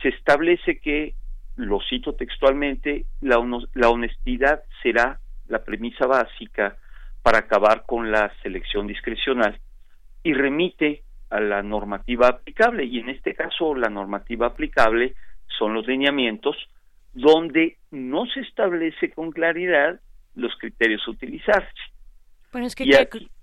[0.00, 1.14] se establece que,
[1.56, 3.38] lo cito textualmente, la,
[3.74, 5.18] la honestidad será
[5.48, 6.76] la premisa básica
[7.22, 9.58] para acabar con la selección discrecional
[10.22, 15.14] y remite a la normativa aplicable y en este caso la normativa aplicable
[15.58, 16.56] son los lineamientos
[17.14, 20.00] donde no se establece con claridad
[20.34, 21.80] los criterios a utilizarse.
[22.52, 22.84] Bueno, es que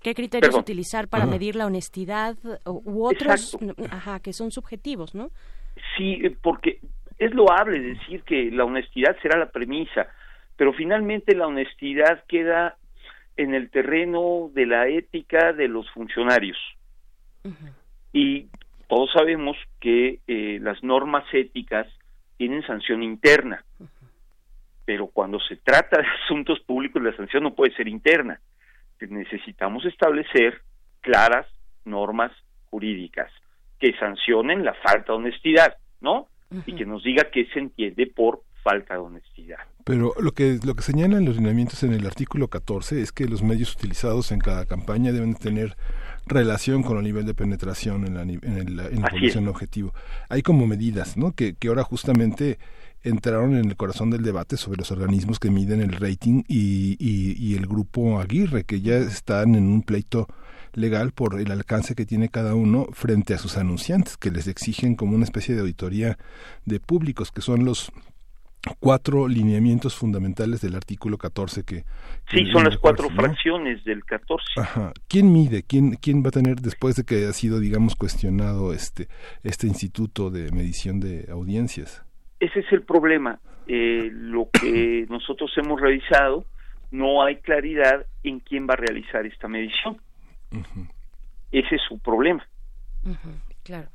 [0.00, 3.56] ¿qué, criterios utilizar para medir la honestidad u otros
[3.90, 5.30] ajá, que son subjetivos, ¿no?
[5.96, 6.80] Sí, porque
[7.20, 10.08] es loable decir que la honestidad será la premisa,
[10.56, 12.76] pero finalmente la honestidad queda
[13.36, 16.56] en el terreno de la ética de los funcionarios.
[18.14, 18.48] Y
[18.88, 21.86] todos sabemos que eh, las normas éticas
[22.38, 23.64] tienen sanción interna,
[24.86, 28.40] pero cuando se trata de asuntos públicos la sanción no puede ser interna.
[28.98, 30.62] Necesitamos establecer
[31.02, 31.46] claras
[31.84, 32.32] normas
[32.70, 33.30] jurídicas
[33.78, 36.28] que sancionen la falta de honestidad, ¿no?
[36.66, 39.58] Y que nos diga qué se entiende por falta de honestidad.
[39.84, 43.42] Pero lo que, lo que señalan los lineamientos en el artículo 14 es que los
[43.42, 45.76] medios utilizados en cada campaña deben tener
[46.26, 49.92] relación con el nivel de penetración en la, en, la población objetivo.
[50.28, 51.32] Hay como medidas, ¿no?
[51.32, 52.58] Que, que ahora justamente
[53.02, 57.34] entraron en el corazón del debate sobre los organismos que miden el rating y, y,
[57.38, 60.28] y, el grupo Aguirre, que ya están en un pleito
[60.74, 64.96] legal por el alcance que tiene cada uno frente a sus anunciantes, que les exigen
[64.96, 66.16] como una especie de auditoría
[66.64, 67.92] de públicos, que son los
[68.78, 71.84] cuatro lineamientos fundamentales del artículo 14 que...
[72.30, 74.44] sí, son las cuatro fracciones del 14.
[74.56, 74.92] Ajá.
[75.08, 75.62] ¿Quién mide?
[75.62, 79.08] ¿Quién, ¿Quién va a tener, después de que ha sido, digamos, cuestionado este,
[79.42, 82.04] este instituto de medición de audiencias?
[82.38, 83.40] Ese es el problema.
[83.66, 86.44] Eh, lo que nosotros hemos revisado,
[86.90, 89.98] no hay claridad en quién va a realizar esta medición.
[91.52, 92.46] Ese es su problema.
[93.62, 93.88] claro.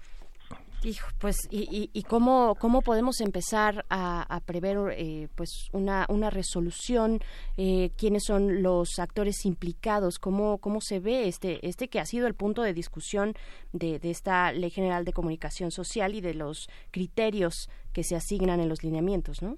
[0.86, 7.20] Hijo, pues, ¿y, y, cómo, cómo podemos empezar a, prever eh, pues una, una resolución?
[7.58, 10.20] Eh, ¿Quiénes son los actores implicados?
[10.20, 13.34] ¿Cómo, ¿Cómo se ve este, este que ha sido el punto de discusión
[13.74, 18.60] de, de esta Ley General de Comunicación Social y de los criterios que se asignan
[18.60, 19.58] en los lineamientos, no?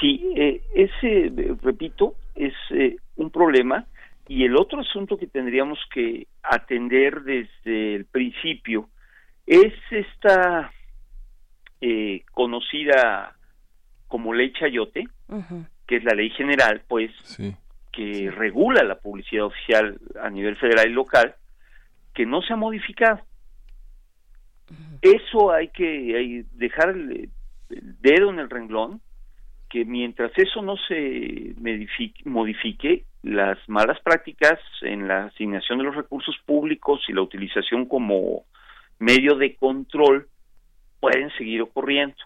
[0.00, 2.54] Sí, eh, ese, repito, es
[3.16, 3.84] un problema.
[4.28, 8.88] Y el otro asunto que tendríamos que atender desde el principio
[9.46, 10.72] es esta
[11.80, 13.36] eh, conocida
[14.08, 15.04] como ley Chayote,
[15.86, 17.10] que es la ley general, pues,
[17.92, 21.34] que regula la publicidad oficial a nivel federal y local,
[22.14, 23.20] que no se ha modificado.
[25.02, 27.30] Eso hay que dejar el,
[27.68, 29.00] dedo en el renglón,
[29.68, 31.54] que mientras eso no se
[32.24, 38.44] modifique, las malas prácticas en la asignación de los recursos públicos y la utilización como
[39.00, 40.28] medio de control
[41.00, 42.16] pueden seguir ocurriendo.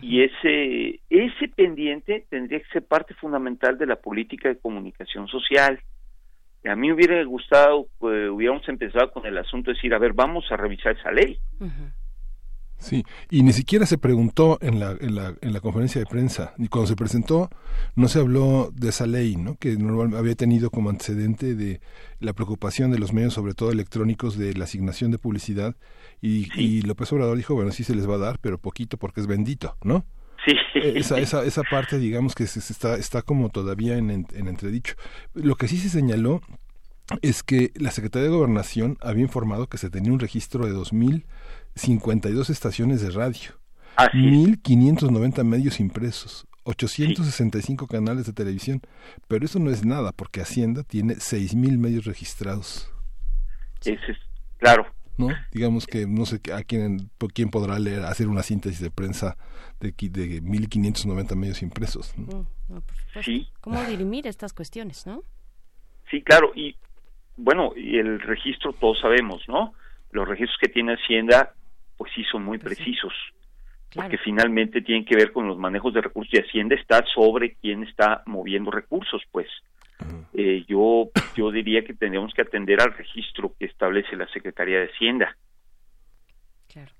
[0.00, 5.80] Y ese, ese pendiente tendría que ser parte fundamental de la política de comunicación social.
[6.64, 10.44] A mí hubiera gustado, que hubiéramos empezado con el asunto de decir, a ver, vamos
[10.52, 11.40] a revisar esa ley.
[12.80, 16.54] Sí, y ni siquiera se preguntó en la, en la, en la conferencia de prensa,
[16.56, 17.50] ni cuando se presentó
[17.94, 19.56] no se habló de esa ley, ¿no?
[19.56, 21.82] que normal, había tenido como antecedente de
[22.20, 25.76] la preocupación de los medios, sobre todo electrónicos, de la asignación de publicidad,
[26.22, 29.20] y, y López Obrador dijo, bueno, sí se les va a dar, pero poquito porque
[29.20, 30.06] es bendito, ¿no?
[30.46, 30.52] Sí.
[30.74, 34.94] Eh, esa, esa, esa parte, digamos, que se, está, está como todavía en, en entredicho.
[35.34, 36.40] Lo que sí se señaló
[37.22, 40.72] es que la Secretaría de Gobernación había informado que se tenía un registro de
[41.76, 43.52] 2.052 estaciones de radio,
[43.96, 48.80] 1.590 medios impresos, 865 canales de televisión,
[49.28, 52.92] pero eso no es nada porque Hacienda tiene 6.000 medios registrados.
[53.80, 54.18] Ese es,
[54.58, 54.86] claro.
[55.16, 55.28] ¿No?
[55.52, 59.36] Digamos que no sé a quién, quién podrá leer, hacer una síntesis de prensa
[59.78, 62.14] de, de 1.590 medios impresos.
[62.16, 62.46] ¿no?
[63.22, 63.48] sí.
[63.60, 65.22] ¿Cómo dirimir estas cuestiones, no?
[66.10, 66.74] Sí, claro, y
[67.36, 69.72] bueno, y el registro todos sabemos, ¿no?
[70.10, 71.54] Los registros que tiene Hacienda,
[72.00, 73.12] pues sí son muy pues precisos,
[73.94, 77.82] porque finalmente tienen que ver con los manejos de recursos y Hacienda está sobre quién
[77.82, 79.46] está moviendo recursos, pues.
[80.32, 84.86] Eh, yo yo diría que tendríamos que atender al registro que establece la Secretaría de
[84.86, 85.36] Hacienda.
[86.72, 86.90] Claro.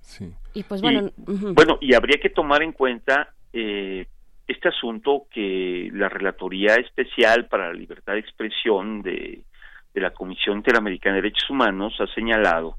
[0.00, 0.34] Sí.
[0.54, 4.08] Y pues bueno, bueno y habría que tomar en cuenta eh,
[4.48, 9.44] este asunto que la relatoría especial para la libertad de expresión de
[9.94, 12.76] de la Comisión Interamericana de Derechos Humanos ha señalado,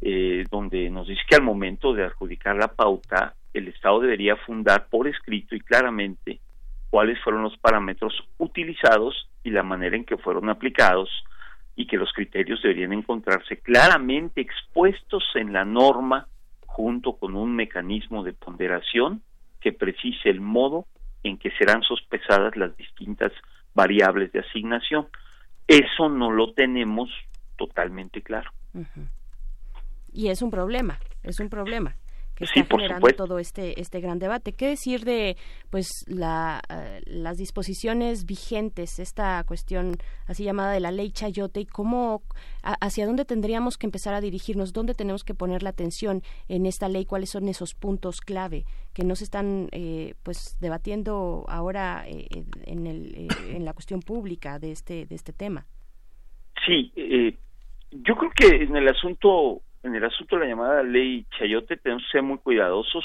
[0.00, 4.86] eh, donde nos dice que al momento de adjudicar la pauta, el Estado debería fundar
[4.88, 6.40] por escrito y claramente
[6.88, 11.08] cuáles fueron los parámetros utilizados y la manera en que fueron aplicados
[11.76, 16.26] y que los criterios deberían encontrarse claramente expuestos en la norma
[16.66, 19.22] junto con un mecanismo de ponderación
[19.60, 20.86] que precise el modo
[21.22, 23.32] en que serán sospechadas las distintas
[23.74, 25.06] variables de asignación.
[25.68, 27.10] Eso no lo tenemos
[27.56, 28.50] totalmente claro.
[30.12, 31.96] Y es un problema, es un problema
[32.40, 34.52] que está generando todo este este gran debate.
[34.52, 35.36] ¿Qué decir de
[35.68, 39.96] pues la, eh, las disposiciones vigentes, esta cuestión
[40.26, 42.22] así llamada de la ley Chayote y cómo
[42.62, 46.88] hacia dónde tendríamos que empezar a dirigirnos, dónde tenemos que poner la atención en esta
[46.88, 48.64] ley, cuáles son esos puntos clave
[48.94, 52.26] que no se están eh, pues debatiendo ahora eh,
[52.64, 55.66] en el en la cuestión pública de este de este tema.
[56.66, 56.92] Sí,
[57.90, 62.04] yo creo que en el asunto en el asunto de la llamada ley Chayote tenemos
[62.04, 63.04] que ser muy cuidadosos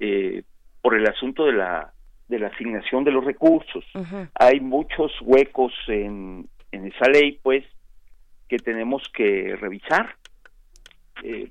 [0.00, 0.42] eh,
[0.82, 1.94] por el asunto de la
[2.28, 3.84] de la asignación de los recursos.
[4.34, 7.64] Hay muchos huecos en, en esa ley, pues,
[8.48, 10.16] que tenemos que revisar.
[11.22, 11.50] Eh,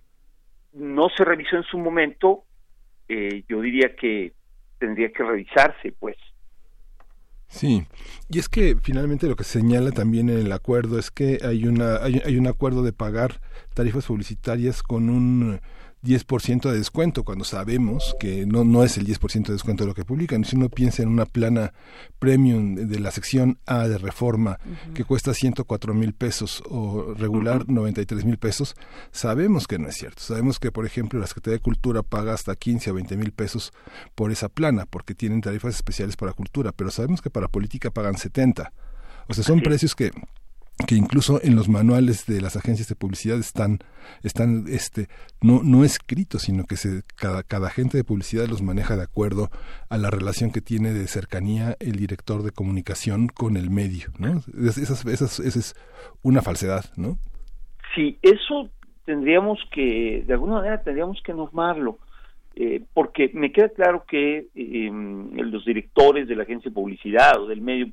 [0.74, 2.44] no se revisó en su momento,
[3.08, 4.34] eh, yo diría que
[4.80, 6.18] tendría que revisarse, pues.
[7.54, 7.86] Sí,
[8.30, 11.98] y es que finalmente lo que señala también en el acuerdo es que hay una
[11.98, 13.42] hay, hay un acuerdo de pagar
[13.76, 15.62] tarifas publicitarias con un
[16.04, 19.94] 10% de descuento, cuando sabemos que no, no es el 10% de descuento de lo
[19.94, 20.44] que publican.
[20.44, 21.74] Si uno piensa en una plana
[22.20, 24.60] premium de la sección A de reforma
[24.94, 28.76] que cuesta 104 mil pesos o regular 93 mil pesos,
[29.12, 30.22] sabemos que no es cierto.
[30.22, 33.72] Sabemos que, por ejemplo, la Secretaría de Cultura paga hasta 15 o 20 mil pesos
[34.14, 38.18] por esa plana, porque tienen tarifas especiales para cultura, pero sabemos que para política pagan
[38.18, 38.74] 70.
[39.28, 40.12] O sea, son precios que
[40.88, 43.80] que incluso en los manuales de las agencias de publicidad están
[44.24, 45.08] están este
[45.42, 49.50] no no escritos sino que se cada cada agente de publicidad los maneja de acuerdo
[49.90, 54.42] a la relación que tiene de cercanía el director de comunicación con el medio no
[54.58, 55.76] esas, esas, esa es
[56.24, 57.18] una falsedad no
[57.96, 58.70] sí eso
[59.06, 62.00] tendríamos que de alguna manera tendríamos que normarlo
[62.56, 64.92] eh, porque me queda claro que eh,
[65.36, 67.88] los directores de la agencia de publicidad o del medio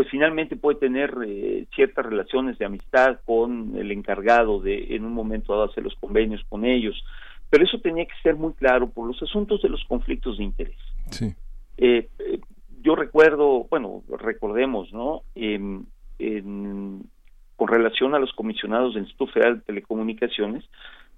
[0.00, 5.12] pues finalmente puede tener eh, ciertas relaciones de amistad con el encargado de en un
[5.12, 7.04] momento dado hacer los convenios con ellos,
[7.50, 10.78] pero eso tenía que ser muy claro por los asuntos de los conflictos de interés.
[11.10, 11.34] Sí.
[11.76, 12.40] Eh, eh,
[12.80, 15.20] yo recuerdo, bueno, recordemos, ¿no?
[17.56, 20.64] con relación a los comisionados del Instituto Federal de Telecomunicaciones,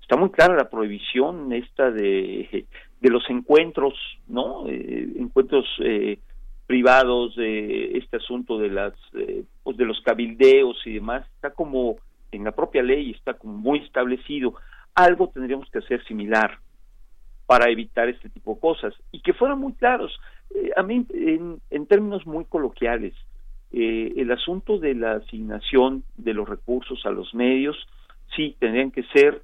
[0.01, 2.67] está muy clara la prohibición esta de,
[3.01, 3.95] de los encuentros,
[4.27, 4.67] ¿no?
[4.67, 5.69] encuentros
[6.73, 11.97] privados de este asunto de las eh, pues de los cabildeos y demás está como
[12.31, 14.55] en la propia ley está como muy establecido.
[14.95, 16.61] Algo tendríamos que hacer similar
[17.45, 18.95] para evitar este tipo de cosas.
[19.11, 20.19] Y que fueran muy claros.
[20.55, 23.13] Eh, a mí en, en, términos muy coloquiales
[23.71, 27.77] eh, el asunto de la asignación de los recursos a los medios
[28.35, 29.43] sí tendrían que ser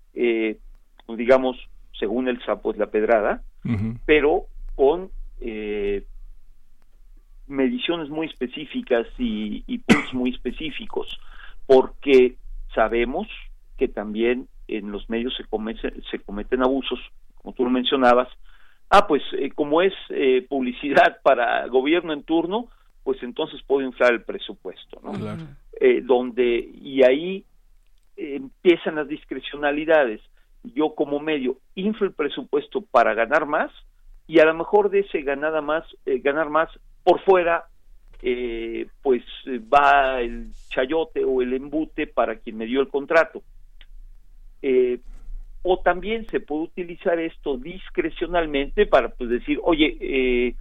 [1.09, 1.59] digamos
[1.99, 3.43] según el sapo es la pedrada
[4.07, 4.45] pero
[4.77, 5.11] con
[5.41, 6.05] eh,
[7.49, 11.19] mediciones muy específicas y, puntos muy específicos,
[11.67, 12.37] porque
[12.75, 13.29] sabemos
[13.77, 15.45] que también en los medios se,
[16.11, 16.99] se cometen abusos,
[17.37, 18.29] como tú lo mencionabas,
[18.91, 22.69] ah, pues eh, como es eh, publicidad para gobierno en turno,
[23.05, 25.13] pues entonces puedo inflar el presupuesto, ¿no?
[25.81, 27.45] Eh, donde, y ahí
[28.17, 30.21] empiezan las discrecionalidades.
[30.63, 33.71] Yo como medio inflo el presupuesto para ganar más
[34.27, 36.69] y a lo mejor de ese ganar más, ganar más
[37.09, 37.65] por fuera
[38.21, 39.23] eh, pues
[39.73, 43.43] va el chayote o el embute para quien me dio el contrato.
[44.61, 45.01] Eh,
[45.63, 50.55] o también se puede utilizar esto discrecionalmente para pues decir, oye, eh,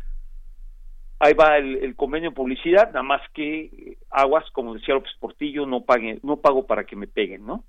[1.19, 5.81] ahí va el, convenio de publicidad, nada más que aguas, como decía López Portillo, no
[5.81, 7.65] pague, no pago para que me peguen, ¿no?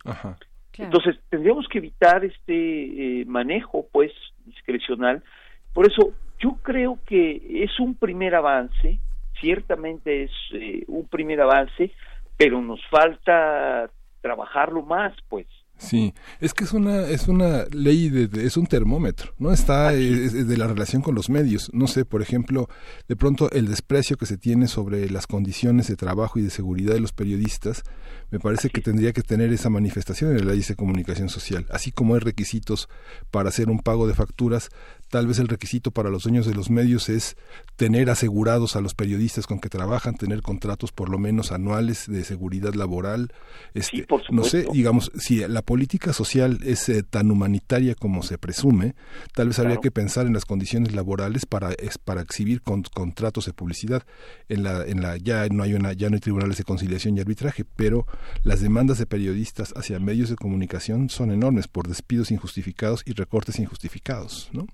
[0.76, 4.12] Entonces tendríamos que evitar este manejo, pues,
[4.46, 5.24] discrecional.
[5.72, 9.00] Por eso yo creo que es un primer avance,
[9.40, 11.92] ciertamente es eh, un primer avance,
[12.36, 13.90] pero nos falta
[14.20, 15.46] trabajarlo más, pues.
[15.78, 20.56] Sí, es que es una es una ley de, es un termómetro, no está de
[20.56, 21.70] la relación con los medios.
[21.72, 22.68] No sé, por ejemplo,
[23.06, 26.94] de pronto el desprecio que se tiene sobre las condiciones de trabajo y de seguridad
[26.94, 27.84] de los periodistas,
[28.32, 31.92] me parece que tendría que tener esa manifestación en la ley de comunicación social, así
[31.92, 32.88] como hay requisitos
[33.30, 34.70] para hacer un pago de facturas,
[35.08, 37.36] tal vez el requisito para los dueños de los medios es
[37.76, 42.24] tener asegurados a los periodistas con que trabajan, tener contratos por lo menos anuales de
[42.24, 43.32] seguridad laboral.
[43.74, 48.94] Este, no sé, digamos, si la política social es eh, tan humanitaria como se presume,
[49.34, 53.52] tal vez habría que pensar en las condiciones laborales para es, para exhibir contratos de
[53.52, 54.04] publicidad.
[54.48, 57.20] En la en la ya no hay una ya no hay tribunales de conciliación y
[57.20, 58.06] arbitraje, pero
[58.42, 63.58] las demandas de periodistas hacia medios de comunicación son enormes por despidos injustificados y recortes
[63.58, 64.66] injustificados, ¿no?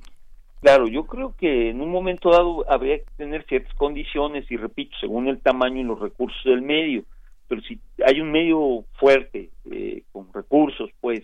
[0.65, 4.97] Claro, yo creo que en un momento dado habría que tener ciertas condiciones y repito,
[4.99, 7.05] según el tamaño y los recursos del medio,
[7.49, 11.21] pero si hay un medio fuerte, eh, con recursos, pues,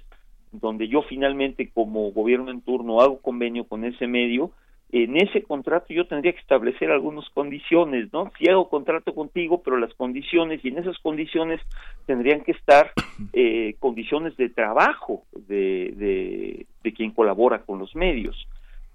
[0.52, 4.50] donde yo finalmente como gobierno en turno hago convenio con ese medio,
[4.92, 8.30] en ese contrato yo tendría que establecer algunas condiciones, ¿no?
[8.38, 11.62] Si hago contrato contigo, pero las condiciones, y en esas condiciones
[12.04, 12.92] tendrían que estar
[13.32, 18.36] eh, condiciones de trabajo de, de, de quien colabora con los medios.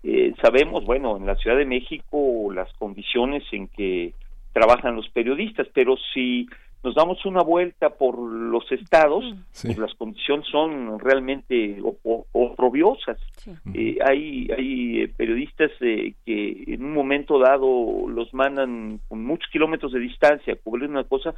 [0.08, 4.14] Eh, sabemos, bueno, en la Ciudad de México las condiciones en que
[4.54, 6.48] trabajan los periodistas, pero si
[6.84, 9.26] nos damos una vuelta por los estados,
[9.64, 13.18] pues las condiciones son realmente oprobiosas.
[13.74, 19.92] Eh, hay hay eh, periodistas que en un momento dado los mandan con muchos kilómetros
[19.92, 21.34] de distancia a cubrir una cosa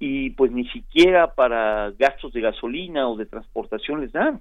[0.00, 4.40] y pues ni siquiera para gastos de gasolina o de transportación les dan.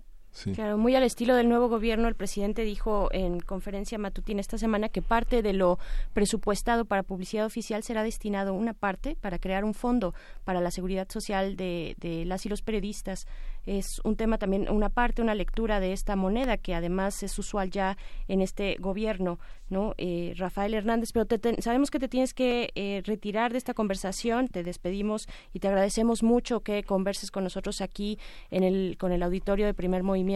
[0.53, 4.89] Claro, muy al estilo del nuevo gobierno, el presidente dijo en conferencia matutina esta semana
[4.89, 5.79] que parte de lo
[6.13, 11.07] presupuestado para publicidad oficial será destinado una parte para crear un fondo para la seguridad
[11.09, 13.25] social de, de las y los periodistas
[13.67, 17.69] es un tema también, una parte, una lectura de esta moneda que además es usual
[17.69, 17.97] ya
[18.29, 19.39] en este gobierno,
[19.69, 19.93] ¿no?
[19.97, 21.27] Eh, Rafael Hernández, pero
[21.59, 26.23] sabemos que te tienes que eh, retirar de esta conversación, te despedimos y te agradecemos
[26.23, 28.17] mucho que converses con nosotros aquí
[28.51, 30.26] en el, con el auditorio de primer movimiento.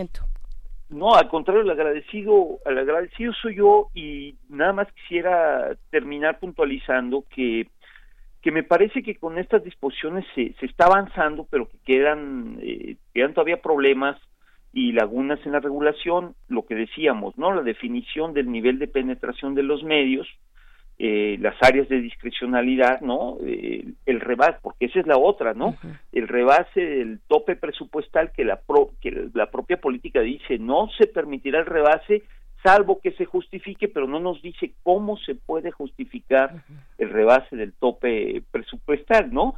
[0.89, 7.23] No, al contrario, el agradecido, el agradecido soy yo y nada más quisiera terminar puntualizando
[7.33, 7.67] que
[8.41, 12.95] que me parece que con estas disposiciones se, se está avanzando, pero que quedan, eh,
[13.13, 14.19] quedan todavía problemas
[14.73, 17.53] y lagunas en la regulación, lo que decíamos, ¿no?
[17.53, 20.27] La definición del nivel de penetración de los medios,
[21.03, 23.37] eh, las áreas de discrecionalidad, ¿no?
[23.43, 25.75] Eh, el rebase, porque esa es la otra, ¿no?
[26.11, 28.61] El rebase del tope presupuestal que la,
[29.01, 32.21] que la propia política dice, no se permitirá el rebase
[32.61, 36.63] salvo que se justifique, pero no nos dice cómo se puede justificar
[36.99, 39.55] el rebase del tope presupuestal, ¿no?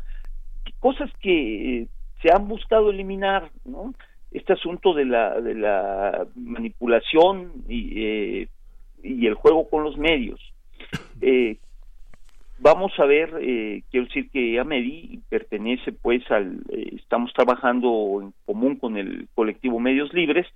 [0.79, 1.87] Cosas que
[2.21, 3.93] se han buscado eliminar, ¿no?
[4.31, 8.47] Este asunto de la, de la manipulación y, eh,
[9.03, 10.39] y el juego con los medios.
[11.25, 11.57] Eh,
[12.59, 18.33] vamos a ver, eh, quiero decir que AMEDI pertenece pues al, eh, estamos trabajando en
[18.45, 20.47] común con el colectivo Medios Libres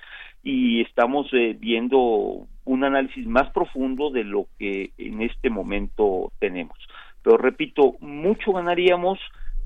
[0.44, 6.77] y estamos eh, viendo un análisis más profundo de lo que en este momento tenemos.
[7.23, 9.19] Pero repito, mucho ganaríamos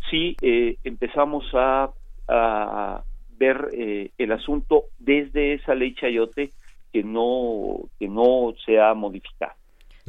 [0.10, 0.36] si
[0.84, 1.90] empezamos a,
[2.28, 3.04] a
[3.38, 3.70] ver
[4.18, 6.52] el asunto desde esa ley Chayote
[6.92, 9.61] que no, que no se ha modificado.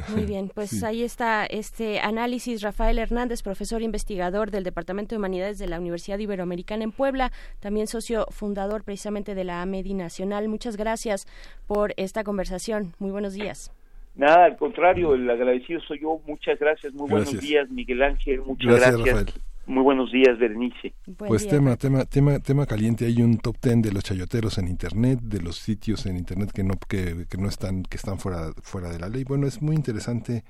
[0.09, 2.62] Muy bien, pues ahí está este análisis.
[2.62, 7.86] Rafael Hernández, profesor investigador del Departamento de Humanidades de la Universidad Iberoamericana en Puebla, también
[7.86, 10.48] socio fundador precisamente de la AMEDI Nacional.
[10.48, 11.27] Muchas gracias
[11.66, 12.94] por esta conversación.
[12.98, 13.73] Muy buenos días.
[14.14, 16.20] Nada, al contrario, el agradecido soy yo.
[16.27, 16.93] Muchas gracias.
[16.93, 18.43] Muy buenos días, Miguel Ángel.
[18.43, 19.52] Muchas gracias.
[19.66, 20.93] Muy buenos días, Berenice.
[21.16, 23.06] pues tema, tema, tema, tema caliente.
[23.06, 26.64] Hay un top ten de los chayoteros en internet, de los sitios en internet que
[26.64, 29.22] no, que, que no están, que están fuera, fuera de la ley.
[29.22, 30.43] Bueno, es muy interesante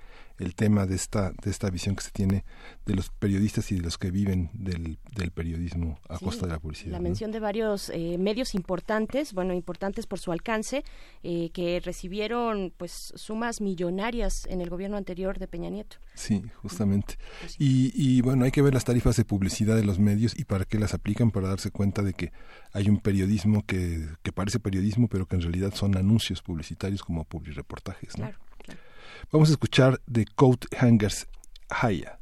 [0.42, 2.44] el tema de esta, de esta visión que se tiene
[2.84, 6.58] de los periodistas y de los que viven del, del periodismo a costa de la
[6.58, 6.92] publicidad.
[6.92, 10.84] La mención de varios eh, medios importantes, bueno, importantes por su alcance,
[11.22, 15.96] eh, que recibieron pues sumas millonarias en el gobierno anterior de Peña Nieto.
[16.14, 17.16] Sí, justamente.
[17.40, 20.44] Pues y, y bueno, hay que ver las tarifas de publicidad de los medios y
[20.44, 22.32] para qué las aplican para darse cuenta de que
[22.72, 27.24] hay un periodismo que, que parece periodismo, pero que en realidad son anuncios publicitarios como
[27.24, 28.18] publireportajes.
[28.18, 28.24] ¿no?
[28.24, 28.38] Claro.
[29.30, 31.26] Vamos a escuchar The Coat Hangers
[31.70, 32.18] Haya.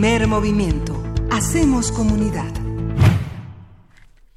[0.00, 0.94] Primer movimiento.
[1.28, 2.54] Hacemos comunidad.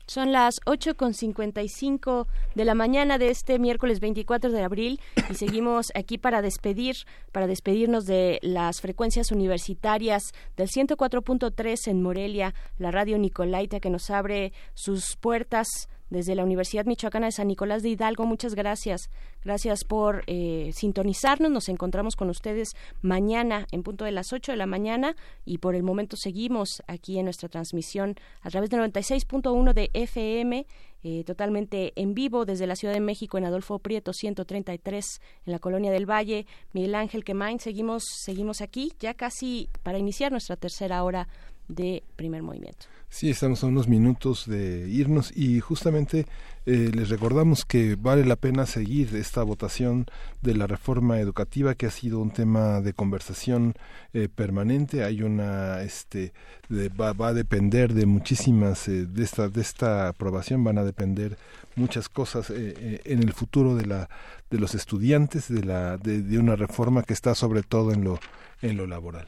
[0.08, 2.26] Son las 8.55
[2.56, 6.96] de la mañana de este miércoles 24 de abril y seguimos aquí para despedir,
[7.32, 14.10] para despedirnos de las frecuencias universitarias del 104.3 en Morelia, la radio Nicolaita que nos
[14.10, 15.68] abre sus puertas
[16.12, 18.26] desde la Universidad Michoacana de San Nicolás de Hidalgo.
[18.26, 19.10] Muchas gracias.
[19.44, 21.50] Gracias por eh, sintonizarnos.
[21.50, 25.16] Nos encontramos con ustedes mañana en punto de las 8 de la mañana
[25.46, 30.68] y por el momento seguimos aquí en nuestra transmisión a través de 96.1 de FM.
[31.04, 35.58] Eh, totalmente en vivo desde la Ciudad de México en Adolfo Prieto 133 en la
[35.58, 36.46] Colonia del Valle.
[36.74, 41.28] Miguel Ángel Quemain, seguimos, seguimos aquí ya casi para iniciar nuestra tercera hora
[41.68, 42.86] de primer movimiento.
[43.14, 46.26] Sí, estamos a unos minutos de irnos y justamente
[46.66, 50.06] eh, les recordamos que vale la pena seguir esta votación
[50.42, 53.74] de la reforma educativa que ha sido un tema de conversación
[54.14, 55.04] eh, permanente.
[55.04, 56.32] Hay una, este,
[56.72, 61.38] va, va, a depender de muchísimas eh, de esta de esta aprobación van a depender
[61.76, 64.10] muchas cosas en el futuro de la
[64.50, 68.20] de los estudiantes de la de, de una reforma que está sobre todo en lo
[68.62, 69.28] en lo laboral.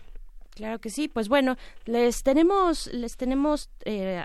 [0.56, 1.08] Claro que sí.
[1.08, 1.56] Pues bueno,
[1.86, 4.24] les tenemos, les tenemos eh,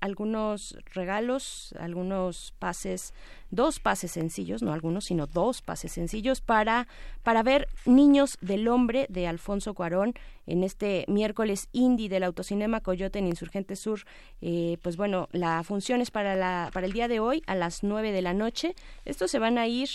[0.00, 3.14] algunos regalos, algunos pases,
[3.50, 6.88] dos pases sencillos, no algunos, sino dos pases sencillos para,
[7.22, 10.14] para ver Niños del Hombre de Alfonso Cuarón
[10.46, 14.00] en este miércoles indie del Autocinema Coyote en Insurgente Sur.
[14.40, 17.82] Eh, pues bueno, la función es para, la, para el día de hoy a las
[17.82, 18.74] nueve de la noche.
[19.04, 19.88] Estos se van a ir,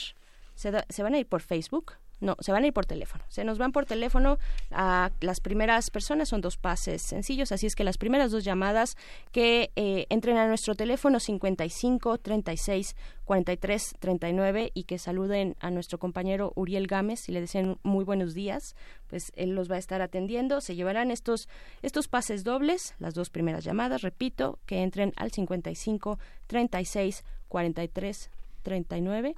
[0.56, 3.24] se, se van a ir por Facebook No, se van a ir por teléfono.
[3.28, 4.38] Se nos van por teléfono
[4.72, 8.96] a las primeras personas, son dos pases sencillos, así es que las primeras dos llamadas
[9.32, 12.96] que eh, entren a nuestro teléfono 55 36
[13.26, 18.34] 43 39 y que saluden a nuestro compañero Uriel Gámez y le deseen muy buenos
[18.34, 18.76] días,
[19.08, 20.62] pues él los va a estar atendiendo.
[20.62, 21.50] Se llevarán estos,
[21.82, 28.30] estos pases dobles, las dos primeras llamadas, repito, que entren al 55 36 43
[28.64, 29.36] 39.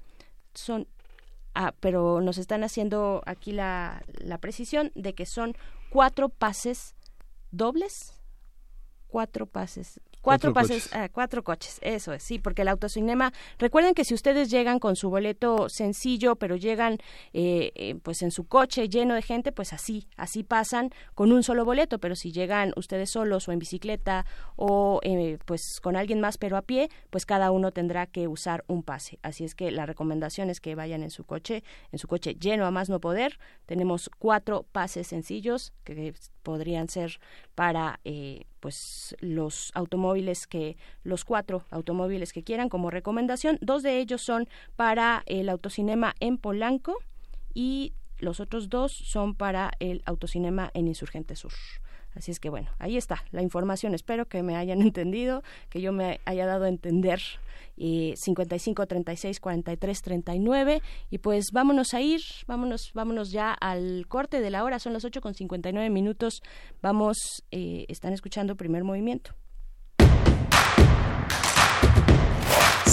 [0.54, 0.88] Son
[1.56, 5.56] Ah, pero nos están haciendo aquí la, la precisión de que son
[5.90, 6.96] cuatro pases
[7.52, 8.14] dobles,
[9.08, 14.04] cuatro pases Cuatro, pases, ah, cuatro coches, eso es, sí, porque el autocinema, recuerden que
[14.04, 16.98] si ustedes llegan con su boleto sencillo, pero llegan
[17.34, 21.44] eh, eh, pues en su coche lleno de gente, pues así, así pasan con un
[21.44, 24.26] solo boleto, pero si llegan ustedes solos o en bicicleta
[24.56, 28.64] o eh, pues con alguien más pero a pie, pues cada uno tendrá que usar
[28.68, 29.20] un pase.
[29.22, 32.66] Así es que la recomendación es que vayan en su coche, en su coche lleno
[32.66, 33.38] a más no poder.
[33.68, 36.14] Tenemos cuatro pases sencillos que
[36.46, 37.20] podrían ser
[37.56, 43.58] para eh, pues los automóviles que los cuatro automóviles que quieran como recomendación.
[43.60, 44.48] Dos de ellos son
[44.78, 46.96] para el autocinema en Polanco
[47.54, 51.52] y los otros dos son para el autocinema en Insurgente Sur
[52.16, 53.94] Así es que bueno, ahí está la información.
[53.94, 57.20] Espero que me hayan entendido, que yo me haya dado a entender
[57.78, 64.40] y 55 36 43 39 y pues vámonos a ir vámonos vámonos ya al corte
[64.40, 66.42] de la hora son las 8 con 59 minutos
[66.82, 69.36] vamos eh, están escuchando primer movimiento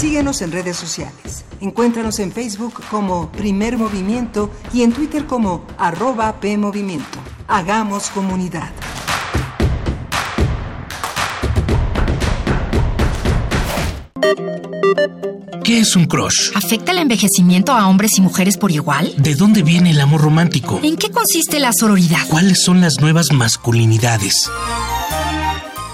[0.03, 1.45] Síguenos en redes sociales.
[1.61, 7.19] Encuéntranos en Facebook como Primer Movimiento y en Twitter como arroba PMovimiento.
[7.47, 8.69] Hagamos comunidad.
[15.63, 16.51] ¿Qué es un crush?
[16.55, 19.13] ¿Afecta el envejecimiento a hombres y mujeres por igual?
[19.17, 20.79] ¿De dónde viene el amor romántico?
[20.83, 22.27] ¿En qué consiste la sororidad?
[22.27, 24.49] ¿Cuáles son las nuevas masculinidades?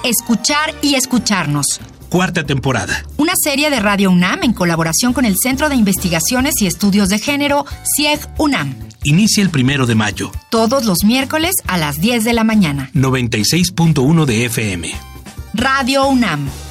[0.03, 1.79] Escuchar y escucharnos.
[2.09, 3.03] Cuarta temporada.
[3.17, 7.19] Una serie de Radio UNAM en colaboración con el Centro de Investigaciones y Estudios de
[7.19, 7.65] Género,
[7.95, 8.75] CIEG UNAM.
[9.03, 10.31] Inicia el primero de mayo.
[10.49, 12.89] Todos los miércoles a las 10 de la mañana.
[12.95, 14.91] 96.1 de FM.
[15.53, 16.49] Radio UNAM.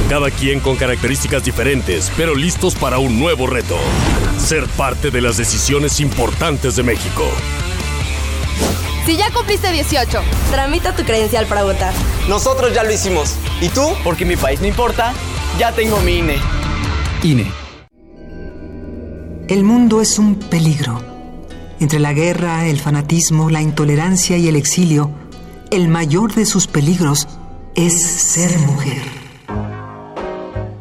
[0.09, 3.75] Cada quien con características diferentes, pero listos para un nuevo reto.
[4.37, 7.23] Ser parte de las decisiones importantes de México.
[9.05, 10.19] Si ya cumpliste 18,
[10.49, 11.93] tramita tu credencial para votar.
[12.27, 13.35] Nosotros ya lo hicimos.
[13.61, 13.87] ¿Y tú?
[14.03, 15.13] Porque mi país no importa,
[15.59, 16.37] ya tengo mi INE.
[17.21, 17.51] INE.
[19.47, 20.99] El mundo es un peligro.
[21.79, 25.11] Entre la guerra, el fanatismo, la intolerancia y el exilio,
[25.69, 27.27] el mayor de sus peligros
[27.75, 29.24] es ser mujer.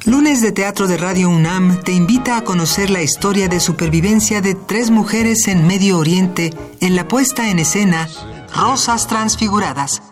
[0.06, 4.54] Lunes de Teatro de Radio UNAM te invita a conocer la historia de supervivencia de
[4.54, 8.06] tres mujeres en Medio Oriente en la puesta en escena
[8.54, 10.02] Rosas Transfiguradas.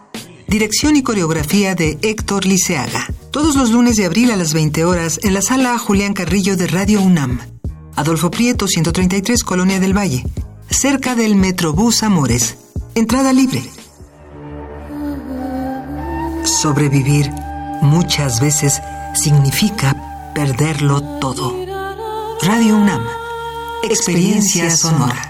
[0.49, 3.07] Dirección y coreografía de Héctor Liceaga.
[3.31, 6.69] Todos los lunes de abril a las 20 horas en la sala Julián Carrillo de
[6.69, 7.41] Radio UNAM.
[7.95, 10.25] Adolfo Prieto, 133, Colonia del Valle,
[10.71, 12.57] cerca del Metrobús Amores.
[12.95, 13.63] Entrada libre.
[16.45, 17.31] Sobrevivir
[17.83, 18.81] muchas veces
[19.15, 21.55] significa perderlo todo.
[22.43, 23.05] Radio UNAM,
[23.83, 25.29] experiencia sonora.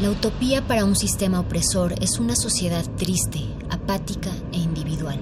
[0.00, 5.20] La utopía para un sistema opresor es una sociedad triste, apática e individual.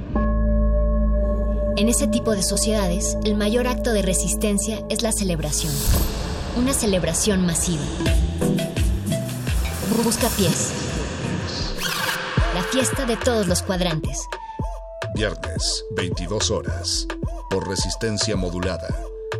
[1.77, 5.73] En ese tipo de sociedades, el mayor acto de resistencia es la celebración.
[6.57, 7.83] Una celebración masiva.
[10.05, 10.88] Busca pies.
[12.71, 14.29] Fiesta de todos los cuadrantes.
[15.15, 17.07] Viernes, 22 horas.
[17.49, 18.89] Por resistencia modulada.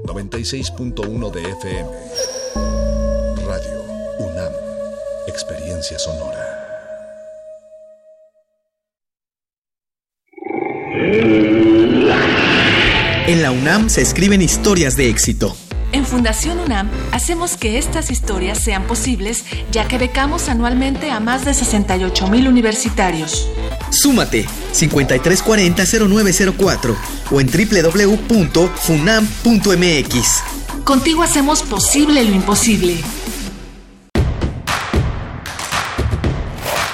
[0.05, 1.91] 96.1 de FM.
[3.47, 3.83] Radio
[4.19, 4.53] UNAM.
[5.27, 6.55] Experiencia sonora.
[13.27, 15.55] En la UNAM se escriben historias de éxito.
[16.09, 21.53] Fundación UNAM hacemos que estas historias sean posibles, ya que becamos anualmente a más de
[21.53, 23.47] 68 mil universitarios.
[23.91, 26.97] Súmate 5340-0904
[27.31, 30.43] o en www.funam.mx.
[30.85, 32.97] Contigo hacemos posible lo imposible.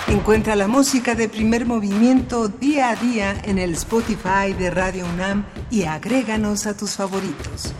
[0.08, 5.44] Encuentra la música de primer movimiento día a día en el Spotify de Radio UNAM
[5.70, 7.72] y agréganos a tus favoritos.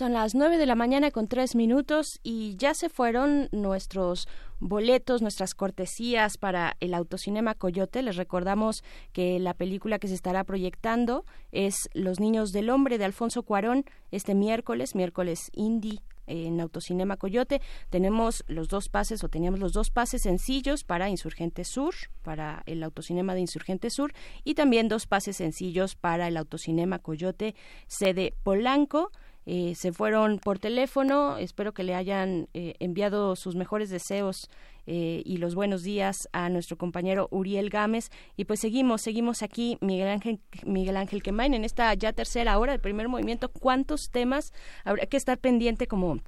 [0.00, 4.28] Son las 9 de la mañana con tres minutos y ya se fueron nuestros
[4.58, 8.00] boletos, nuestras cortesías para el Autocinema Coyote.
[8.00, 8.82] Les recordamos
[9.12, 13.84] que la película que se estará proyectando es Los Niños del Hombre de Alfonso Cuarón
[14.10, 17.60] este miércoles, miércoles indie en Autocinema Coyote.
[17.90, 22.82] Tenemos los dos pases o teníamos los dos pases sencillos para Insurgente Sur, para el
[22.84, 24.14] Autocinema de Insurgente Sur
[24.44, 27.54] y también dos pases sencillos para el Autocinema Coyote
[27.86, 29.10] sede Polanco.
[29.46, 31.38] Eh, se fueron por teléfono.
[31.38, 34.48] Espero que le hayan eh, enviado sus mejores deseos
[34.86, 38.10] eh, y los buenos días a nuestro compañero Uriel Gámez.
[38.36, 42.72] Y pues seguimos, seguimos aquí, Miguel Ángel, Miguel Ángel Quemain, en esta ya tercera hora
[42.72, 43.50] del primer movimiento.
[43.50, 44.52] ¿Cuántos temas
[44.84, 46.18] habrá que estar pendiente como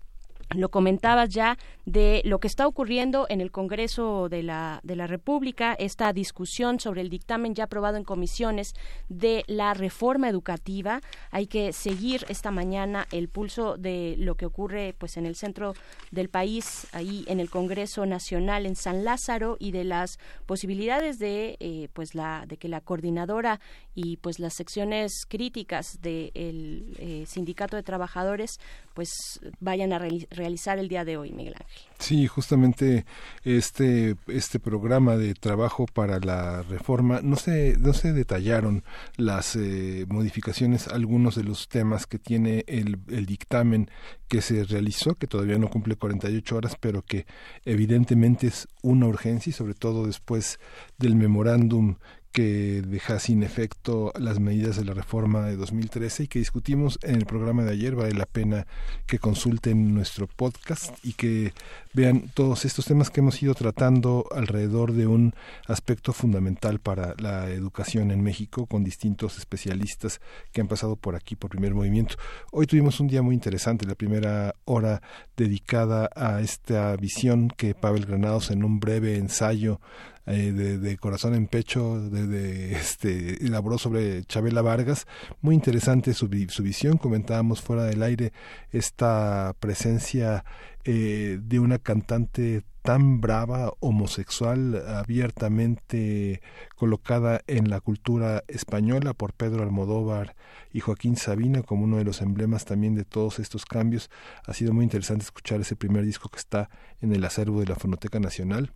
[0.51, 5.07] lo comentabas ya de lo que está ocurriendo en el Congreso de la, de la
[5.07, 8.75] República, esta discusión sobre el dictamen ya aprobado en comisiones
[9.09, 11.01] de la reforma educativa.
[11.31, 15.75] Hay que seguir esta mañana el pulso de lo que ocurre pues en el centro
[16.11, 21.57] del país, ahí en el Congreso Nacional en San Lázaro y de las posibilidades de
[21.61, 23.61] eh, pues la de que la coordinadora
[23.95, 28.61] y pues las secciones críticas del eh, sindicato de trabajadores
[28.95, 31.83] pues vayan a realizar el día de hoy, Miguel Ángel.
[31.99, 33.05] Sí, justamente
[33.45, 38.85] este este programa de trabajo para la reforma no se no se detallaron
[39.17, 43.91] las eh, modificaciones algunos de los temas que tiene el, el dictamen
[44.29, 47.27] que se realizó que todavía no cumple 48 horas pero que
[47.65, 50.59] evidentemente es una urgencia y sobre todo después
[50.99, 51.97] del memorándum
[52.33, 57.17] que deja sin efecto las medidas de la reforma de 2013 y que discutimos en
[57.17, 57.95] el programa de ayer.
[57.95, 58.67] Vale la pena
[59.07, 61.53] que consulten nuestro podcast y que
[61.93, 65.35] vean todos estos temas que hemos ido tratando alrededor de un
[65.67, 70.21] aspecto fundamental para la educación en México con distintos especialistas
[70.53, 72.17] que han pasado por aquí por primer movimiento.
[72.51, 75.03] Hoy tuvimos un día muy interesante, la primera hora
[75.37, 79.81] dedicada a esta visión que Pavel Granados en un breve ensayo
[80.27, 85.07] eh, de, corazón en pecho, de, este, elaboró sobre Chabela Vargas.
[85.41, 86.97] Muy interesante su, su visión.
[86.97, 88.33] Comentábamos fuera del aire
[88.71, 90.45] esta presencia
[90.85, 96.43] eh, de una cantante tan brava, homosexual, abiertamente
[96.75, 100.35] colocada en la cultura española por Pedro Almodóvar
[100.73, 104.11] y Joaquín Sabina como uno de los emblemas también de todos estos cambios.
[104.47, 106.69] Ha sido muy interesante escuchar ese primer disco que está
[107.01, 108.73] en el acervo de la Fonoteca Nacional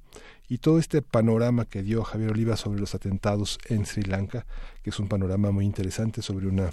[0.49, 4.47] y todo este panorama que dio Javier Oliva sobre los atentados en Sri Lanka,
[4.85, 6.71] que es un panorama muy interesante sobre una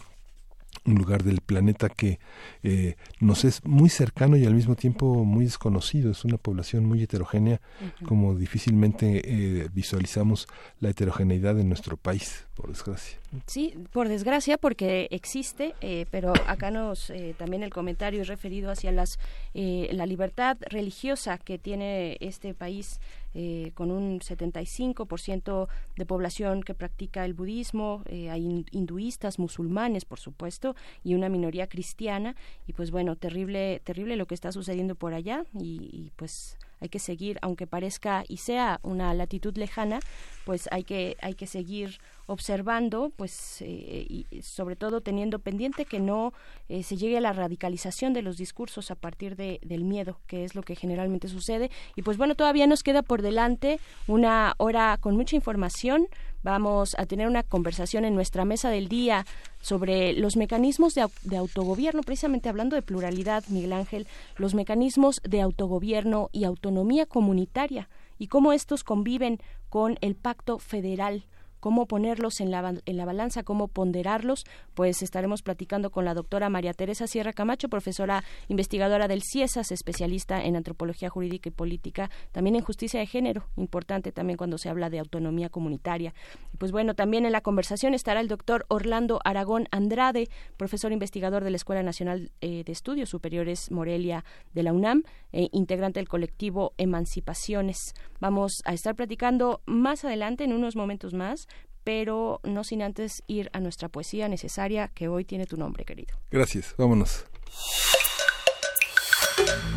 [0.86, 2.20] un lugar del planeta que
[2.62, 6.12] eh, nos es muy cercano y al mismo tiempo muy desconocido.
[6.12, 7.62] Es una población muy heterogénea,
[8.06, 10.48] como difícilmente eh, visualizamos
[10.80, 13.20] la heterogeneidad en nuestro país, por desgracia.
[13.48, 18.92] Sí, por desgracia, porque existe, eh, pero acá nos también el comentario es referido hacia
[18.92, 19.18] las
[19.54, 23.00] la libertad religiosa que tiene este país
[23.36, 30.20] eh, con un 75% de población que practica el budismo, eh, hay hinduistas, musulmanes, por
[30.20, 32.36] supuesto, y una minoría cristiana.
[32.68, 37.00] Y pues bueno, terrible, terrible lo que está sucediendo por allá y pues hay que
[37.00, 40.00] seguir, aunque parezca y sea una latitud lejana,
[40.46, 46.00] pues hay que, hay que seguir observando, pues eh, y sobre todo teniendo pendiente que
[46.00, 46.34] no
[46.70, 50.44] eh, se llegue a la radicalización de los discursos a partir de, del miedo, que
[50.44, 51.70] es lo que generalmente sucede.
[51.96, 56.08] Y pues bueno, todavía nos queda por delante una hora con mucha información.
[56.44, 59.26] Vamos a tener una conversación en nuestra mesa del día
[59.62, 65.42] sobre los mecanismos de, de, autogobierno, precisamente hablando de pluralidad, Miguel Ángel, los mecanismos de
[65.42, 69.40] autogobierno y autonomía comunitaria y cómo estos conviven
[69.70, 71.26] con el pacto federal
[71.64, 72.62] cómo ponerlos en la,
[73.06, 79.08] balanza, cómo ponderarlos, pues estaremos platicando con la doctora María Teresa Sierra Camacho, profesora investigadora
[79.08, 84.36] del CIESAS, especialista en antropología jurídica y política, también en justicia de género, importante también
[84.36, 86.14] cuando se habla de autonomía comunitaria.
[86.58, 90.28] Pues bueno, también en la conversación estará el doctor Orlando Aragón Andrade,
[90.58, 95.04] profesor investigador de la Escuela Nacional eh, de Estudios Superiores Morelia de la UNAM,
[95.34, 97.96] e integrante del colectivo Emancipaciones.
[98.20, 101.48] Vamos a estar platicando más adelante, en unos momentos más,
[101.84, 106.16] pero no sin antes ir a nuestra poesía necesaria que hoy tiene tu nombre, querido.
[106.32, 107.26] Gracias, vámonos.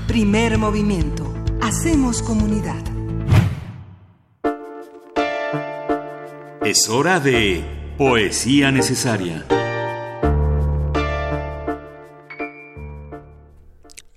[0.06, 1.32] Primer movimiento.
[1.60, 2.82] Hacemos comunidad.
[6.64, 7.64] Es hora de
[7.98, 9.44] poesía necesaria.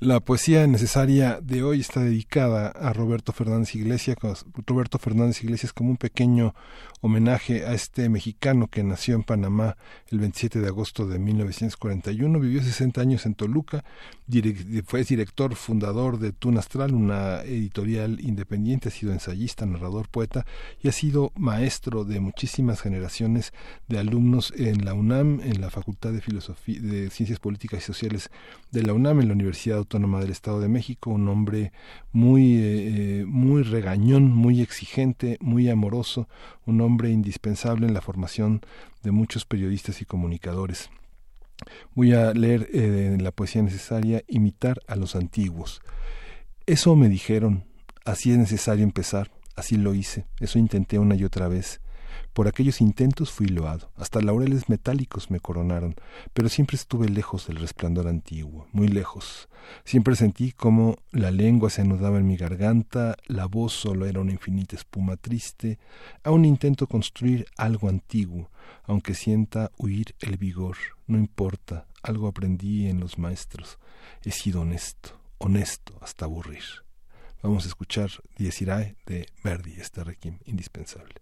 [0.01, 4.15] La poesía necesaria de hoy está dedicada a Roberto Fernández Iglesias,
[4.65, 6.55] Roberto Fernández Iglesias como un pequeño
[7.01, 9.75] homenaje a este mexicano que nació en Panamá
[10.07, 13.83] el 27 de agosto de 1941, vivió 60 años en Toluca,
[14.85, 20.45] fue director fundador de Tun Astral, una editorial independiente, ha sido ensayista, narrador, poeta
[20.81, 23.53] y ha sido maestro de muchísimas generaciones
[23.89, 28.29] de alumnos en la UNAM, en la Facultad de Filosofía de Ciencias Políticas y Sociales
[28.71, 31.71] de la UNAM, en la Universidad Autónoma del Estado de México, un hombre
[32.11, 36.29] muy eh, eh, muy regañón, muy exigente, muy amoroso,
[36.67, 38.61] un hombre indispensable en la formación
[39.01, 40.91] de muchos periodistas y comunicadores.
[41.95, 45.81] Voy a leer eh, la poesía necesaria imitar a los antiguos.
[46.67, 47.63] Eso me dijeron,
[48.05, 51.81] así es necesario empezar, así lo hice, eso intenté una y otra vez.
[52.33, 55.95] Por aquellos intentos fui loado, hasta laureles metálicos me coronaron,
[56.33, 59.49] pero siempre estuve lejos del resplandor antiguo, muy lejos.
[59.83, 64.31] Siempre sentí como la lengua se anudaba en mi garganta, la voz solo era una
[64.31, 65.79] infinita espuma triste.
[66.23, 68.49] Aún intento construir algo antiguo,
[68.83, 70.77] aunque sienta huir el vigor.
[71.07, 73.79] No importa, algo aprendí en los maestros.
[74.23, 76.63] He sido honesto, honesto hasta aburrir.
[77.41, 81.15] Vamos a escuchar Dies Irae de Verdi, este requiem indispensable.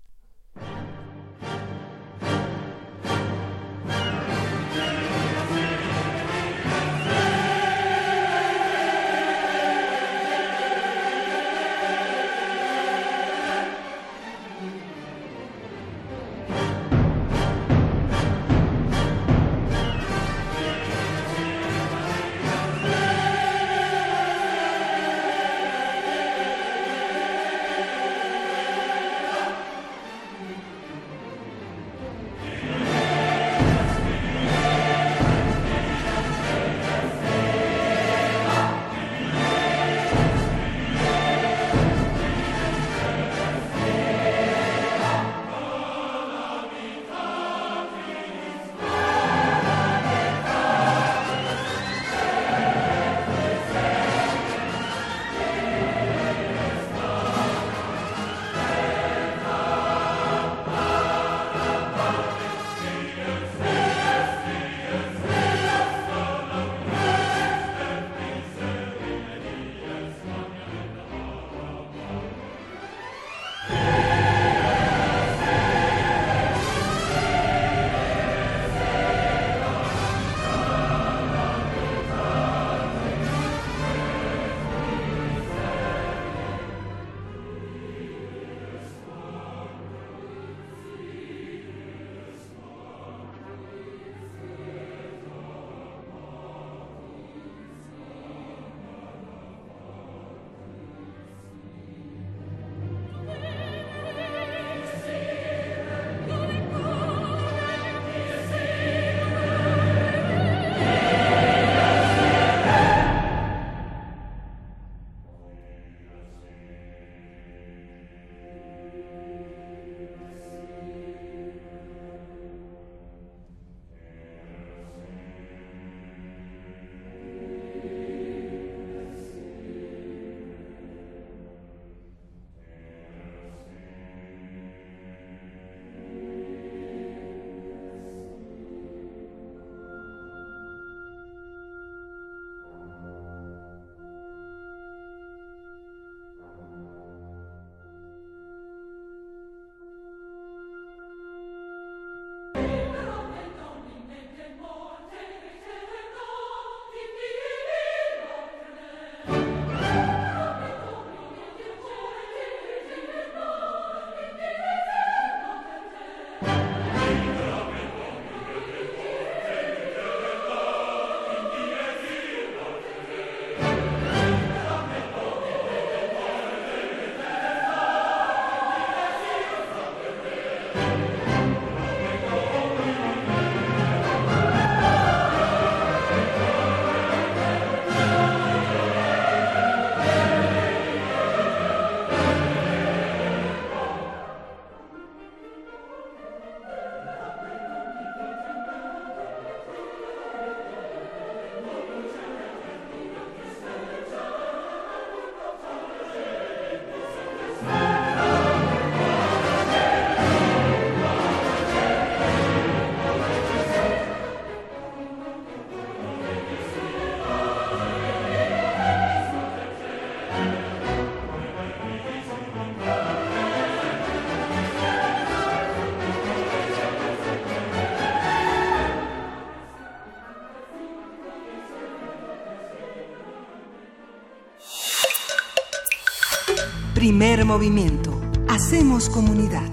[237.08, 238.20] Primer movimiento.
[238.50, 239.72] Hacemos comunidad.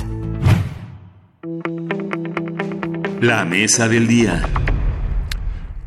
[3.20, 4.48] La mesa del día.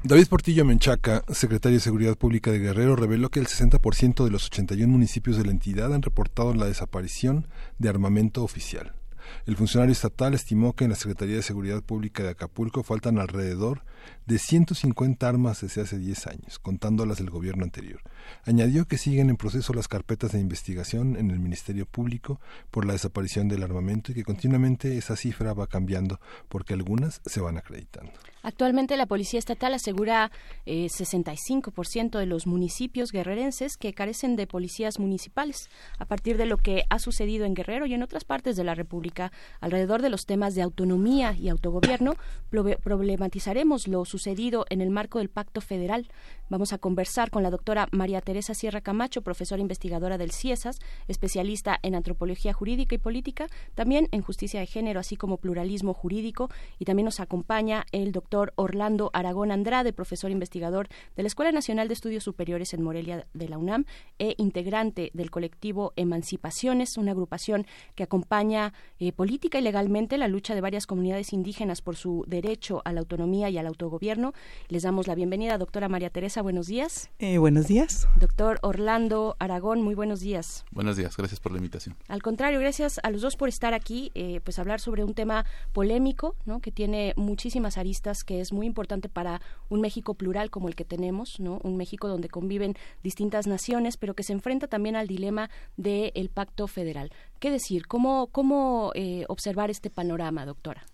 [0.04, 4.48] David Portillo Menchaca, secretario de Seguridad Pública de Guerrero, reveló que el 60% de los
[4.48, 7.48] 81 municipios de la entidad han reportado la desaparición
[7.80, 8.97] de armamento oficial.
[9.46, 13.84] El funcionario estatal estimó que en la Secretaría de Seguridad Pública de Acapulco faltan alrededor
[14.26, 18.02] de 150 armas desde hace 10 años, contando las del gobierno anterior.
[18.46, 22.40] Añadió que siguen en proceso las carpetas de investigación en el Ministerio Público
[22.72, 27.40] por la desaparición del armamento y que continuamente esa cifra va cambiando porque algunas se
[27.40, 28.12] van acreditando.
[28.48, 30.32] Actualmente la Policía Estatal asegura
[30.66, 35.70] eh, 65% de los municipios guerrerenses que carecen de policías municipales.
[36.00, 38.74] A partir de lo que ha sucedido en Guerrero y en otras partes de la
[38.74, 42.14] República alrededor de los temas de autonomía y autogobierno,
[42.50, 46.08] problematizaremos lo sucedido en el marco del Pacto Federal.
[46.48, 50.80] Vamos a conversar con la doctora María Teresa Sierra Camacho, profesora investigadora del CIESAS,
[51.10, 56.50] especialista en antropología jurídica y política, también en justicia de género, así como pluralismo jurídico,
[56.80, 61.88] y también nos acompaña el doctor Orlando Aragón Andrade, profesor investigador de la Escuela Nacional
[61.88, 63.86] de Estudios Superiores en Morelia de la UNAM
[64.20, 67.66] e integrante del colectivo Emancipaciones, una agrupación
[67.96, 72.82] que acompaña eh, política y legalmente la lucha de varias comunidades indígenas por su derecho
[72.86, 74.34] a la autonomía y al autogobierno.
[74.70, 77.10] Les damos la bienvenida, doctora María Teresa, buenos días.
[77.20, 78.08] Eh, buenos días.
[78.16, 80.66] Doctor Orlando Aragón, muy buenos días.
[80.72, 81.96] Buenos días, gracias por la invitación.
[82.08, 85.46] Al contrario, gracias a los dos por estar aquí, eh, pues hablar sobre un tema
[85.74, 86.60] polémico, ¿no?
[86.60, 90.86] que tiene muchísimas aristas, que es muy importante para un México plural como el que
[90.86, 91.60] tenemos, ¿no?
[91.64, 96.68] un México donde conviven distintas naciones, pero que se enfrenta también al dilema del pacto
[96.68, 97.12] federal.
[97.40, 97.88] ¿Qué decir?
[97.88, 100.86] ¿Cómo, cómo eh, observar este panorama, doctora?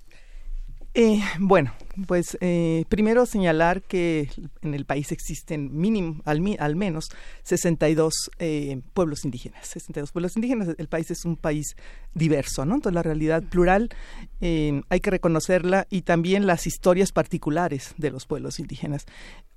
[0.96, 1.72] Eh, bueno,
[2.06, 4.30] pues eh, primero señalar que
[4.62, 7.10] en el país existen mínimo, al, al menos
[7.44, 9.68] 62 eh, pueblos indígenas.
[9.68, 10.70] 62 pueblos indígenas.
[10.78, 11.76] El país es un país
[12.14, 12.76] diverso, ¿no?
[12.76, 13.90] Entonces la realidad plural
[14.40, 19.06] eh, hay que reconocerla y también las historias particulares de los pueblos indígenas.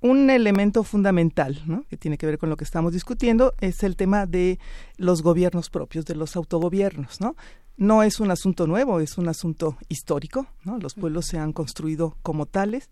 [0.01, 1.61] Un elemento fundamental.
[1.89, 4.59] Que tiene que ver con lo que estamos discutiendo es el tema de
[4.97, 7.35] los gobiernos propios, de los autogobiernos, ¿no?
[7.77, 10.47] No es un asunto nuevo, es un asunto histórico.
[10.63, 10.77] ¿no?
[10.79, 12.89] Los pueblos se han construido como tales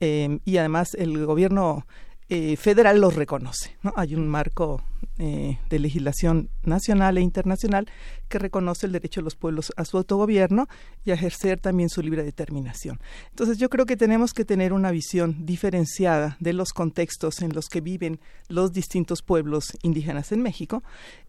[0.00, 1.86] eh, y además el gobierno
[2.30, 3.76] eh, federal los reconoce.
[3.82, 3.94] ¿no?
[3.96, 4.82] Hay un marco
[5.18, 7.88] eh, de legislación nacional e internacional
[8.28, 10.68] que reconoce el derecho de los pueblos a su autogobierno
[11.04, 13.00] y a ejercer también su libre determinación.
[13.30, 17.68] Entonces yo creo que tenemos que tener una visión diferenciada de los contextos en los
[17.68, 20.82] que viven los distintos pueblos indígenas en México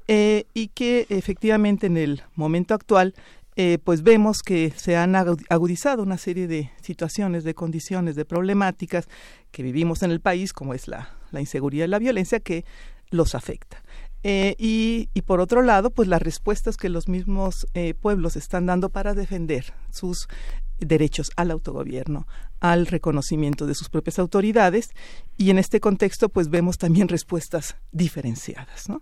[0.08, 3.14] eh, y que efectivamente en el momento actual
[3.62, 9.10] eh, pues vemos que se han agudizado una serie de situaciones, de condiciones, de problemáticas
[9.52, 12.64] que vivimos en el país, como es la, inseguridad y la violencia, que
[13.10, 13.84] los afecta.
[14.24, 18.66] Eh, y, y, por otro lado, pues las respuestas que los mismos eh, pueblos están
[18.66, 20.30] dando para defender sus
[20.78, 22.28] derechos al autogobierno,
[22.62, 24.92] al reconocimiento de sus propias autoridades,
[25.36, 28.88] y en este contexto, pues vemos también respuestas diferenciadas.
[28.88, 29.02] ¿no?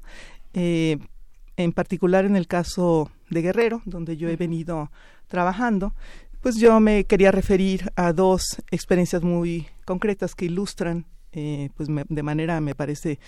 [0.53, 4.91] en particular en el caso de Guerrero, donde yo he venido
[5.27, 5.93] trabajando,
[6.41, 12.23] pues yo me quería referir a dos experiencias muy concretas que ilustran, eh, pues de
[12.23, 13.19] manera me parece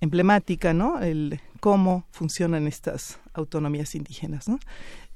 [0.00, 1.00] emblemática, ¿no?
[1.00, 4.58] El cómo funcionan estas autonomías indígenas, ¿no?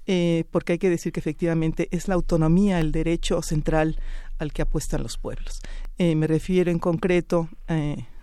[0.07, 3.98] Eh, porque hay que decir que efectivamente es la autonomía el derecho central
[4.39, 5.61] al que apuestan los pueblos.
[5.98, 7.48] Eh, me refiero en concreto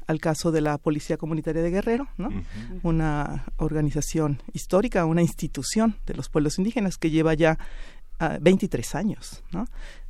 [0.07, 2.29] al caso de la Policía Comunitaria de Guerrero, ¿no?
[2.83, 7.57] una organización histórica, una institución de los pueblos indígenas que lleva ya
[8.41, 9.65] 23 ah, años, ¿no?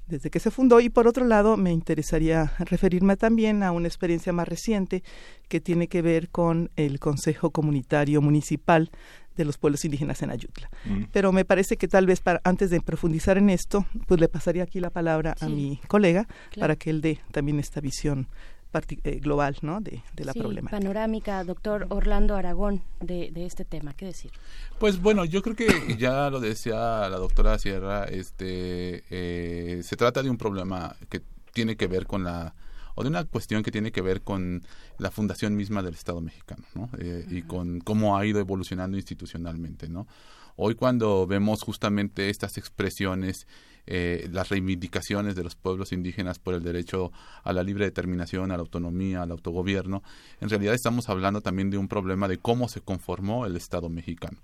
[0.08, 4.34] desde que se fundó y por otro lado me interesaría referirme también a una experiencia
[4.34, 5.04] más reciente
[5.48, 8.92] que tiene que ver con el Consejo Comunitario Municipal
[9.36, 10.70] de los pueblos indígenas en Ayutla.
[11.12, 14.64] Pero me parece que tal vez para, antes de profundizar en esto, pues le pasaría
[14.64, 16.28] aquí la palabra a mi colega
[16.60, 18.28] para que él dé también esta visión
[18.74, 19.82] eh, global ¿no?
[19.82, 20.80] de, la problemática.
[20.80, 23.94] Panorámica, doctor Orlando Aragón, de, este tema.
[23.94, 24.32] ¿Qué decir?
[24.80, 25.68] Pues bueno, yo creo que
[25.98, 31.22] ya lo decía la doctora Sierra, este, eh, se trata de un problema que
[31.54, 32.56] tiene que ver con la
[32.96, 34.64] o de una cuestión que tiene que ver con
[35.00, 36.90] la fundación misma del Estado mexicano, ¿no?
[37.00, 40.08] Eh, y con cómo ha ido evolucionando institucionalmente, ¿no?
[40.56, 43.48] Hoy cuando vemos justamente estas expresiones
[43.86, 47.12] eh, las reivindicaciones de los pueblos indígenas por el derecho
[47.44, 50.04] a la libre determinación, a la autonomía, al autogobierno,
[50.40, 54.38] en realidad estamos hablando también de un problema de cómo se conformó el Estado mexicano,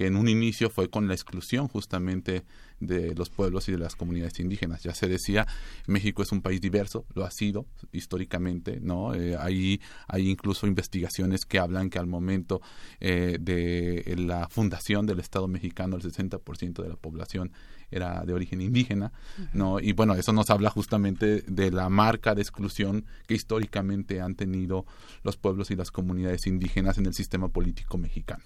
[0.00, 2.42] que en un inicio fue con la exclusión justamente
[2.80, 4.82] de los pueblos y de las comunidades indígenas.
[4.82, 5.46] Ya se decía,
[5.86, 9.14] México es un país diverso, lo ha sido históricamente, ¿no?
[9.14, 12.62] Eh, hay, hay incluso investigaciones que hablan que al momento
[12.98, 17.52] eh, de la fundación del Estado mexicano el 60% de la población
[17.90, 19.12] era de origen indígena,
[19.52, 19.80] ¿no?
[19.80, 24.86] Y bueno, eso nos habla justamente de la marca de exclusión que históricamente han tenido
[25.24, 28.44] los pueblos y las comunidades indígenas en el sistema político mexicano.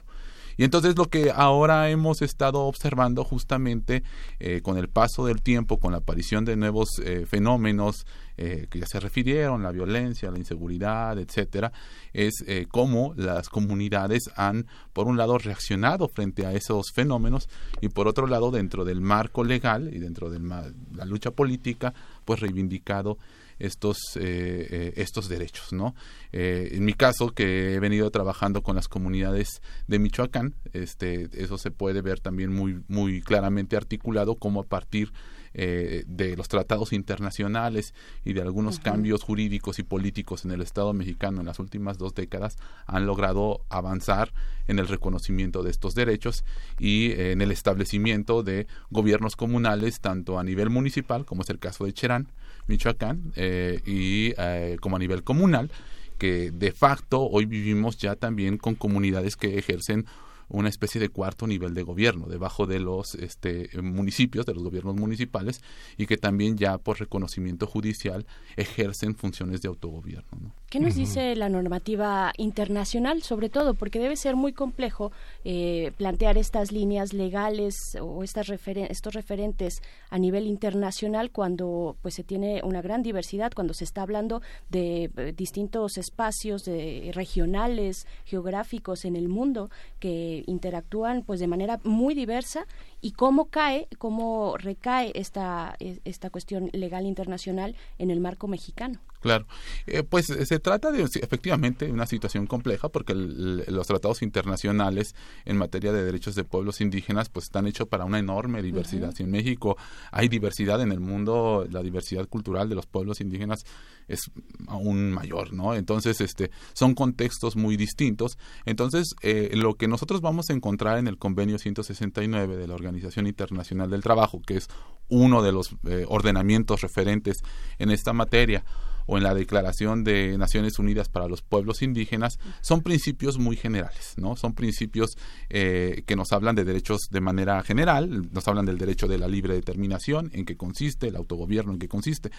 [0.57, 4.03] Y entonces lo que ahora hemos estado observando justamente
[4.39, 8.07] eh, con el paso del tiempo, con la aparición de nuevos eh, fenómenos
[8.37, 11.73] eh, que ya se refirieron, la violencia, la inseguridad, etcétera,
[12.13, 17.49] es cómo las comunidades han, por un lado, reaccionado frente a esos fenómenos
[17.81, 21.95] y por otro lado, dentro del marco legal y dentro de la lucha política,
[22.25, 23.19] pues reivindicado
[23.65, 25.73] estos, eh, eh, estos derechos.
[25.73, 25.95] ¿no?
[26.33, 31.59] Eh, en mi caso, que he venido trabajando con las comunidades de Michoacán, este, eso
[31.59, 35.13] se puede ver también muy, muy claramente articulado como a partir
[35.57, 41.39] de los tratados internacionales y de algunos cambios jurídicos y políticos en el Estado mexicano
[41.39, 42.57] en las últimas dos décadas
[42.89, 44.33] han logrado avanzar
[44.67, 46.45] en el reconocimiento de estos derechos
[46.77, 51.85] y en el establecimiento de gobiernos comunales tanto a nivel municipal como es el caso
[51.85, 52.33] de Cherán
[52.67, 55.71] Michoacán eh, y eh, como a nivel comunal
[56.19, 60.07] que de facto hoy vivimos ya también con comunidades que ejercen
[60.49, 64.95] una especie de cuarto nivel de gobierno debajo de los este, municipios, de los gobiernos
[64.97, 65.63] municipales
[65.97, 68.27] y que también ya por reconocimiento judicial
[68.57, 70.55] ejercen funciones de autogobierno.
[70.75, 73.75] ¿Qué nos dice la normativa internacional, sobre todo?
[73.75, 75.13] Porque debe ser muy complejo
[75.45, 82.25] eh, plantear estas líneas legales o estas estos referentes a nivel internacional cuando pues se
[82.25, 89.05] tiene una gran diversidad, cuando se está hablando de eh, distintos espacios de, regionales, geográficos
[89.05, 89.71] en el mundo
[90.01, 92.67] que interactúan pues de manera muy diversa
[93.01, 98.99] y cómo cae, cómo recae esta, esta cuestión legal internacional en el marco mexicano.
[99.25, 99.47] Claro,
[99.87, 105.15] eh, pues eh, se trata de efectivamente una situación compleja porque los tratados internacionales
[105.47, 109.15] en materia de derechos de pueblos indígenas pues están hechos para una enorme diversidad.
[109.15, 109.79] Si en México
[110.13, 113.65] hay diversidad en el mundo, la diversidad cultural de los pueblos indígenas
[114.09, 114.31] es
[114.67, 115.75] aún mayor, ¿no?
[115.75, 118.37] Entonces, este, son contextos muy distintos.
[118.67, 123.27] Entonces, eh, lo que nosotros vamos a encontrar en el convenio 169 de la Organización
[123.27, 124.69] Internacional del Trabajo, que es
[125.09, 125.75] uno de los
[126.09, 127.39] ordenamientos referentes
[127.79, 128.65] en esta materia,
[129.07, 134.15] o en la Declaración de Naciones Unidas para los Pueblos Indígenas, son principios muy generales,
[134.17, 134.37] ¿no?
[134.37, 135.17] Son principios
[135.51, 139.29] eh, que nos hablan de derechos de manera general, nos hablan del derecho de la
[139.29, 142.31] libre determinación, en qué consiste, el autogobierno, en qué consiste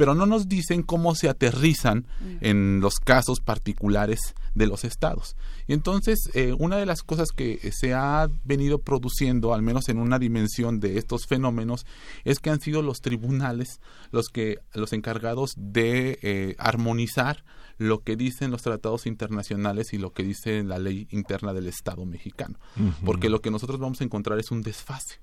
[0.00, 2.36] pero no nos dicen cómo se aterrizan mm.
[2.40, 4.18] en los casos particulares
[4.54, 5.36] de los estados.
[5.66, 9.98] Y entonces, eh, una de las cosas que se ha venido produciendo, al menos en
[9.98, 11.84] una dimensión de estos fenómenos,
[12.24, 17.44] es que han sido los tribunales los que los encargados de eh, armonizar
[17.76, 22.06] lo que dicen los tratados internacionales y lo que dice la ley interna del Estado
[22.06, 22.58] mexicano.
[23.04, 25.20] Porque lo que nosotros vamos a encontrar es un desfase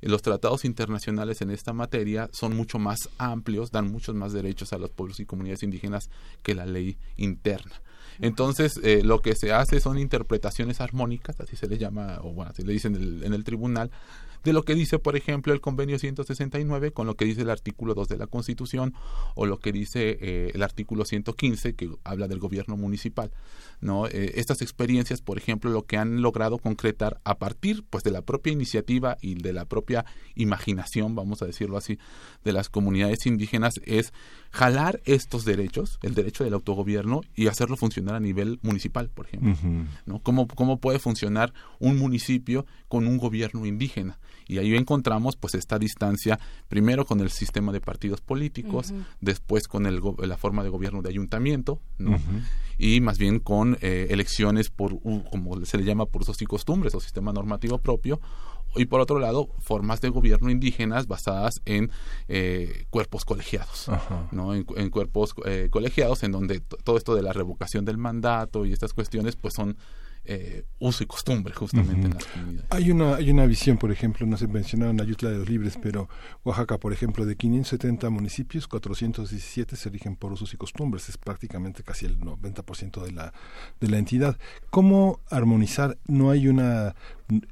[0.00, 4.78] los tratados internacionales en esta materia son mucho más amplios, dan muchos más derechos a
[4.78, 6.10] los pueblos y comunidades indígenas
[6.42, 7.80] que la ley interna.
[8.20, 12.52] Entonces, eh, lo que se hace son interpretaciones armónicas, así se le llama, o bueno,
[12.52, 12.94] así le dicen
[13.24, 13.90] en el tribunal,
[14.44, 17.94] de lo que dice, por ejemplo, el convenio 169 con lo que dice el artículo
[17.94, 18.94] 2 de la Constitución
[19.34, 23.30] o lo que dice eh, el artículo 115 que habla del gobierno municipal.
[23.80, 24.06] ¿no?
[24.06, 28.22] Eh, estas experiencias, por ejemplo, lo que han logrado concretar a partir pues, de la
[28.22, 30.04] propia iniciativa y de la propia
[30.34, 31.98] imaginación, vamos a decirlo así,
[32.44, 34.12] de las comunidades indígenas es
[34.54, 39.56] jalar estos derechos, el derecho del autogobierno, y hacerlo funcionar a nivel municipal, por ejemplo.
[40.06, 40.20] ¿no?
[40.20, 44.20] ¿Cómo, ¿Cómo puede funcionar un municipio con un gobierno indígena?
[44.46, 49.86] Y ahí encontramos pues esta distancia primero con el sistema de partidos políticos, después con
[49.86, 52.16] el, la forma de gobierno de ayuntamiento, ¿no?
[52.78, 55.00] y más bien con eh, elecciones por,
[55.30, 58.20] como se le llama, por usos y costumbres o sistema normativo propio,
[58.76, 61.90] y por otro lado formas de gobierno indígenas basadas en
[62.28, 63.90] eh, cuerpos colegiados,
[64.32, 64.54] ¿no?
[64.54, 68.92] En, cuerpos eh, colegiados en donde todo esto de la revocación del mandato y estas
[68.92, 69.76] cuestiones pues son
[70.26, 72.66] eh, uso y costumbre justamente en las comunidades.
[72.70, 76.08] Hay una, hay una visión, por ejemplo, no se mencionaron Ayutla de los Libres, pero
[76.44, 81.82] Oaxaca, por ejemplo, de 570 municipios, 417 se rigen por usos y costumbres, es prácticamente
[81.82, 83.34] casi el 90% de la,
[83.80, 84.38] de la entidad.
[84.70, 85.98] ¿Cómo armonizar?
[86.06, 86.94] No hay una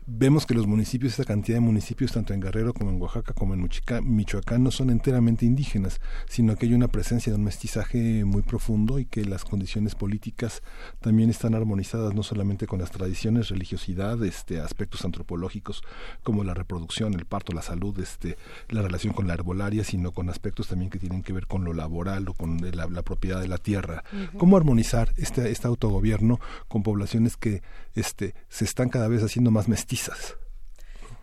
[0.06, 3.54] vemos que los municipios, esta cantidad de municipios, tanto en Guerrero como en Oaxaca como
[3.54, 3.68] en
[4.02, 8.98] Michoacán, no son enteramente indígenas, sino que hay una presencia de un mestizaje muy profundo
[8.98, 10.62] y que las condiciones políticas
[11.00, 15.82] también están armonizadas no solamente con las tradiciones, religiosidad, este, aspectos antropológicos
[16.22, 18.36] como la reproducción, el parto, la salud, este,
[18.68, 21.72] la relación con la herbolaria, sino con aspectos también que tienen que ver con lo
[21.72, 24.04] laboral o con la, propiedad de la tierra.
[24.38, 27.62] ¿Cómo armonizar este, este autogobierno con poblaciones que
[27.94, 30.36] este, se están cada vez haciendo más mestizas?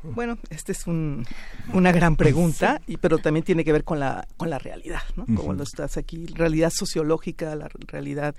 [0.01, 4.50] Bueno, esta es una gran pregunta, y, pero también tiene que ver con la, con
[4.50, 5.26] la realidad, ¿no?
[5.35, 8.34] Como lo estás aquí, realidad sociológica, la realidad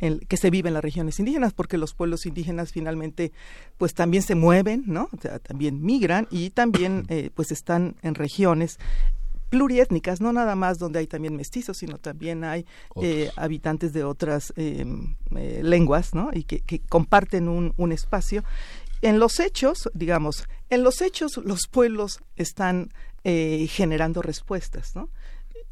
[0.00, 3.32] en, que se vive en las regiones indígenas, porque los pueblos indígenas finalmente
[3.76, 5.10] pues también se mueven, ¿no?
[5.12, 8.78] O sea, también migran y también eh, pues están en regiones
[9.52, 12.64] pluriétnicas, no nada más donde hay también mestizos, sino también hay
[13.02, 16.30] eh, habitantes de otras em, eh, lenguas, ¿no?
[16.32, 18.44] Y que, que comparten un, un, espacio
[19.02, 22.90] en los hechos, digamos, en los hechos los pueblos están
[23.24, 25.10] eh, generando respuestas, ¿no?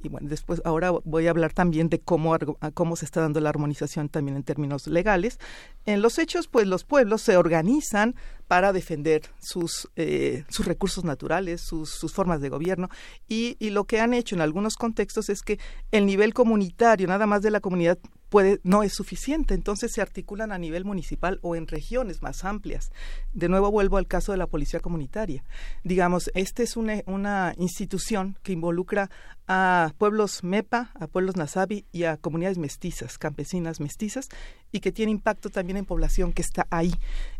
[0.02, 2.36] y bueno, después ahora voy a hablar también de cómo,
[2.74, 5.38] cómo se está dando la armonización también en términos legales.
[5.84, 8.14] En los hechos, pues los pueblos se organizan
[8.48, 12.88] para defender sus, eh, sus recursos naturales, sus, sus formas de gobierno
[13.28, 15.58] y, y lo que han hecho en algunos contextos es que
[15.90, 17.98] el nivel comunitario, nada más de la comunidad
[18.30, 22.92] puede, no es suficiente, entonces se articulan a nivel municipal o en regiones más amplias.
[23.34, 25.44] De nuevo vuelvo al caso de la policía comunitaria.
[25.84, 29.10] Digamos, esta es una, institución que involucra
[29.48, 34.28] a pueblos MEPA, a pueblos Nasabi y a comunidades mestizas, campesinas mestizas,
[34.70, 36.94] y que tiene impacto también en población que está ahí.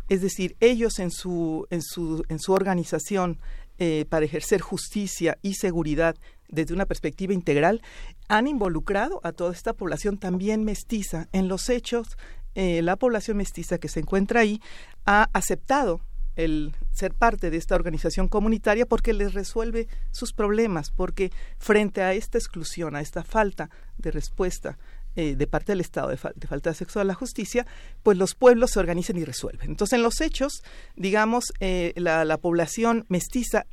[0.09, 3.39] Es decir, ellos en su, en su, en su organización
[3.83, 6.15] eh, para ejercer justicia y seguridad
[6.49, 7.81] desde una perspectiva integral,
[8.27, 11.29] han involucrado a toda esta población también mestiza.
[11.31, 12.15] En los hechos,
[12.53, 14.61] eh, la población mestiza que se encuentra ahí
[15.07, 15.99] ha aceptado
[16.35, 22.13] el ser parte de esta organización comunitaria porque les resuelve sus problemas, porque frente a
[22.13, 24.77] esta exclusión, a esta falta de respuesta
[25.15, 27.65] eh, de parte del Estado de, falta de acceso a la justicia,
[28.03, 29.71] pues los pueblos se organizan y resuelven.
[29.71, 30.63] Entonces, en los hechos,
[30.95, 33.65] digamos, eh, la, la población mestiza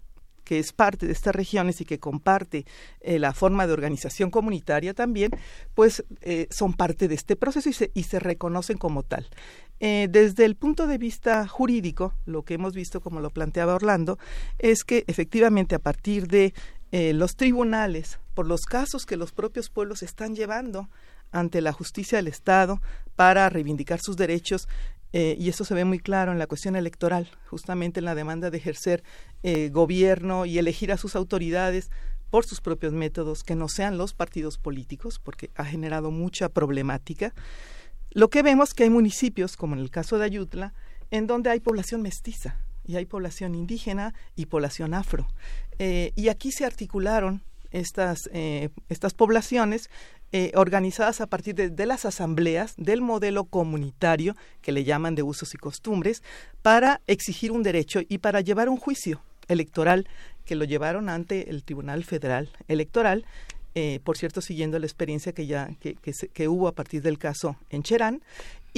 [0.48, 2.64] que es parte de estas regiones y que comparte
[3.00, 5.30] eh, la forma de organización comunitaria también,
[5.74, 9.28] pues eh, son parte de este proceso y se, y se reconocen como tal.
[9.78, 14.18] Desde el punto de vista jurídico, lo que hemos visto, como lo planteaba Orlando,
[14.58, 16.52] es que efectivamente a partir de
[16.90, 20.88] los tribunales, por los casos que los propios pueblos están llevando
[21.32, 22.80] ante la justicia del Estado
[23.16, 24.68] para reivindicar sus derechos,
[25.12, 28.50] eh, y eso se ve muy claro en la cuestión electoral, justamente en la demanda
[28.50, 29.02] de ejercer
[29.42, 31.90] eh, gobierno y elegir a sus autoridades
[32.30, 37.32] por sus propios métodos, que no sean los partidos políticos, porque ha generado mucha problemática.
[38.10, 40.74] Lo que vemos que hay municipios, como en el caso de Ayutla,
[41.10, 45.26] en donde hay población mestiza, y hay población indígena y población afro.
[45.78, 48.30] Eh, y aquí se articularon estas,
[48.88, 49.90] estas poblaciones
[50.32, 55.54] eh, organizadas a partir de, las asambleas del modelo comunitario que le llaman de usos
[55.54, 56.22] y costumbres
[56.60, 60.06] para exigir un derecho y para llevar un juicio electoral
[60.44, 63.24] que lo llevaron ante el Tribunal Federal Electoral,
[63.74, 67.56] eh, por cierto, siguiendo la experiencia que ya que, que, hubo a partir del caso
[67.70, 68.22] en Cherán,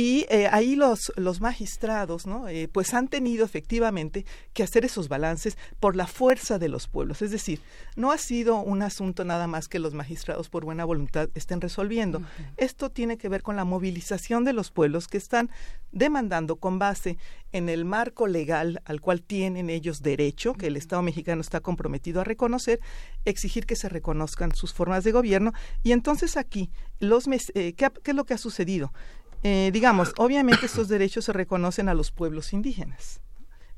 [0.00, 2.48] y eh, ahí los, los magistrados, ¿no?
[2.48, 7.20] Eh, pues han tenido efectivamente que hacer esos balances por la fuerza de los pueblos.
[7.20, 7.60] Es decir,
[7.96, 12.22] no ha sido un asunto nada más que los magistrados por buena voluntad estén resolviendo.
[12.56, 15.50] Esto tiene que ver con la movilización de los pueblos que están
[15.92, 17.18] demandando con base
[17.52, 22.22] en el marco legal al cual tienen ellos derecho, que el Estado mexicano está comprometido
[22.22, 22.80] a reconocer,
[23.26, 25.52] exigir que se reconozcan sus formas de gobierno.
[25.82, 26.70] Y entonces aquí,
[27.00, 28.94] los eh, ¿qué, ¿qué es lo que ha sucedido?
[29.42, 33.20] Eh, digamos, obviamente estos derechos se reconocen a los pueblos indígenas.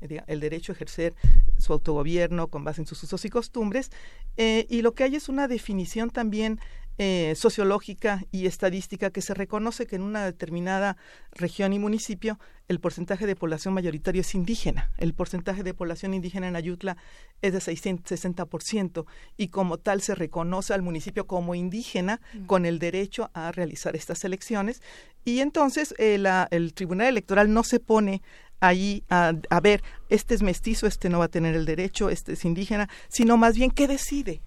[0.01, 1.13] Eh, el derecho a ejercer
[1.57, 3.91] su autogobierno con base en sus usos y costumbres,
[4.35, 6.59] eh, y lo que hay es una definición también
[6.99, 10.95] eh, sociológica y estadística que se reconoce que en una determinada
[11.31, 14.91] región y municipio el porcentaje de población mayoritaria es indígena.
[14.97, 16.97] El porcentaje de población indígena en Ayutla
[17.41, 19.05] es de 660%
[19.37, 22.45] y como tal se reconoce al municipio como indígena mm.
[22.45, 24.83] con el derecho a realizar estas elecciones.
[25.25, 28.21] Y entonces eh, el Tribunal Electoral no se pone
[28.59, 32.33] ahí a, a ver, este es mestizo, este no va a tener el derecho, este
[32.33, 34.43] es indígena, sino más bien qué decide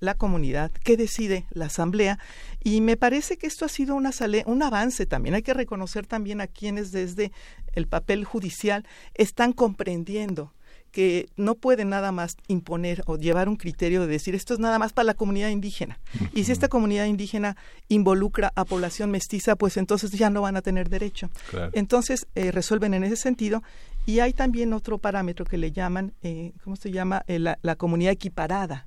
[0.00, 2.18] la comunidad, qué decide la asamblea
[2.62, 4.10] y me parece que esto ha sido una
[4.46, 5.34] un avance también.
[5.34, 7.32] Hay que reconocer también a quienes desde
[7.72, 10.52] el papel judicial están comprendiendo
[10.96, 14.78] que no puede nada más imponer o llevar un criterio de decir esto es nada
[14.78, 16.00] más para la comunidad indígena.
[16.32, 17.54] Y si esta comunidad indígena
[17.88, 21.28] involucra a población mestiza, pues entonces ya no van a tener derecho.
[21.74, 23.62] Entonces eh, resuelven en ese sentido.
[24.06, 27.24] Y hay también otro parámetro que le llaman, eh, ¿cómo se llama?
[27.26, 28.86] Eh, la, la, comunidad equiparada.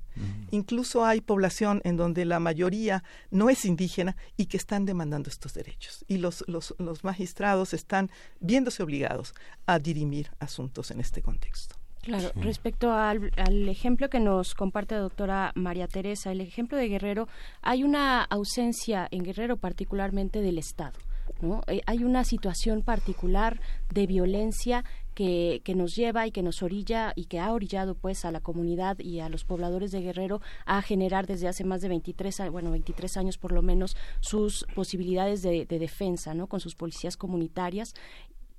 [0.49, 5.53] Incluso hay población en donde la mayoría no es indígena y que están demandando estos
[5.53, 6.03] derechos.
[6.07, 9.35] Y los, los, los magistrados están viéndose obligados
[9.67, 11.78] a dirimir asuntos en este contexto.
[12.09, 16.87] Claro, respecto al, al, ejemplo que nos comparte la doctora María Teresa, el ejemplo de
[16.87, 17.27] Guerrero,
[17.61, 20.97] hay una ausencia en Guerrero particularmente del Estado.
[21.41, 21.61] ¿no?
[21.67, 23.59] Eh, hay una situación particular
[23.93, 28.25] de violencia que, que, nos lleva y que nos orilla y que ha orillado pues
[28.25, 31.89] a la comunidad y a los pobladores de Guerrero a generar desde hace más de
[31.89, 36.75] 23 bueno 23 años por lo menos sus posibilidades de, de defensa no con sus
[36.75, 37.93] policías comunitarias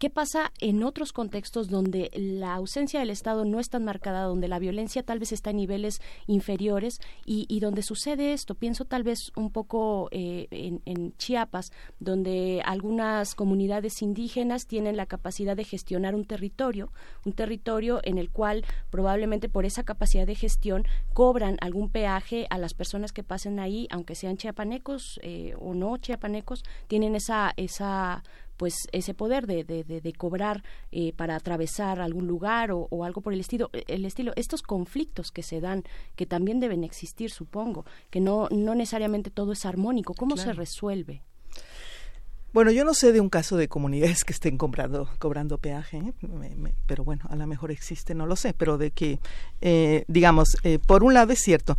[0.00, 4.48] ¿Qué pasa en otros contextos donde la ausencia del Estado no es tan marcada, donde
[4.48, 8.54] la violencia tal vez está en niveles inferiores y, donde sucede esto?
[8.54, 10.48] Pienso tal vez un poco eh,
[10.86, 16.90] en, Chiapas, donde algunas comunidades indígenas tienen la capacidad de gestionar un territorio,
[17.26, 22.56] un territorio en el cual probablemente por esa capacidad de gestión cobran algún peaje a
[22.56, 28.24] las personas que pasen ahí, aunque sean chiapanecos eh, o no chiapanecos, tienen esa esa
[28.60, 33.32] pues ese poder de, de, de, cobrar eh, para atravesar algún lugar o, algo por
[33.32, 35.82] el estilo, el estilo, estos conflictos que se dan,
[36.14, 41.22] que también deben existir, supongo, que no, no necesariamente todo es armónico, ¿cómo se resuelve?
[42.52, 46.12] Bueno, yo no sé de un caso de comunidades que estén cobrando, cobrando peaje, ¿eh?
[46.86, 49.20] pero bueno, a lo mejor existe, no lo sé, pero de que,
[49.62, 51.78] eh, digamos, por un lado es cierto,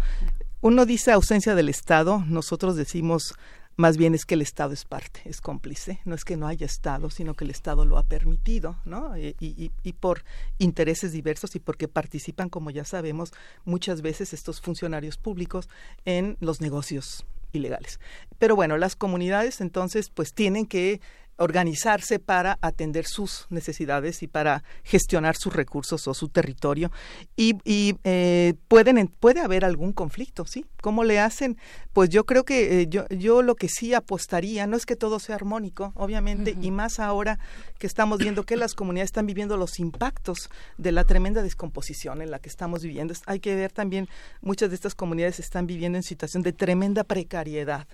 [0.62, 3.36] uno dice ausencia del Estado, nosotros decimos
[3.82, 6.68] más bien es que el Estado es parte, es cómplice, no es que no haya
[6.68, 9.18] Estado, sino que el Estado lo ha permitido, ¿no?
[9.18, 10.24] Y, y, y, por
[10.60, 13.34] intereses diversos y porque participan, como ya sabemos,
[13.66, 15.68] muchas veces estos funcionarios públicos
[16.06, 18.00] en los negocios ilegales.
[18.38, 21.02] Pero bueno, las comunidades entonces pues tienen que
[21.42, 26.92] organizarse para atender sus necesidades y para gestionar sus recursos o su territorio.
[27.36, 31.58] Y, y eh, pueden puede haber algún conflicto sí cómo le hacen
[31.94, 35.20] pues yo creo que eh, yo yo lo que sí apostaría no es que todo
[35.20, 37.40] sea armónico obviamente y más ahora
[37.80, 42.32] que estamos viendo que las comunidades están viviendo los impactos de la tremenda descomposición en
[42.32, 43.14] la que estamos viviendo.
[43.26, 44.08] Hay que ver también
[44.42, 47.88] muchas de estas comunidades están viviendo en situación de tremenda precariedad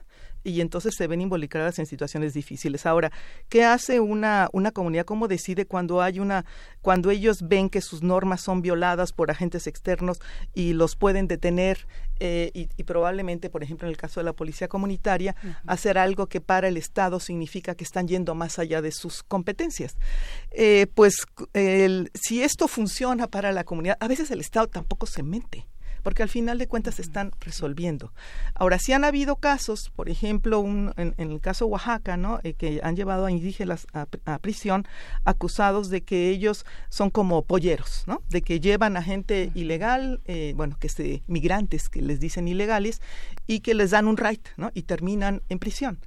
[0.43, 2.85] y entonces se ven involucradas en situaciones difíciles.
[2.85, 3.11] Ahora,
[3.49, 5.05] ¿qué hace una, una comunidad?
[5.05, 6.45] ¿Cómo decide cuando hay una,
[6.81, 10.19] cuando ellos ven que sus normas son violadas por agentes externos
[10.53, 11.87] y los pueden detener
[12.19, 15.35] eh, y, probablemente, por ejemplo, en el caso de la policía comunitaria,
[15.65, 19.97] hacer algo que para el Estado significa que están yendo más allá de sus competencias?
[20.51, 21.25] Eh, pues
[22.13, 25.67] si esto funciona para la comunidad, a veces el Estado tampoco se mente
[26.07, 28.13] porque al final de cuentas se están resolviendo.
[28.55, 32.39] Ahora, sí han habido casos, por ejemplo, un, en, el caso Oaxaca, ¿no?
[32.43, 34.05] Eh, que han llevado a indígenas a,
[34.39, 34.87] prisión
[35.25, 38.21] acusados de que ellos son como polleros, ¿no?
[38.29, 43.01] De que llevan a gente ilegal, eh, bueno, que se migrantes que les dicen ilegales
[43.45, 44.71] y que les dan un right, ¿no?
[44.73, 45.99] Y terminan en prisión.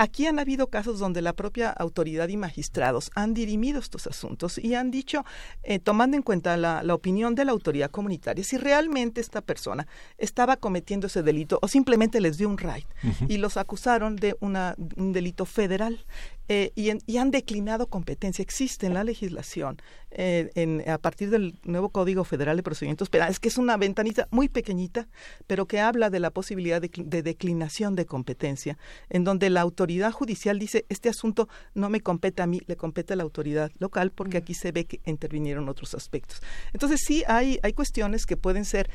[0.00, 4.76] Aquí han habido casos donde la propia autoridad y magistrados han dirimido estos asuntos y
[4.76, 5.24] han dicho,
[5.64, 10.56] eh, tomando en cuenta la, opinión de la autoridad comunitaria, si realmente esta persona estaba
[10.56, 12.86] cometiendo ese delito o simplemente les dio un right
[13.28, 16.04] y los acusaron de una, un delito federal.
[16.48, 18.42] Eh, y, han declinado competencia.
[18.42, 23.38] Existe en la legislación, eh, en, a partir del nuevo Código Federal de Procedimientos Penales,
[23.38, 25.08] que es una ventanita muy pequeñita,
[25.46, 28.78] pero que habla de la posibilidad de, declinación de competencia,
[29.10, 33.12] en donde la autoridad judicial dice, este asunto no me compete a mí, le compete
[33.12, 36.42] a la autoridad local, porque aquí se ve que intervinieron otros aspectos.
[36.72, 38.88] Entonces sí hay, hay cuestiones que pueden ser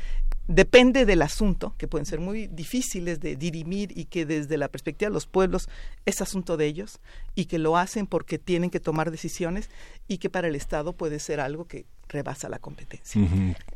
[0.47, 5.09] depende del asunto, que pueden ser muy difíciles de dirimir y que desde la perspectiva
[5.09, 5.69] de los pueblos
[6.05, 6.99] es asunto de ellos
[7.35, 9.69] y que lo hacen porque tienen que tomar decisiones
[10.07, 13.21] y que para el Estado puede ser algo que rebasa la competencia.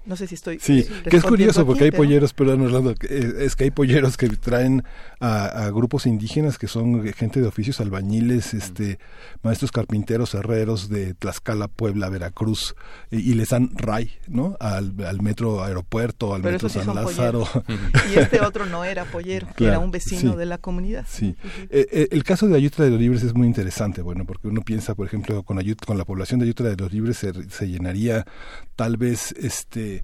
[0.06, 0.59] No sé si estoy.
[0.59, 4.83] Sí, que es curioso porque hay polleros, perdón Orlando, es que hay polleros que traen
[5.19, 8.99] a, grupos indígenas que son gente de oficios albañiles, este,
[9.41, 12.75] maestros carpinteros, herreros de Tlaxcala, Puebla, Veracruz,
[13.11, 14.56] y, les dan RAI, ¿no?
[14.59, 17.48] Al, metro aeropuerto, al metro San Lázaro.
[18.14, 21.06] y este otro no era pollero, era un vecino de la comunidad.
[21.09, 21.35] Sí.
[21.69, 24.61] Eh, eh, el caso de Ayutra de los Libres es muy interesante, bueno, porque uno
[24.61, 28.27] piensa, por ejemplo, con, con la población de Ayutra de los Libres se, se llenaría
[28.76, 30.04] tal vez este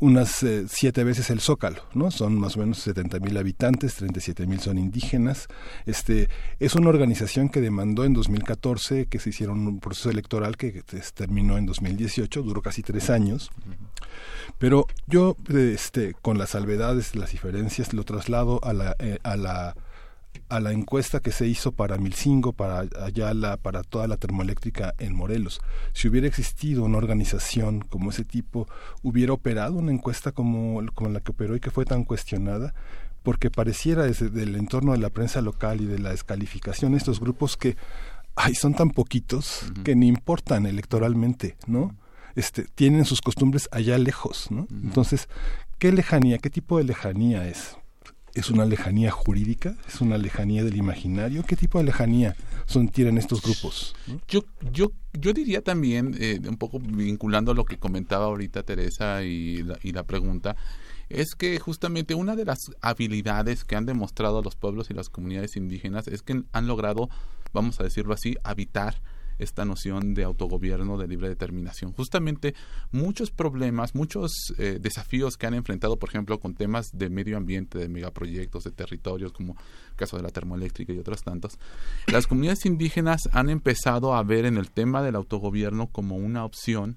[0.00, 2.10] unas eh, siete veces el Zócalo, ¿no?
[2.10, 5.46] Son más o menos 70 mil habitantes, 37 mil son indígenas.
[5.84, 10.82] Este, es una organización que demandó en 2014 que se hiciera un proceso electoral que
[11.14, 13.50] terminó en 2018, duró casi tres años.
[14.58, 19.76] Pero yo, este, con las salvedades, las diferencias, lo traslado a la, eh, a la
[20.50, 25.14] a la encuesta que se hizo para Milcingo, para Ayala, para toda la termoeléctrica en
[25.14, 25.60] Morelos.
[25.92, 28.68] Si hubiera existido una organización como ese tipo,
[29.02, 32.74] hubiera operado una encuesta como, como la que operó y que fue tan cuestionada,
[33.22, 37.56] porque pareciera desde el entorno de la prensa local y de la descalificación estos grupos
[37.56, 37.76] que
[38.34, 41.94] ay, son tan poquitos que ni importan electoralmente, ¿no?
[42.34, 44.66] Este, tienen sus costumbres allá lejos, ¿no?
[44.70, 45.28] Entonces,
[45.78, 47.76] ¿qué lejanía, qué tipo de lejanía es?
[48.34, 49.76] ¿Es una lejanía jurídica?
[49.88, 51.42] ¿Es una lejanía del imaginario?
[51.42, 52.36] ¿Qué tipo de lejanía
[52.66, 53.94] son, tienen estos grupos?
[54.28, 59.22] Yo, yo, yo diría también, eh, un poco vinculando a lo que comentaba ahorita Teresa
[59.24, 60.56] y la, y la pregunta,
[61.08, 65.56] es que justamente una de las habilidades que han demostrado los pueblos y las comunidades
[65.56, 67.10] indígenas es que han logrado,
[67.52, 68.94] vamos a decirlo así, habitar
[69.40, 71.92] esta noción de autogobierno, de libre determinación.
[71.92, 72.54] Justamente
[72.92, 77.78] muchos problemas, muchos eh, desafíos que han enfrentado, por ejemplo, con temas de medio ambiente,
[77.78, 79.56] de megaproyectos, de territorios, como
[79.90, 81.58] el caso de la termoeléctrica y otros tantos,
[82.06, 86.96] las comunidades indígenas han empezado a ver en el tema del autogobierno como una opción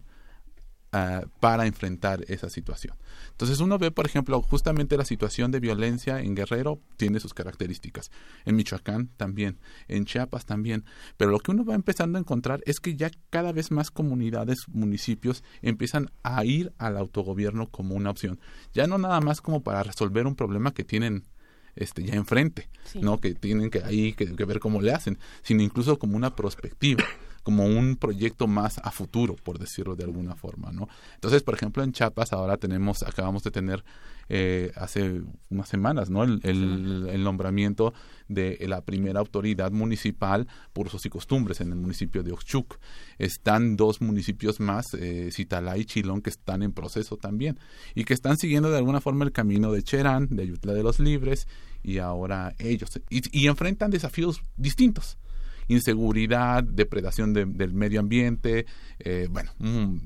[0.93, 2.95] ah, para enfrentar esa situación.
[3.31, 8.11] Entonces uno ve, por ejemplo, justamente la situación de violencia en Guerrero tiene sus características.
[8.45, 10.85] En Michoacán también, en Chiapas también.
[11.17, 14.67] Pero lo que uno va empezando a encontrar es que ya cada vez más comunidades,
[14.69, 18.39] municipios empiezan a ir al autogobierno como una opción.
[18.73, 21.25] Ya no nada más como para resolver un problema que tienen
[21.75, 22.69] este ya enfrente,
[23.01, 23.19] ¿no?
[23.19, 27.03] Que tienen que ahí que, ver cómo le hacen, sino incluso como una perspectiva
[27.43, 30.87] como un proyecto más a futuro, por decirlo de alguna forma, ¿no?
[31.15, 33.83] Entonces, por ejemplo, en Chiapas ahora tenemos, acabamos de tener
[34.29, 36.23] eh, hace unas semanas, ¿no?
[36.23, 37.93] El, el, nombramiento
[38.29, 42.77] de la primera autoridad municipal por usos y costumbres en el municipio de Oxchuc.
[43.17, 47.59] Están dos municipios más, eh, Citalá y Chilón, que están en proceso también
[47.95, 50.99] y que están siguiendo de alguna forma el camino de Cherán, de Ayutla de los
[50.99, 51.47] Libres
[51.83, 53.01] y ahora ellos.
[53.09, 55.17] y enfrentan desafíos distintos
[55.67, 58.65] inseguridad, depredación del medio ambiente,
[58.99, 59.97] eh, bueno, mm,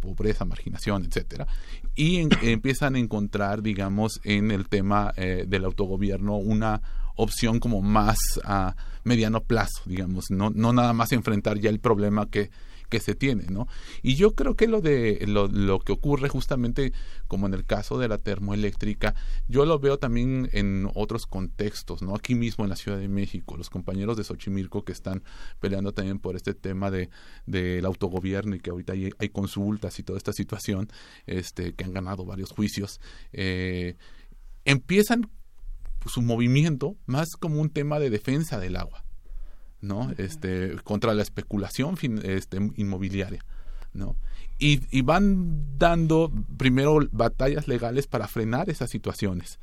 [0.00, 1.46] pobreza, marginación, etcétera,
[1.94, 6.82] y empiezan a encontrar, digamos, en el tema eh, del autogobierno una
[7.16, 12.26] opción como más a mediano plazo, digamos, no, no nada más enfrentar ya el problema
[12.26, 12.50] que
[12.90, 13.66] que se tiene, ¿no?
[14.02, 16.92] Y yo creo que lo de lo, lo, que ocurre justamente
[17.28, 19.14] como en el caso de la termoeléctrica,
[19.48, 22.14] yo lo veo también en otros contextos, ¿no?
[22.14, 25.22] Aquí mismo en la Ciudad de México, los compañeros de Xochimilco que están
[25.60, 27.08] peleando también por este tema de
[27.46, 30.88] del autogobierno y que ahorita hay, hay, consultas y toda esta situación,
[31.26, 33.00] este que han ganado varios juicios,
[33.32, 33.96] eh,
[34.64, 35.30] empiezan
[36.06, 39.04] su movimiento más como un tema de defensa del agua
[39.80, 40.12] ¿no?
[40.18, 43.44] Este, contra la especulación este, inmobiliaria,
[43.92, 44.16] ¿no?
[44.58, 49.58] Y, y, van dando primero batallas legales para frenar esas situaciones,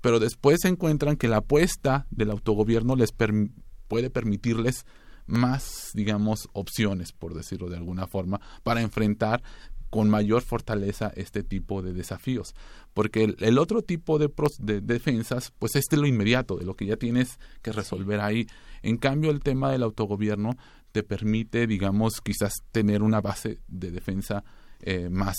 [0.00, 4.86] pero después se encuentran que la apuesta del autogobierno les puede permitirles
[5.26, 9.42] más, digamos, opciones, por decirlo de alguna forma, para enfrentar
[9.90, 12.54] con mayor fortaleza este tipo de desafíos.
[12.94, 16.86] Porque el, otro tipo de, de, defensas, pues es de lo inmediato, de lo que
[16.86, 18.46] ya tienes que resolver ahí.
[18.82, 20.56] En cambio, el tema del autogobierno
[20.92, 24.44] te permite, digamos, quizás tener una base de defensa
[24.80, 25.36] eh, más,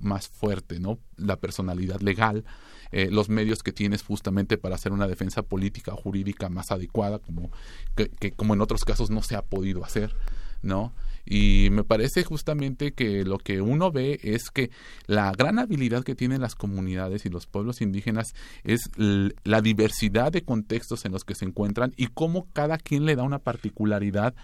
[0.00, 0.98] más fuerte, ¿no?
[1.16, 2.44] La personalidad legal,
[2.90, 7.18] eh, los medios que tienes justamente para hacer una defensa política o jurídica más adecuada,
[7.18, 7.50] como,
[7.94, 10.14] que como en otros casos no se ha podido hacer,
[10.62, 10.92] ¿no?
[11.30, 14.70] Y me parece justamente que lo que uno ve es que
[15.06, 18.28] la gran habilidad que tienen las comunidades y los pueblos indígenas
[18.64, 23.14] es la diversidad de contextos en los que se encuentran y cómo cada quien le
[23.14, 24.34] da una particularidad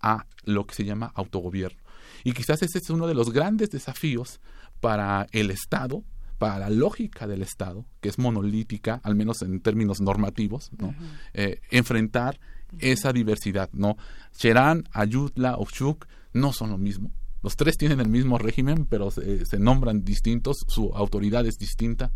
[0.00, 1.82] a lo que se llama autogobierno.
[2.24, 4.40] Y quizás ese es uno de los grandes desafíos
[4.80, 6.04] para el Estado,
[6.38, 10.94] para la lógica del Estado, que es monolítica, al menos en términos normativos, ¿no?
[11.34, 12.40] Eh, enfrentar
[12.78, 13.98] esa diversidad, ¿no?
[14.32, 17.10] Cherán, Ayutla, Oxuc no son lo mismo.
[17.42, 22.12] Los tres tienen el mismo régimen, pero se, nombran distintos, su autoridad es distinta,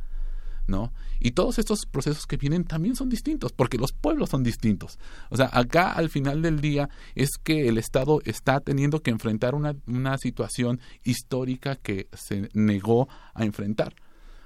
[0.67, 0.93] ¿no?
[1.19, 4.99] Y todos estos procesos que vienen también son distintos, porque los pueblos son distintos.
[5.31, 9.55] O sea, acá al final del día es que el Estado está teniendo que enfrentar
[9.55, 13.95] una, una situación histórica que se negó a enfrentar.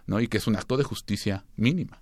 [0.08, 0.20] ¿No?
[0.20, 2.00] Y que es un acto de justicia mínima.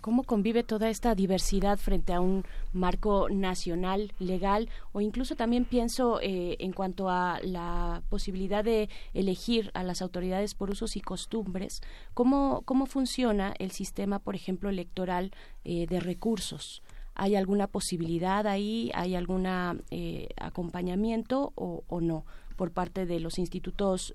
[0.00, 6.20] ¿Cómo convive toda esta diversidad frente a un marco nacional legal o incluso también pienso
[6.22, 11.82] eh, en cuanto a la posibilidad de elegir a las autoridades por usos y costumbres?
[12.14, 15.32] ¿Cómo, cómo funciona el sistema, por ejemplo, electoral
[15.64, 16.82] eh, de recursos?
[17.14, 18.92] ¿Hay alguna posibilidad ahí?
[18.94, 19.46] ¿Hay algún
[19.90, 22.24] eh, acompañamiento o, o, no
[22.56, 24.14] por parte de los institutos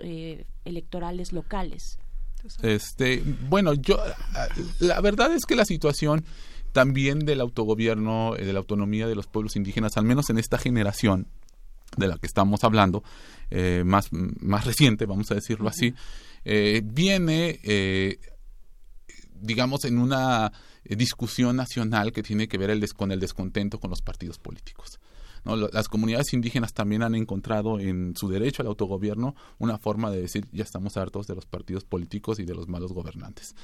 [0.64, 2.00] electorales locales?
[2.62, 4.00] Este, bueno, yo
[4.80, 6.26] la verdad es que la situación
[6.72, 10.58] también del autogobierno, eh, de la autonomía de los pueblos indígenas, al menos en esta
[10.58, 11.28] generación
[11.96, 13.04] de la que estamos hablando,
[13.50, 15.96] eh, más, más reciente, vamos a decirlo así,
[16.46, 17.60] eh, viene,
[19.40, 20.52] digamos, en una
[20.84, 25.00] discusión nacional que tiene que ver el con el descontento con los partidos políticos.
[25.44, 30.48] Las comunidades indígenas también han encontrado en su derecho al autogobierno una forma de decir
[30.52, 33.56] ya estamos hartos de los partidos políticos y de los malos gobernantes.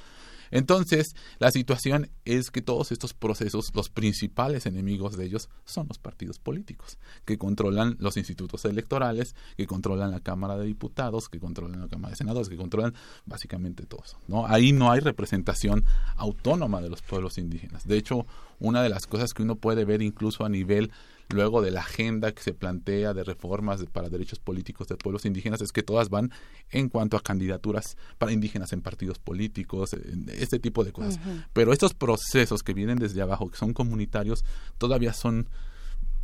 [0.53, 5.98] Entonces, la situación es que todos estos procesos, los principales enemigos de ellos son los
[5.98, 11.82] partidos políticos, que controlan los institutos electorales, que controlan la Cámara de Diputados, que controlan
[11.82, 12.93] la Cámara de Senadores, que controlan
[13.26, 14.19] básicamente todo eso.
[14.27, 14.45] ¿no?
[14.45, 15.85] Ahí no hay representación
[16.18, 17.88] autónoma de los pueblos indígenas.
[17.88, 18.27] De hecho,
[18.60, 20.92] una de las cosas que uno puede ver incluso a nivel
[21.30, 25.61] luego de la agenda que se plantea de reformas para derechos políticos de pueblos indígenas
[25.61, 26.32] es que todas van
[26.72, 29.95] en cuanto a candidaturas para indígenas en partidos políticos,
[30.27, 31.19] este tipo de cosas.
[31.53, 34.45] Pero estos procesos que vienen desde abajo, que son comunitarios,
[34.77, 35.50] todavía son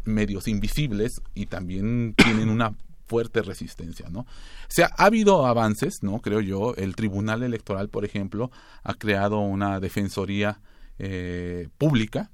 [0.05, 4.19] medios invisibles y también tienen una fuerte resistencia, ¿no?
[4.19, 4.25] O
[4.67, 6.19] sea, ha habido avances, ¿no?
[6.21, 6.75] Creo yo.
[6.75, 8.51] El Tribunal Electoral, por ejemplo,
[8.83, 10.61] ha creado una defensoría
[10.99, 12.29] eh, pública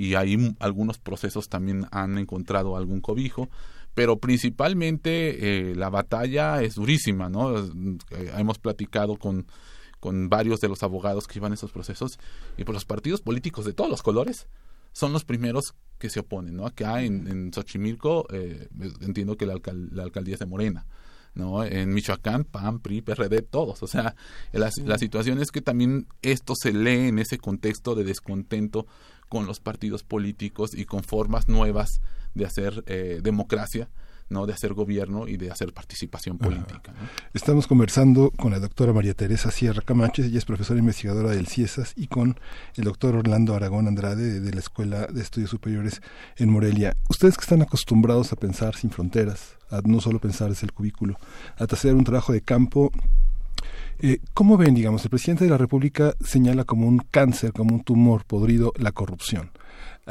[0.00, 3.50] y ahí algunos procesos también han encontrado algún cobijo
[3.94, 7.58] pero principalmente eh, la batalla es durísima, ¿no?
[7.58, 9.46] Eh, hemos platicado con,
[9.98, 12.18] con varios de los abogados que llevan esos procesos
[12.52, 14.46] y por pues los partidos políticos de todos los colores
[14.92, 16.66] son los primeros que se oponen, ¿no?
[16.66, 18.68] Acá en, en Xochimilco eh,
[19.00, 19.60] entiendo que la,
[19.92, 20.86] la alcaldía es de Morena,
[21.34, 21.64] ¿no?
[21.64, 23.82] En Michoacán, PAN, PRI, PRD, todos.
[23.82, 24.14] O sea,
[24.52, 28.86] la, la, situación es que también esto se lee en ese contexto de descontento
[29.30, 32.02] con los partidos políticos y con formas nuevas
[32.34, 33.88] de hacer eh, democracia.
[34.28, 34.46] ¿no?
[34.46, 36.94] de hacer gobierno y de hacer participación política.
[37.34, 41.94] Estamos conversando con la doctora María Teresa Sierra Camacho, ella es profesora investigadora del CIESAS,
[41.96, 42.38] y con
[42.76, 46.00] el doctor Orlando Aragón Andrade de, la Escuela de Estudios Superiores
[46.36, 46.96] en Morelia.
[47.08, 51.18] Ustedes que están acostumbrados a pensar sin fronteras, a no solo pensar desde el cubículo,
[51.58, 52.92] a hacer un trabajo de campo
[54.02, 57.82] eh, ¿Cómo ven, digamos, el presidente de la República señala como un cáncer, como un
[57.82, 59.50] tumor podrido la corrupción?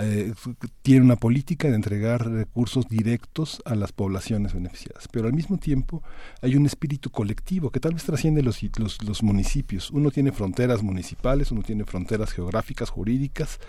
[0.02, 0.34] Eh,
[0.82, 6.04] tiene una política de entregar recursos directos a las poblaciones beneficiadas, pero al mismo tiempo
[6.42, 9.92] hay un espíritu colectivo que tal vez trasciende los, los, los municipios.
[9.92, 13.60] Uno tiene fronteras municipales, uno tiene fronteras geográficas, jurídicas,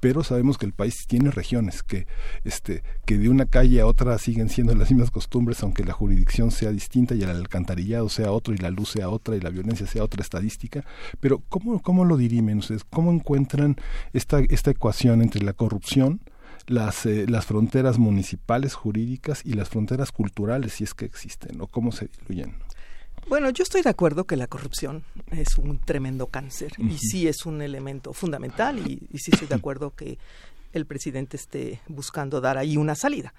[0.00, 2.06] pero sabemos que el país tiene regiones que,
[2.44, 6.50] este, que de una calle a otra siguen siendo las mismas costumbres, aunque la jurisdicción
[6.50, 9.86] sea distinta y el alcantarillado sea otro y la luz sea otra y la violencia
[9.86, 10.84] sea otra estadística.
[11.20, 12.84] Pero ¿cómo, cómo lo dirimen ustedes?
[12.84, 13.76] ¿Cómo encuentran
[14.12, 15.77] esta, esta ecuación entre la corrupción,
[16.66, 21.66] las, eh, las fronteras municipales jurídicas y las fronteras culturales, si es que existen, o
[21.66, 22.56] cómo se diluyen.
[23.28, 27.44] Bueno, yo estoy de acuerdo que la corrupción es un tremendo cáncer y sí es
[27.44, 30.18] un elemento fundamental y, sí estoy de acuerdo que
[30.72, 33.34] el presidente esté buscando dar ahí una salida.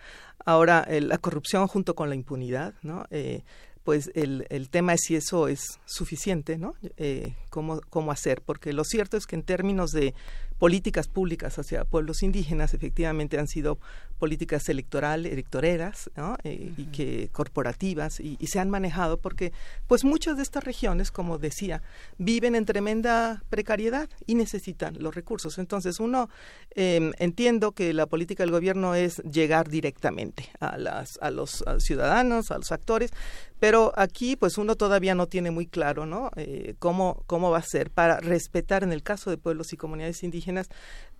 [0.45, 3.05] Ahora, la corrupción junto con la impunidad, ¿no?
[3.09, 3.43] Eh,
[3.83, 6.75] pues el, el, tema es si eso es suficiente, ¿no?
[6.97, 8.41] Eh, cómo, ¿Cómo hacer?
[8.41, 10.13] Porque lo cierto es que en términos de
[10.59, 13.79] políticas públicas hacia pueblos indígenas efectivamente han sido
[14.19, 16.09] políticas electorales, electoreras
[16.43, 19.53] eh, y que corporativas y, se han manejado porque
[19.87, 21.83] pues muchas de estas regiones, como decía,
[22.17, 25.59] viven en tremenda precariedad y necesitan los recursos.
[25.59, 26.29] Entonces uno
[26.71, 32.49] em, entiendo que la política del gobierno es llegar directamente a, las, a los ciudadanos,
[32.49, 33.11] a los actores,
[33.59, 36.31] pero aquí pues uno todavía no tiene muy claro ¿no?
[36.35, 40.23] Eh, cómo, cómo va a ser para respetar en el caso de pueblos y comunidades
[40.23, 40.69] indígenas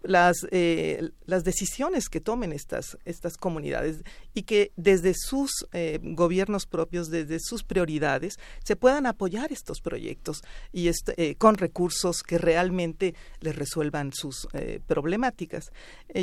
[0.01, 4.03] las, eh, las decisiones que tomen estas, estas comunidades
[4.33, 10.41] y que desde sus eh, gobiernos propios, desde sus prioridades, se puedan apoyar estos proyectos
[10.71, 14.47] y este, eh, con recursos que realmente les resuelvan sus
[14.87, 15.71] problemáticas.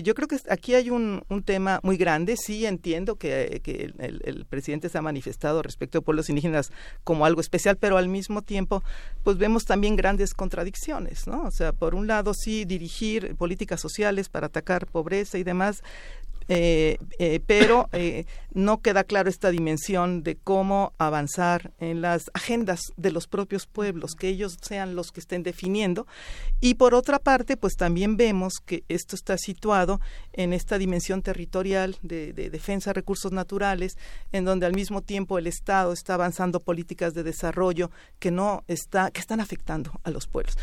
[0.03, 2.37] yo creo que aquí hay un, un, tema muy grande.
[2.37, 6.73] Sí entiendo que, que el, presidente se ha manifestado respecto a pueblos indígenas
[7.05, 8.83] como algo especial, pero al mismo tiempo,
[9.23, 11.45] pues vemos también grandes contradicciones, ¿no?
[11.45, 15.83] O sea, por un lado, sí dirigir políticas sociales para atacar pobreza y demás,
[16.49, 22.81] eh, eh, pero eh, no queda claro esta dimensión de cómo avanzar en las agendas
[22.97, 26.07] de los propios pueblos, que ellos sean los que estén definiendo.
[26.61, 30.01] Y por otra parte, pues también vemos que esto está situado
[30.33, 33.99] en esta dimensión territorial de, defensa de recursos naturales,
[34.33, 39.11] en donde al mismo tiempo el Estado está avanzando políticas de desarrollo que no está,
[39.11, 40.57] que están afectando a los pueblos.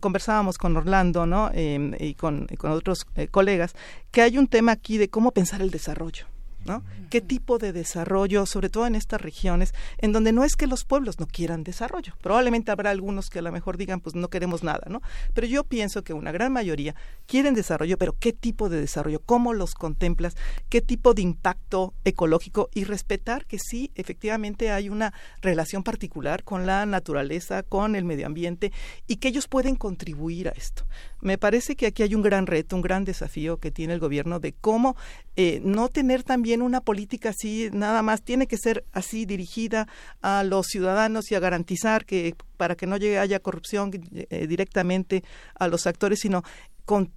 [0.00, 1.50] conversábamos con Orlando, ¿no?
[1.54, 3.74] y con, con otros colegas,
[4.10, 6.26] que hay un tema aquí de cómo pensar el desarrollo.
[6.64, 6.82] ¿no?
[7.08, 10.84] ¿Qué tipo de desarrollo, sobre todo en estas regiones, en donde no es que los
[10.84, 12.14] pueblos no quieran desarrollo?
[12.20, 15.00] Probablemente habrá algunos que a lo mejor digan, pues no queremos nada, ¿no?
[15.34, 16.94] Pero yo pienso que una gran mayoría
[17.26, 19.20] quieren desarrollo, pero ¿qué tipo de desarrollo?
[19.24, 20.36] ¿Cómo los contemplas?
[20.68, 22.68] ¿Qué tipo de impacto ecológico?
[22.74, 28.26] Y respetar que sí, efectivamente hay una relación particular con la naturaleza, con el medio
[28.26, 28.72] ambiente,
[29.06, 30.84] y que ellos pueden contribuir a esto.
[31.20, 34.40] Me parece que aquí hay un gran reto, un gran desafío que tiene el gobierno
[34.40, 34.96] de cómo
[35.36, 39.88] eh, no tener también una política así, nada más, tiene que ser así dirigida
[40.22, 45.24] a los ciudadanos y a garantizar que para que no llegue haya corrupción eh, directamente
[45.54, 46.42] a los actores, sino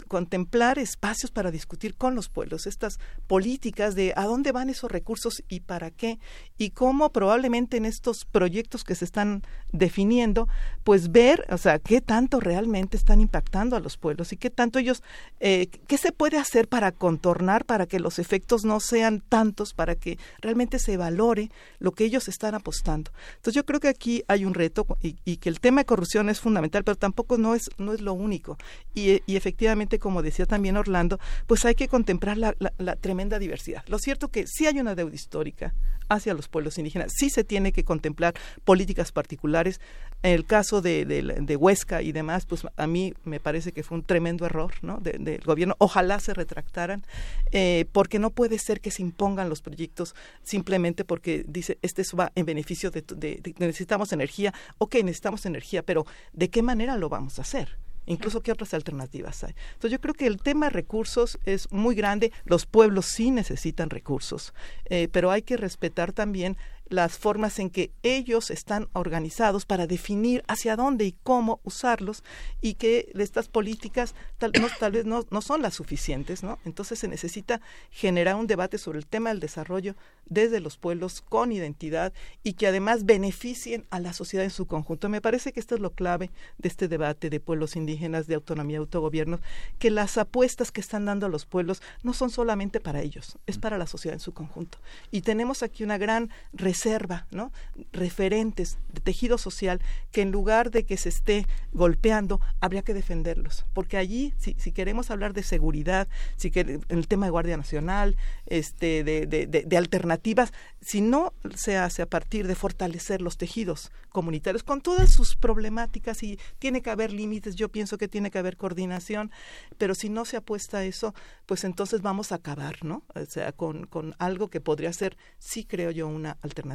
[0.08, 5.42] contemplar espacios para discutir con los pueblos estas políticas de a dónde van esos recursos
[5.50, 6.20] y para qué
[6.60, 10.48] y cómo probablemente en estos proyectos que se están definiendo
[10.84, 14.78] pues ver o sea qué tanto realmente están impactando a los pueblos y qué tanto
[14.78, 15.02] ellos
[15.40, 19.96] eh, qué se puede hacer para contornar para que los efectos no sean tantos para
[19.96, 23.12] que realmente se valore lo que ellos están apostando.
[23.38, 26.40] Entonces yo creo que aquí hay un reto y, que el tema de corrupción es
[26.40, 28.58] fundamental pero tampoco no es no es lo único.
[28.94, 33.84] Y efectivamente efectivamente, como decía también Orlando, pues hay que contemplar la, tremenda diversidad.
[33.88, 35.74] Lo cierto que sí hay una deuda histórica
[36.10, 38.34] hacia los pueblos indígenas, sí se tiene que contemplar
[38.66, 39.80] políticas particulares.
[40.22, 43.98] En el caso de, de, Huesca y demás, pues a mí me parece que fue
[43.98, 45.00] un tremendo error ¿no?
[45.00, 45.76] del gobierno.
[45.78, 47.04] Ojalá se retractaran,
[47.52, 52.34] eh, porque no puede ser que se impongan los proyectos simplemente porque dice, este va
[52.36, 57.40] en beneficio de, de necesitamos energía, ok, necesitamos energía, pero ¿de qué manera lo vamos
[57.40, 57.83] a hacer?
[58.06, 59.54] Incluso qué otras alternativas hay.
[59.74, 63.90] Entonces yo creo que el tema de recursos es muy grande, los pueblos sí necesitan
[63.90, 64.54] recursos,
[64.86, 66.58] eh, pero hay que respetar también
[66.94, 72.24] las formas en que ellos están organizados para definir hacia dónde y cómo usarlos
[72.62, 76.60] y que estas políticas tal, no, tal vez no, no, son las suficientes, ¿no?
[76.66, 81.52] Entonces se necesita generar un debate sobre el tema del desarrollo desde los pueblos con
[81.52, 82.14] identidad
[82.44, 85.10] y que además beneficien a la sociedad en su conjunto.
[85.10, 88.76] Me parece que esto es lo clave de este debate de pueblos indígenas, de autonomía
[88.76, 89.40] y autogobierno,
[89.80, 93.58] que las apuestas que están dando a los pueblos no son solamente para ellos, es
[93.58, 94.78] para la sociedad en su conjunto.
[95.12, 96.83] Y tenemos aquí una gran reserva,
[97.32, 97.52] ¿no?
[97.92, 99.80] referentes de tejido social
[100.12, 103.66] que en lugar de que se esté golpeando, habría que defenderlos.
[103.74, 109.04] Porque allí, si, queremos hablar de seguridad, si que, el tema de Guardia Nacional, este,
[109.04, 114.64] de, de, de alternativas, si no se hace a partir de fortalecer los tejidos comunitarios
[114.64, 118.58] con todas sus problemáticas y tiene que haber límites, yo pienso que tiene que haber
[118.58, 119.32] coordinación,
[119.78, 123.04] pero si no se apuesta a eso, pues entonces vamos a acabar, ¿no?
[123.16, 126.73] O sea, con, con algo que podría ser, sí creo yo, una alternativa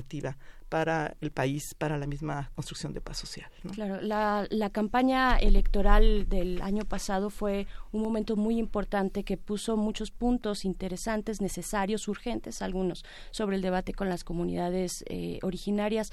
[0.68, 3.50] para el país, para la misma construcción de paz social.
[3.72, 9.76] Claro, la, la campaña electoral del año pasado fue un momento muy importante que puso
[9.76, 16.12] muchos puntos interesantes, necesarios, urgentes, algunos, sobre el debate con las comunidades eh, originarias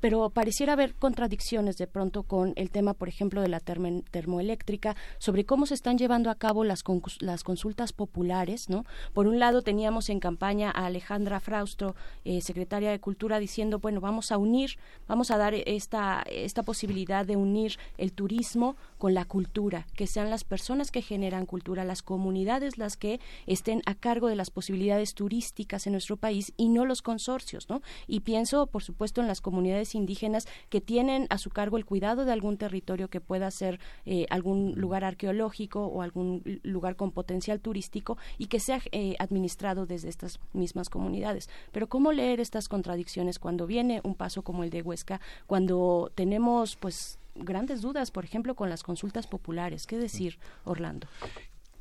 [0.00, 5.44] pero pareciera haber contradicciones de pronto con el tema, por ejemplo, de la termoeléctrica, sobre
[5.44, 6.82] cómo se están llevando a cabo las,
[7.20, 8.84] las consultas populares, ¿no?
[9.12, 11.94] Por un lado teníamos en campaña a Alejandra Frausto,
[12.24, 17.24] eh, secretaria de Cultura, diciendo, bueno, vamos a unir, vamos a dar esta, esta posibilidad
[17.26, 22.02] de unir el turismo con la cultura, que sean las personas que generan cultura, las
[22.02, 26.84] comunidades las que estén a cargo de las posibilidades turísticas en nuestro país y no
[26.84, 27.82] los consorcios, ¿no?
[28.06, 32.24] Y pienso, por supuesto, en las comunidades indígenas que tienen a su cargo el cuidado
[32.24, 37.60] de algún territorio que pueda ser eh, algún lugar arqueológico o algún lugar con potencial
[37.60, 41.48] turístico y que sea eh, administrado desde estas mismas comunidades.
[41.72, 46.76] Pero ¿cómo leer estas contradicciones cuando viene un paso como el de Huesca, cuando tenemos
[46.76, 49.86] pues grandes dudas, por ejemplo, con las consultas populares?
[49.86, 51.06] ¿Qué decir, Orlando?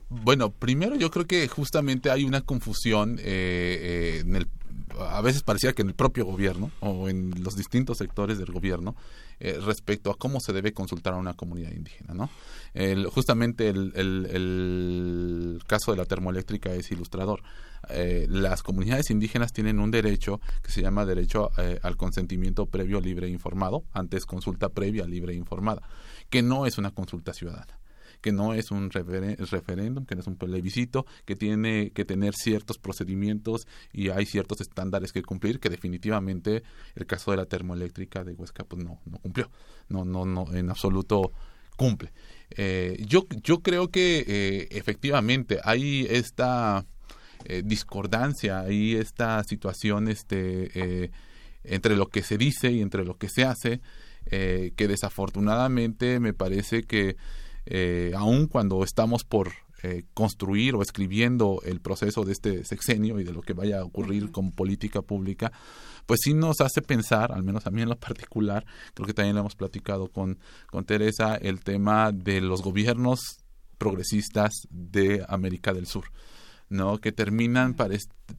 [0.10, 4.48] Bueno, primero yo creo que justamente hay una confusión eh, en el
[5.00, 8.96] a veces parecía que en el propio gobierno o en los distintos sectores del gobierno
[9.40, 12.14] eh, respecto a cómo se debe consultar a una comunidad indígena.
[12.14, 12.30] ¿no?
[13.10, 17.42] justamente el, caso de la termoeléctrica es ilustrador.
[17.90, 23.00] Eh, las comunidades indígenas tienen un derecho que se llama derecho eh, al consentimiento previo,
[23.00, 25.82] libre e informado, antes consulta previa, libre e informada,
[26.30, 27.78] que no es una consulta ciudadana
[28.22, 32.78] que no es un referéndum, que no es un plebiscito, que tiene que tener ciertos
[32.78, 36.64] procedimientos y hay ciertos estándares que cumplir, que definitivamente
[36.96, 39.50] el caso de la termoeléctrica de Huesca pues no, no cumplió,
[39.90, 41.32] no, no, no, en absoluto
[41.76, 42.12] cumple.
[42.52, 46.86] Eh, yo, yo creo que eh, efectivamente hay esta
[47.46, 51.12] eh, discordancia, hay esta situación este,
[51.64, 53.82] entre lo que se dice y entre lo que se hace,
[54.28, 57.16] que desafortunadamente me parece que
[58.16, 59.52] aun cuando estamos por
[60.14, 64.32] construir o escribiendo el proceso de este sexenio y de lo que vaya a ocurrir
[64.32, 65.52] con política pública,
[66.06, 69.36] pues sí nos hace pensar, al menos a mí en lo particular, creo que también
[69.36, 73.20] lo hemos platicado con, con Teresa, el tema de los gobiernos
[73.78, 76.06] progresistas de América del Sur,
[76.70, 77.00] ¿no?
[77.00, 77.76] Que terminan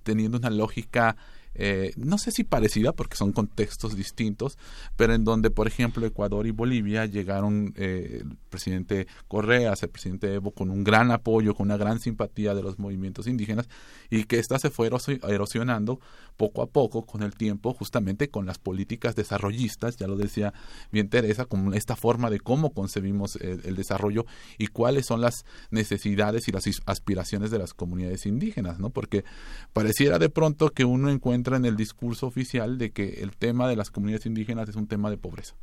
[0.03, 1.17] teniendo una lógica
[1.59, 4.59] eh, no sé si parecida porque son contextos distintos,
[4.97, 10.35] pero en donde, por ejemplo, Ecuador y Bolivia llegaron eh, el presidente Correa, el presidente
[10.35, 13.69] Evo, con un gran apoyo, con una gran simpatía de los movimientos indígenas
[14.11, 14.91] y que ésta se fue
[15.29, 16.01] erosionando
[16.37, 20.53] poco a poco con el tiempo, justamente con las políticas desarrollistas, ya lo decía
[20.93, 24.27] bien Teresa, con esta forma de cómo concebimos el, desarrollo
[24.59, 28.91] y cuáles son las necesidades y las aspiraciones de las comunidades indígenas, ¿no?
[28.91, 29.25] Porque
[29.73, 33.77] pareciera de pronto que uno encuentra en el discurso oficial de que el tema de
[33.77, 35.55] las comunidades indígenas es un tema de pobreza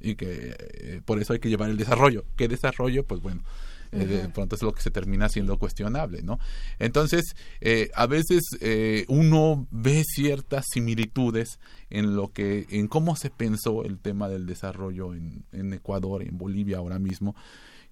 [0.00, 2.24] y que eh, por eso hay que llevar el desarrollo.
[2.36, 3.04] ¿Qué desarrollo?
[3.04, 3.42] Pues bueno,
[3.92, 6.38] eh, de pronto es lo que se termina siendo cuestionable, ¿no?
[6.78, 13.30] Entonces, eh, a veces eh, uno ve ciertas similitudes en lo que, en cómo se
[13.30, 17.34] pensó el tema del desarrollo en, en Ecuador, en Bolivia ahora mismo,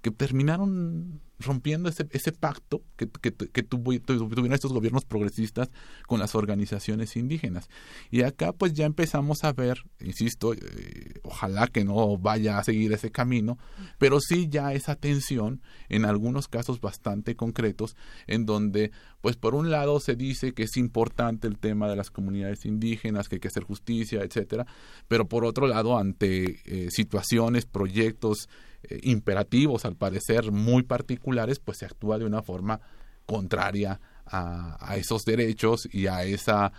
[0.02, 5.70] que terminaron rompiendo ese, ese pacto que, que, que tuvieron estos gobiernos progresistas
[6.06, 7.68] con las organizaciones indígenas.
[8.10, 12.92] Y acá pues ya empezamos a ver, insisto, eh, ojalá que no vaya a seguir
[12.92, 13.58] ese camino,
[13.98, 19.70] pero sí ya esa tensión en algunos casos bastante concretos en donde pues por un
[19.70, 23.48] lado se dice que es importante el tema de las comunidades indígenas, que hay que
[23.48, 24.66] hacer justicia, etcétera,
[25.08, 28.48] pero por otro lado ante eh, situaciones, proyectos,
[28.88, 32.80] eh, imperativos, al parecer muy particulares, pues se actúa de una forma
[33.26, 36.72] contraria a, esos derechos y a esa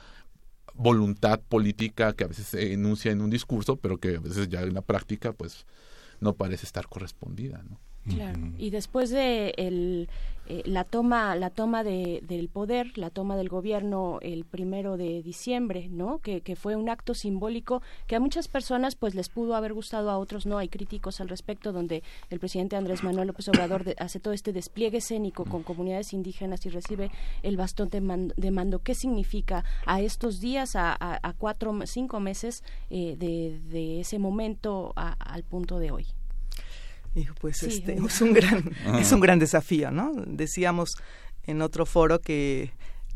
[0.73, 4.61] voluntad política que a veces se enuncia en un discurso, pero que a veces ya
[4.61, 5.65] en la práctica pues
[6.19, 7.79] no parece estar correspondida, ¿no?
[8.07, 8.39] Claro.
[8.57, 10.09] Y después de el,
[10.49, 15.21] eh, la toma, la toma de, del poder, la toma del gobierno el primero de
[15.21, 16.19] diciembre, ¿no?
[16.19, 20.09] Que, que, fue un acto simbólico que a muchas personas pues les pudo haber gustado,
[20.09, 20.57] a otros no.
[20.57, 24.99] Hay críticos al respecto donde el presidente Andrés Manuel López Obrador hace todo este despliegue
[24.99, 27.11] escénico con comunidades indígenas y recibe
[27.43, 28.79] el bastón de, mando.
[28.79, 34.93] ¿Qué significa a estos días, a, a, cuatro, cinco meses eh, de, de, ese momento
[34.95, 36.05] al punto de hoy?
[37.39, 40.13] Pues este es un gran es un gran desafío, ¿no?
[40.25, 40.95] Decíamos
[41.43, 42.71] en otro foro que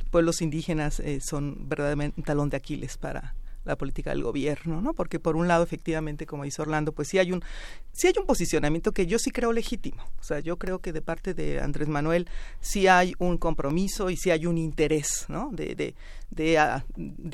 [0.09, 4.93] pueblos indígenas eh, son verdaderamente un talón de Aquiles para la política del gobierno, ¿no?
[4.93, 7.43] Porque por un lado, efectivamente, como dice Orlando, pues sí hay un
[7.91, 10.03] sí hay un posicionamiento que yo sí creo legítimo.
[10.19, 12.27] O sea, yo creo que de parte de Andrés Manuel
[12.59, 15.49] sí hay un compromiso y sí hay un interés, ¿no?
[15.51, 15.95] De, de,
[16.31, 16.57] de,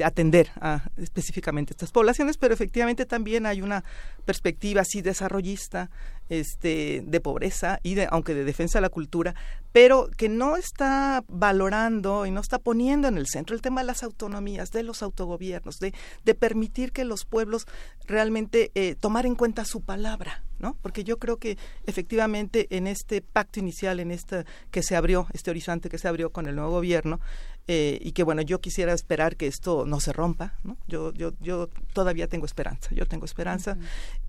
[0.04, 3.84] atender a, específicamente estas poblaciones, pero efectivamente también hay una
[4.26, 5.90] perspectiva así desarrollista,
[6.30, 9.36] este, de pobreza y de, aunque de defensa de la cultura,
[9.72, 13.88] pero que no está valorando y no está poniendo en el centro el tema de
[13.88, 15.94] las autonomías, de los autogobiernos, de,
[16.26, 17.68] de permitir que los pueblos
[18.06, 20.76] realmente eh, tomar en cuenta su palabra, ¿no?
[20.82, 25.52] Porque yo creo que efectivamente en este pacto inicial, en este que se abrió, este
[25.52, 27.20] horizonte que se abrió con el nuevo gobierno,
[27.68, 30.78] eh, y que bueno, yo quisiera esperar que esto no se rompa, ¿no?
[30.88, 33.78] Yo, yo, yo todavía tengo esperanza, yo tengo esperanza,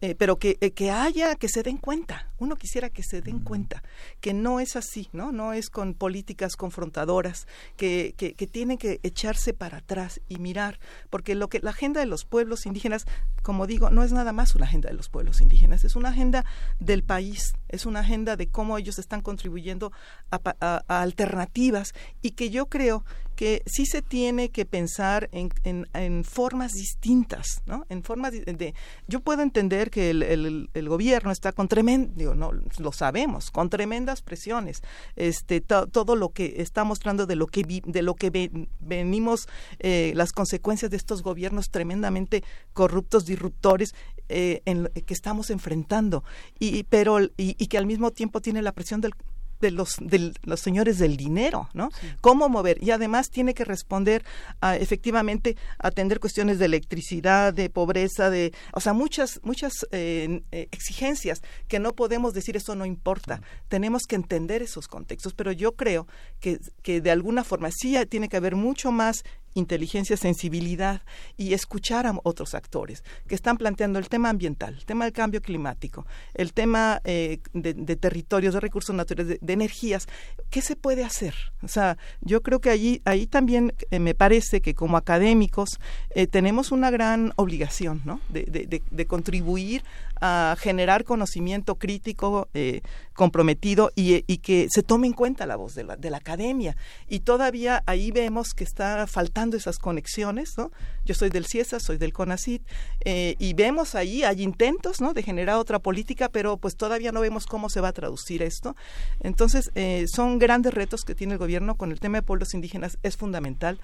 [0.00, 3.38] eh, pero que, eh, que haya, que se den cuenta, uno quisiera que se den
[3.38, 3.82] cuenta,
[4.20, 5.30] que no es así, ¿no?
[5.30, 10.80] No es con políticas confrontadoras, que, que, que tienen que echarse para atrás y mirar,
[11.08, 13.06] porque lo que la agenda de los pueblos indígenas,
[13.42, 16.44] como digo, no es nada más una agenda de los pueblos indígenas, es una agenda
[16.80, 19.92] del país, es una agenda de cómo ellos están contribuyendo
[20.30, 23.04] a alternativas y que yo creo
[23.38, 25.52] que sí se tiene que pensar en,
[25.94, 27.86] en, formas distintas, ¿no?
[27.88, 28.74] En formas de,
[29.06, 34.22] yo puedo entender que el, el, gobierno está con tremendo, no, lo sabemos, con tremendas
[34.22, 34.82] presiones,
[35.14, 39.48] este, todo lo que está mostrando de lo que de lo que venimos,
[39.78, 43.94] eh, las consecuencias de estos gobiernos tremendamente corruptos, disruptores,
[44.28, 46.24] eh, en, que estamos enfrentando,
[46.58, 49.12] y, pero y, y que al mismo tiempo tiene la presión del
[49.60, 51.90] de los, de los señores del dinero, ¿no?
[52.20, 52.82] Cómo mover.
[52.82, 54.24] Y además tiene que responder
[54.60, 60.68] a, efectivamente, atender cuestiones de electricidad, de pobreza, de, o sea, muchas, muchas eh, eh,
[60.70, 63.40] exigencias que no podemos decir eso no importa.
[63.68, 66.06] Tenemos que entender esos contextos, pero yo creo
[66.40, 69.24] que, que de alguna forma sí tiene que haber mucho más
[69.54, 71.02] inteligencia, sensibilidad
[71.36, 75.42] y escuchar a otros actores que están planteando el tema ambiental, el tema del cambio
[75.42, 80.06] climático, el tema eh, de, territorios, de recursos naturales, de, energías.
[80.50, 81.34] ¿Qué se puede hacer?
[81.62, 85.78] O sea, yo creo que allí, ahí también eh, me parece que como académicos
[86.10, 88.20] eh, tenemos una gran obligación ¿no?
[88.28, 89.82] de, de contribuir
[90.20, 92.82] a generar conocimiento crítico eh,
[93.14, 96.76] comprometido y, que se tome en cuenta la voz de la, de la academia.
[97.08, 100.70] Y todavía ahí vemos que está faltando esas conexiones, ¿no?
[101.04, 102.62] Yo soy del CIESA, soy del CONACIT,
[103.04, 105.14] eh, y vemos ahí, hay intentos, ¿no?
[105.14, 108.76] De generar otra política, pero pues todavía no vemos cómo se va a traducir esto.
[109.20, 112.98] Entonces, eh, son grandes retos que tiene el gobierno con el tema de pueblos indígenas,
[113.02, 113.80] es fundamental.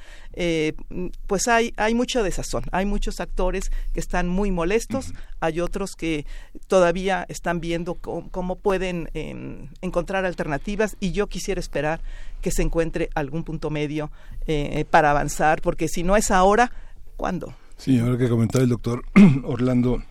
[1.26, 6.23] pues hay, hay mucha desazón, hay muchos actores que están muy molestos, hay otros que
[6.66, 12.00] todavía están viendo cómo, pueden em, encontrar alternativas y yo quisiera esperar
[12.40, 14.10] que se encuentre algún punto medio
[14.46, 16.72] eh, para avanzar, porque si no es ahora,
[17.16, 17.54] ¿cuándo?
[17.76, 19.02] Sí, ahora que comentaba el doctor
[19.44, 20.02] Orlando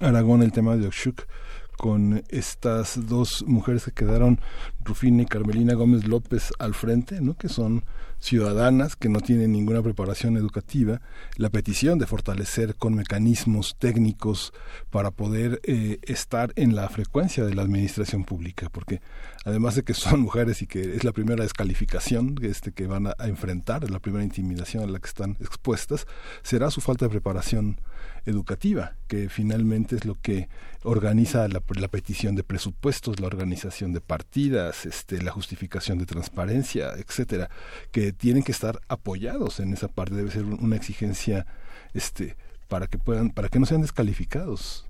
[0.00, 1.26] Aragón el tema de Oshuk,
[1.76, 4.40] con estas dos mujeres que quedaron,
[4.86, 7.34] Rufina y Carmelina Gómez López al frente, ¿no?
[7.34, 7.84] que son
[8.18, 11.00] ciudadanas que no tienen ninguna preparación educativa,
[11.36, 14.52] la petición de fortalecer con mecanismos técnicos
[14.90, 19.00] para poder eh, estar en la frecuencia de la administración pública, porque
[19.44, 23.14] además de que son mujeres y que es la primera descalificación este, que van a,
[23.26, 26.06] enfrentar, la primera intimidación a la que están expuestas,
[26.42, 27.80] será su falta de preparación
[28.24, 30.48] educativa, que finalmente es lo que
[30.82, 36.92] organiza la, la, petición de presupuestos, la organización de partidas, este, la justificación de transparencia,
[36.98, 37.48] etcétera,
[37.92, 40.14] que tienen que estar apoyados en esa parte.
[40.14, 41.46] Debe ser una exigencia,
[41.94, 42.36] este,
[42.68, 44.86] para que puedan, para que no sean descalificados.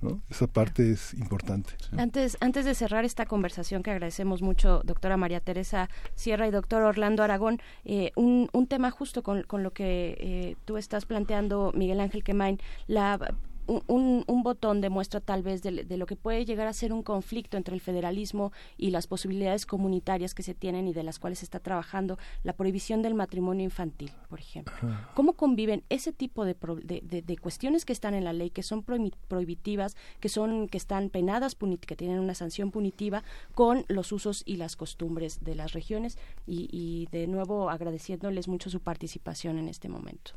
[0.00, 0.20] ¿No?
[0.28, 1.74] Esa parte es importante.
[1.96, 6.82] Antes, antes de cerrar esta conversación que agradecemos mucho, doctora María Teresa Sierra y doctor
[6.82, 11.70] Orlando Aragón, eh, un, un, tema justo con, con lo que eh, tú estás planteando,
[11.76, 13.32] Miguel Ángel Quemain, la
[13.66, 17.56] un, un, botón demuestra tal vez de, lo que puede llegar a ser un conflicto
[17.56, 21.44] entre el federalismo y las posibilidades comunitarias que se tienen y de las cuales se
[21.44, 24.74] está trabajando, la prohibición del matrimonio infantil, por ejemplo.
[25.14, 29.96] ¿Cómo conviven ese tipo de, de, cuestiones que están en la ley, que son prohibitivas,
[30.20, 33.22] que son que están penadas, que tienen una sanción punitiva,
[33.54, 36.18] con los usos y las costumbres de las regiones?
[36.46, 40.32] Y, y de nuevo agradeciéndoles mucho su participación en este momento.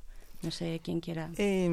[0.45, 1.31] No sé quién quiera.
[1.37, 1.69] Eh,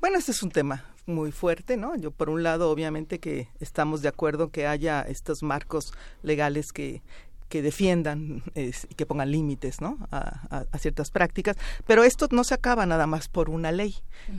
[0.00, 1.96] bueno, este es un tema muy fuerte, ¿no?
[1.96, 5.92] Yo, por un lado, obviamente que estamos de acuerdo que haya estos marcos
[6.22, 7.02] legales que,
[7.48, 9.98] que defiendan y que pongan límites ¿no?
[10.10, 13.94] A, ciertas prácticas, pero esto no se acaba nada más por una ley.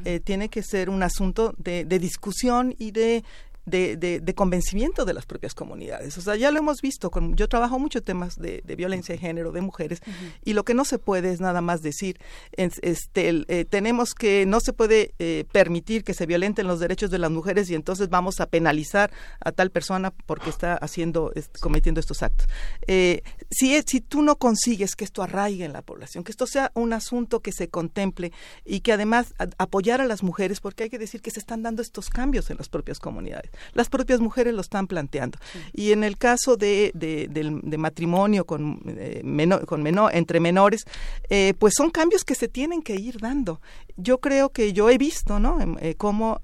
[0.06, 3.24] Eh, tiene que ser un asunto de, de discusión y de
[3.66, 6.17] de, de, convencimiento de las propias comunidades.
[6.17, 9.51] O sea, ya lo hemos visto, con, yo trabajo mucho temas de, violencia de género,
[9.51, 10.01] de mujeres,
[10.43, 12.19] y lo que no se puede es nada más decir,
[12.51, 17.19] este, eh, tenemos que, no se puede eh, permitir que se violenten los derechos de
[17.19, 22.22] las mujeres y entonces vamos a penalizar a tal persona porque está haciendo, cometiendo estos
[22.24, 22.48] actos.
[22.88, 26.72] Eh, si, si tú no consigues que esto arraigue en la población, que esto sea
[26.74, 28.33] un asunto que se contemple
[28.66, 31.82] y que además apoyar a las mujeres, porque hay que decir que se están dando
[31.82, 35.38] estos cambios en las propias comunidades las propias mujeres lo están planteando.
[35.73, 39.22] Y en el caso de, de, matrimonio con, eh,
[39.65, 40.85] con menor, entre menores,
[41.30, 43.61] eh, pues son cambios que se tienen que ir dando.
[43.95, 45.61] Yo creo que yo he visto, ¿no?
[45.61, 46.39] Em, eh, cómo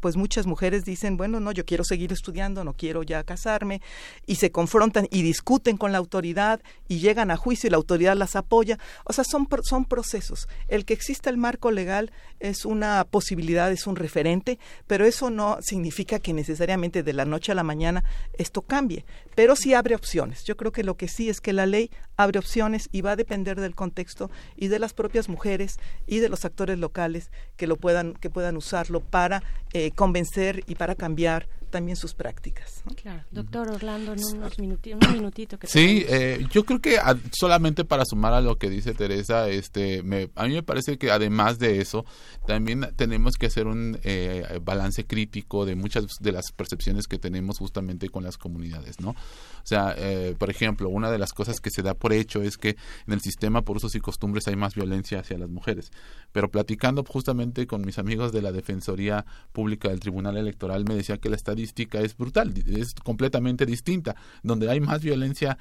[0.00, 3.80] pues muchas mujeres dicen, bueno, no, yo quiero seguir estudiando, no quiero ya casarme,
[4.26, 8.16] y se confrontan y discuten con la autoridad y llegan a juicio y la autoridad
[8.16, 8.78] las apoya.
[9.04, 10.48] O sea, son, son procesos.
[10.68, 15.58] El que exista el marco legal es una posibilidad, es un referente, pero eso no
[15.60, 18.04] significa que necesariamente de la noche a la mañana
[18.34, 19.04] esto cambie,
[19.34, 20.44] pero sí abre opciones.
[20.44, 21.90] Yo creo que lo que sí es que la ley
[22.22, 26.28] abre opciones y va a depender del contexto y de las propias mujeres y de
[26.28, 29.42] los actores locales que lo puedan que puedan usarlo para
[29.72, 32.82] eh, convencer y para cambiar también sus prácticas.
[33.00, 36.98] Claro, doctor Orlando, en unos minutitos, un minutito que sí, eh, yo creo que
[37.32, 41.10] solamente para sumar a lo que dice Teresa, este, me, a mí me parece que
[41.10, 42.04] además de eso
[42.46, 47.58] también tenemos que hacer un eh, balance crítico de muchas de las percepciones que tenemos
[47.58, 49.10] justamente con las comunidades, ¿no?
[49.10, 52.56] O sea, eh, por ejemplo, una de las cosas que se da por hecho es
[52.56, 52.76] que
[53.06, 55.92] en el sistema por usos y costumbres hay más violencia hacia las mujeres.
[56.32, 61.18] Pero platicando justamente con mis amigos de la Defensoría Pública del Tribunal Electoral, me decía
[61.18, 61.59] que la estadística
[62.02, 65.58] es brutal, es completamente distinta, donde hay más violencia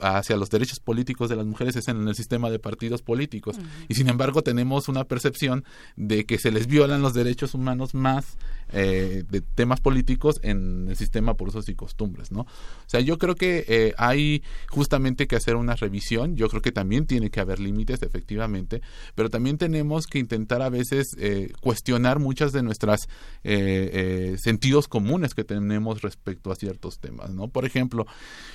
[0.00, 3.56] hacia los derechos políticos de las mujeres es en el sistema de partidos políticos.
[3.88, 5.64] Y sin embargo tenemos una percepción
[5.96, 8.36] de que se les violan los derechos humanos más
[8.72, 12.42] eh, de temas políticos en el sistema por usos y costumbres, ¿no?
[12.42, 12.46] O
[12.86, 17.06] sea, yo creo que eh, hay justamente que hacer una revisión, yo creo que también
[17.06, 18.80] tiene que haber límites, efectivamente,
[19.16, 23.08] pero también tenemos que intentar a veces eh, cuestionar muchas de nuestras
[23.42, 27.48] sentidos comunes que tenemos respecto a ciertos temas, ¿no?
[27.48, 28.06] Por ejemplo,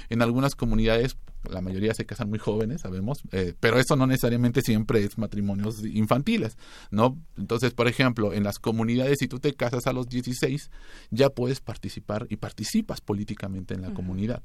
[0.10, 1.18] en algunas comunidades
[1.52, 5.84] la mayoría se casan muy jóvenes, sabemos, eh, pero eso no necesariamente siempre es matrimonios
[5.84, 6.58] infantiles,
[6.92, 7.18] ¿no?
[7.38, 10.72] Entonces, por ejemplo, en las comunidades, si tú te casas a los 16,
[11.12, 14.44] ya puedes participar y participas políticamente en la comunidad.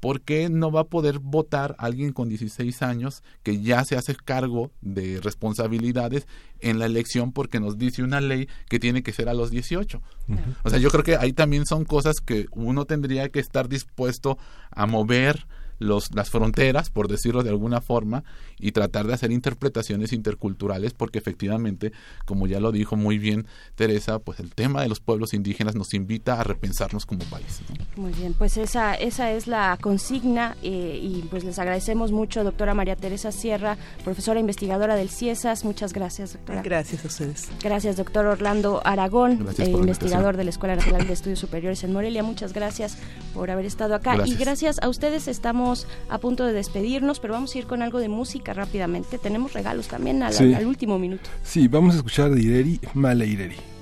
[0.00, 4.14] ¿Por qué no va a poder votar alguien con 16 años que ya se hace
[4.14, 6.26] cargo de responsabilidades
[6.60, 10.02] en la elección porque nos dice una ley que tiene que ser a los 18?
[10.62, 14.36] O sea, yo creo que ahí también son cosas que uno tendría que estar dispuesto
[14.70, 15.46] a mover
[15.78, 18.24] los, las fronteras, por decirlo de alguna forma,
[18.58, 21.92] y tratar de hacer interpretaciones interculturales, porque efectivamente,
[22.24, 25.94] como ya lo dijo muy bien Teresa, pues el tema de los pueblos indígenas nos
[25.94, 27.60] invita a repensarnos como país.
[27.96, 32.74] Muy bien, pues esa, esa es la consigna eh, y pues les agradecemos mucho, doctora
[32.74, 35.64] María Teresa Sierra, profesora investigadora del CIESAS.
[35.64, 36.62] Muchas gracias, doctora.
[36.62, 37.48] Gracias a ustedes.
[37.62, 42.22] Gracias, doctor Orlando Aragón, eh, investigador de la Escuela Nacional de Estudios Superiores en Morelia.
[42.22, 42.98] Muchas gracias
[43.34, 45.63] por haber estado acá y gracias a ustedes estamos
[46.08, 49.18] a punto de despedirnos, pero vamos a ir con algo de música rápidamente.
[49.18, 51.30] Tenemos regalos también al, al último minuto.
[51.42, 53.73] Sí, vamos a escuchar de Ireri, Male Ireri.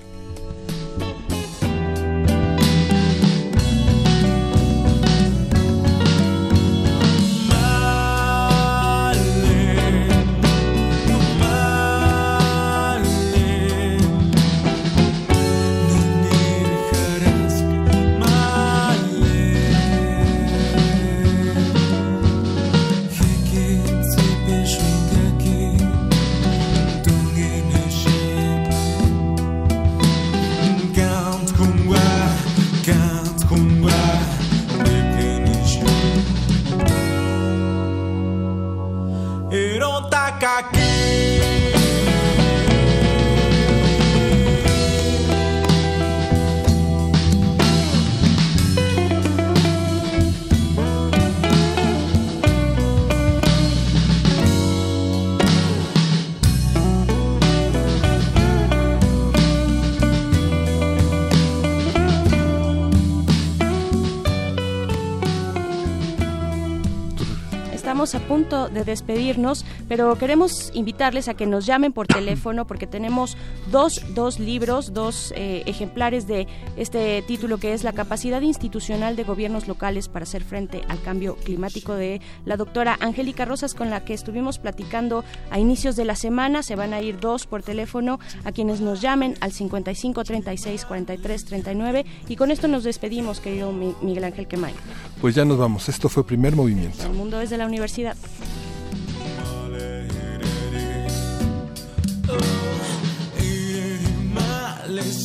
[68.53, 73.37] Punto de despedirnos, pero queremos invitarles a que nos llamen por teléfono porque tenemos
[73.71, 79.25] dos, dos libros, dos eh, ejemplares de este título que es La capacidad institucional de
[79.25, 84.05] gobiernos locales para hacer frente al cambio climático de la doctora Angélica Rosas con la
[84.05, 86.63] que estuvimos platicando a inicios de la semana.
[86.63, 91.45] Se van a ir dos por teléfono a quienes nos llamen al 55 36 43
[91.47, 94.75] 39 y con esto nos despedimos, querido Miguel Ángel Quemay.
[95.23, 95.89] Pues ya nos vamos.
[95.89, 97.03] Esto fue Primer Movimiento.
[97.05, 98.17] El mundo es de la universidad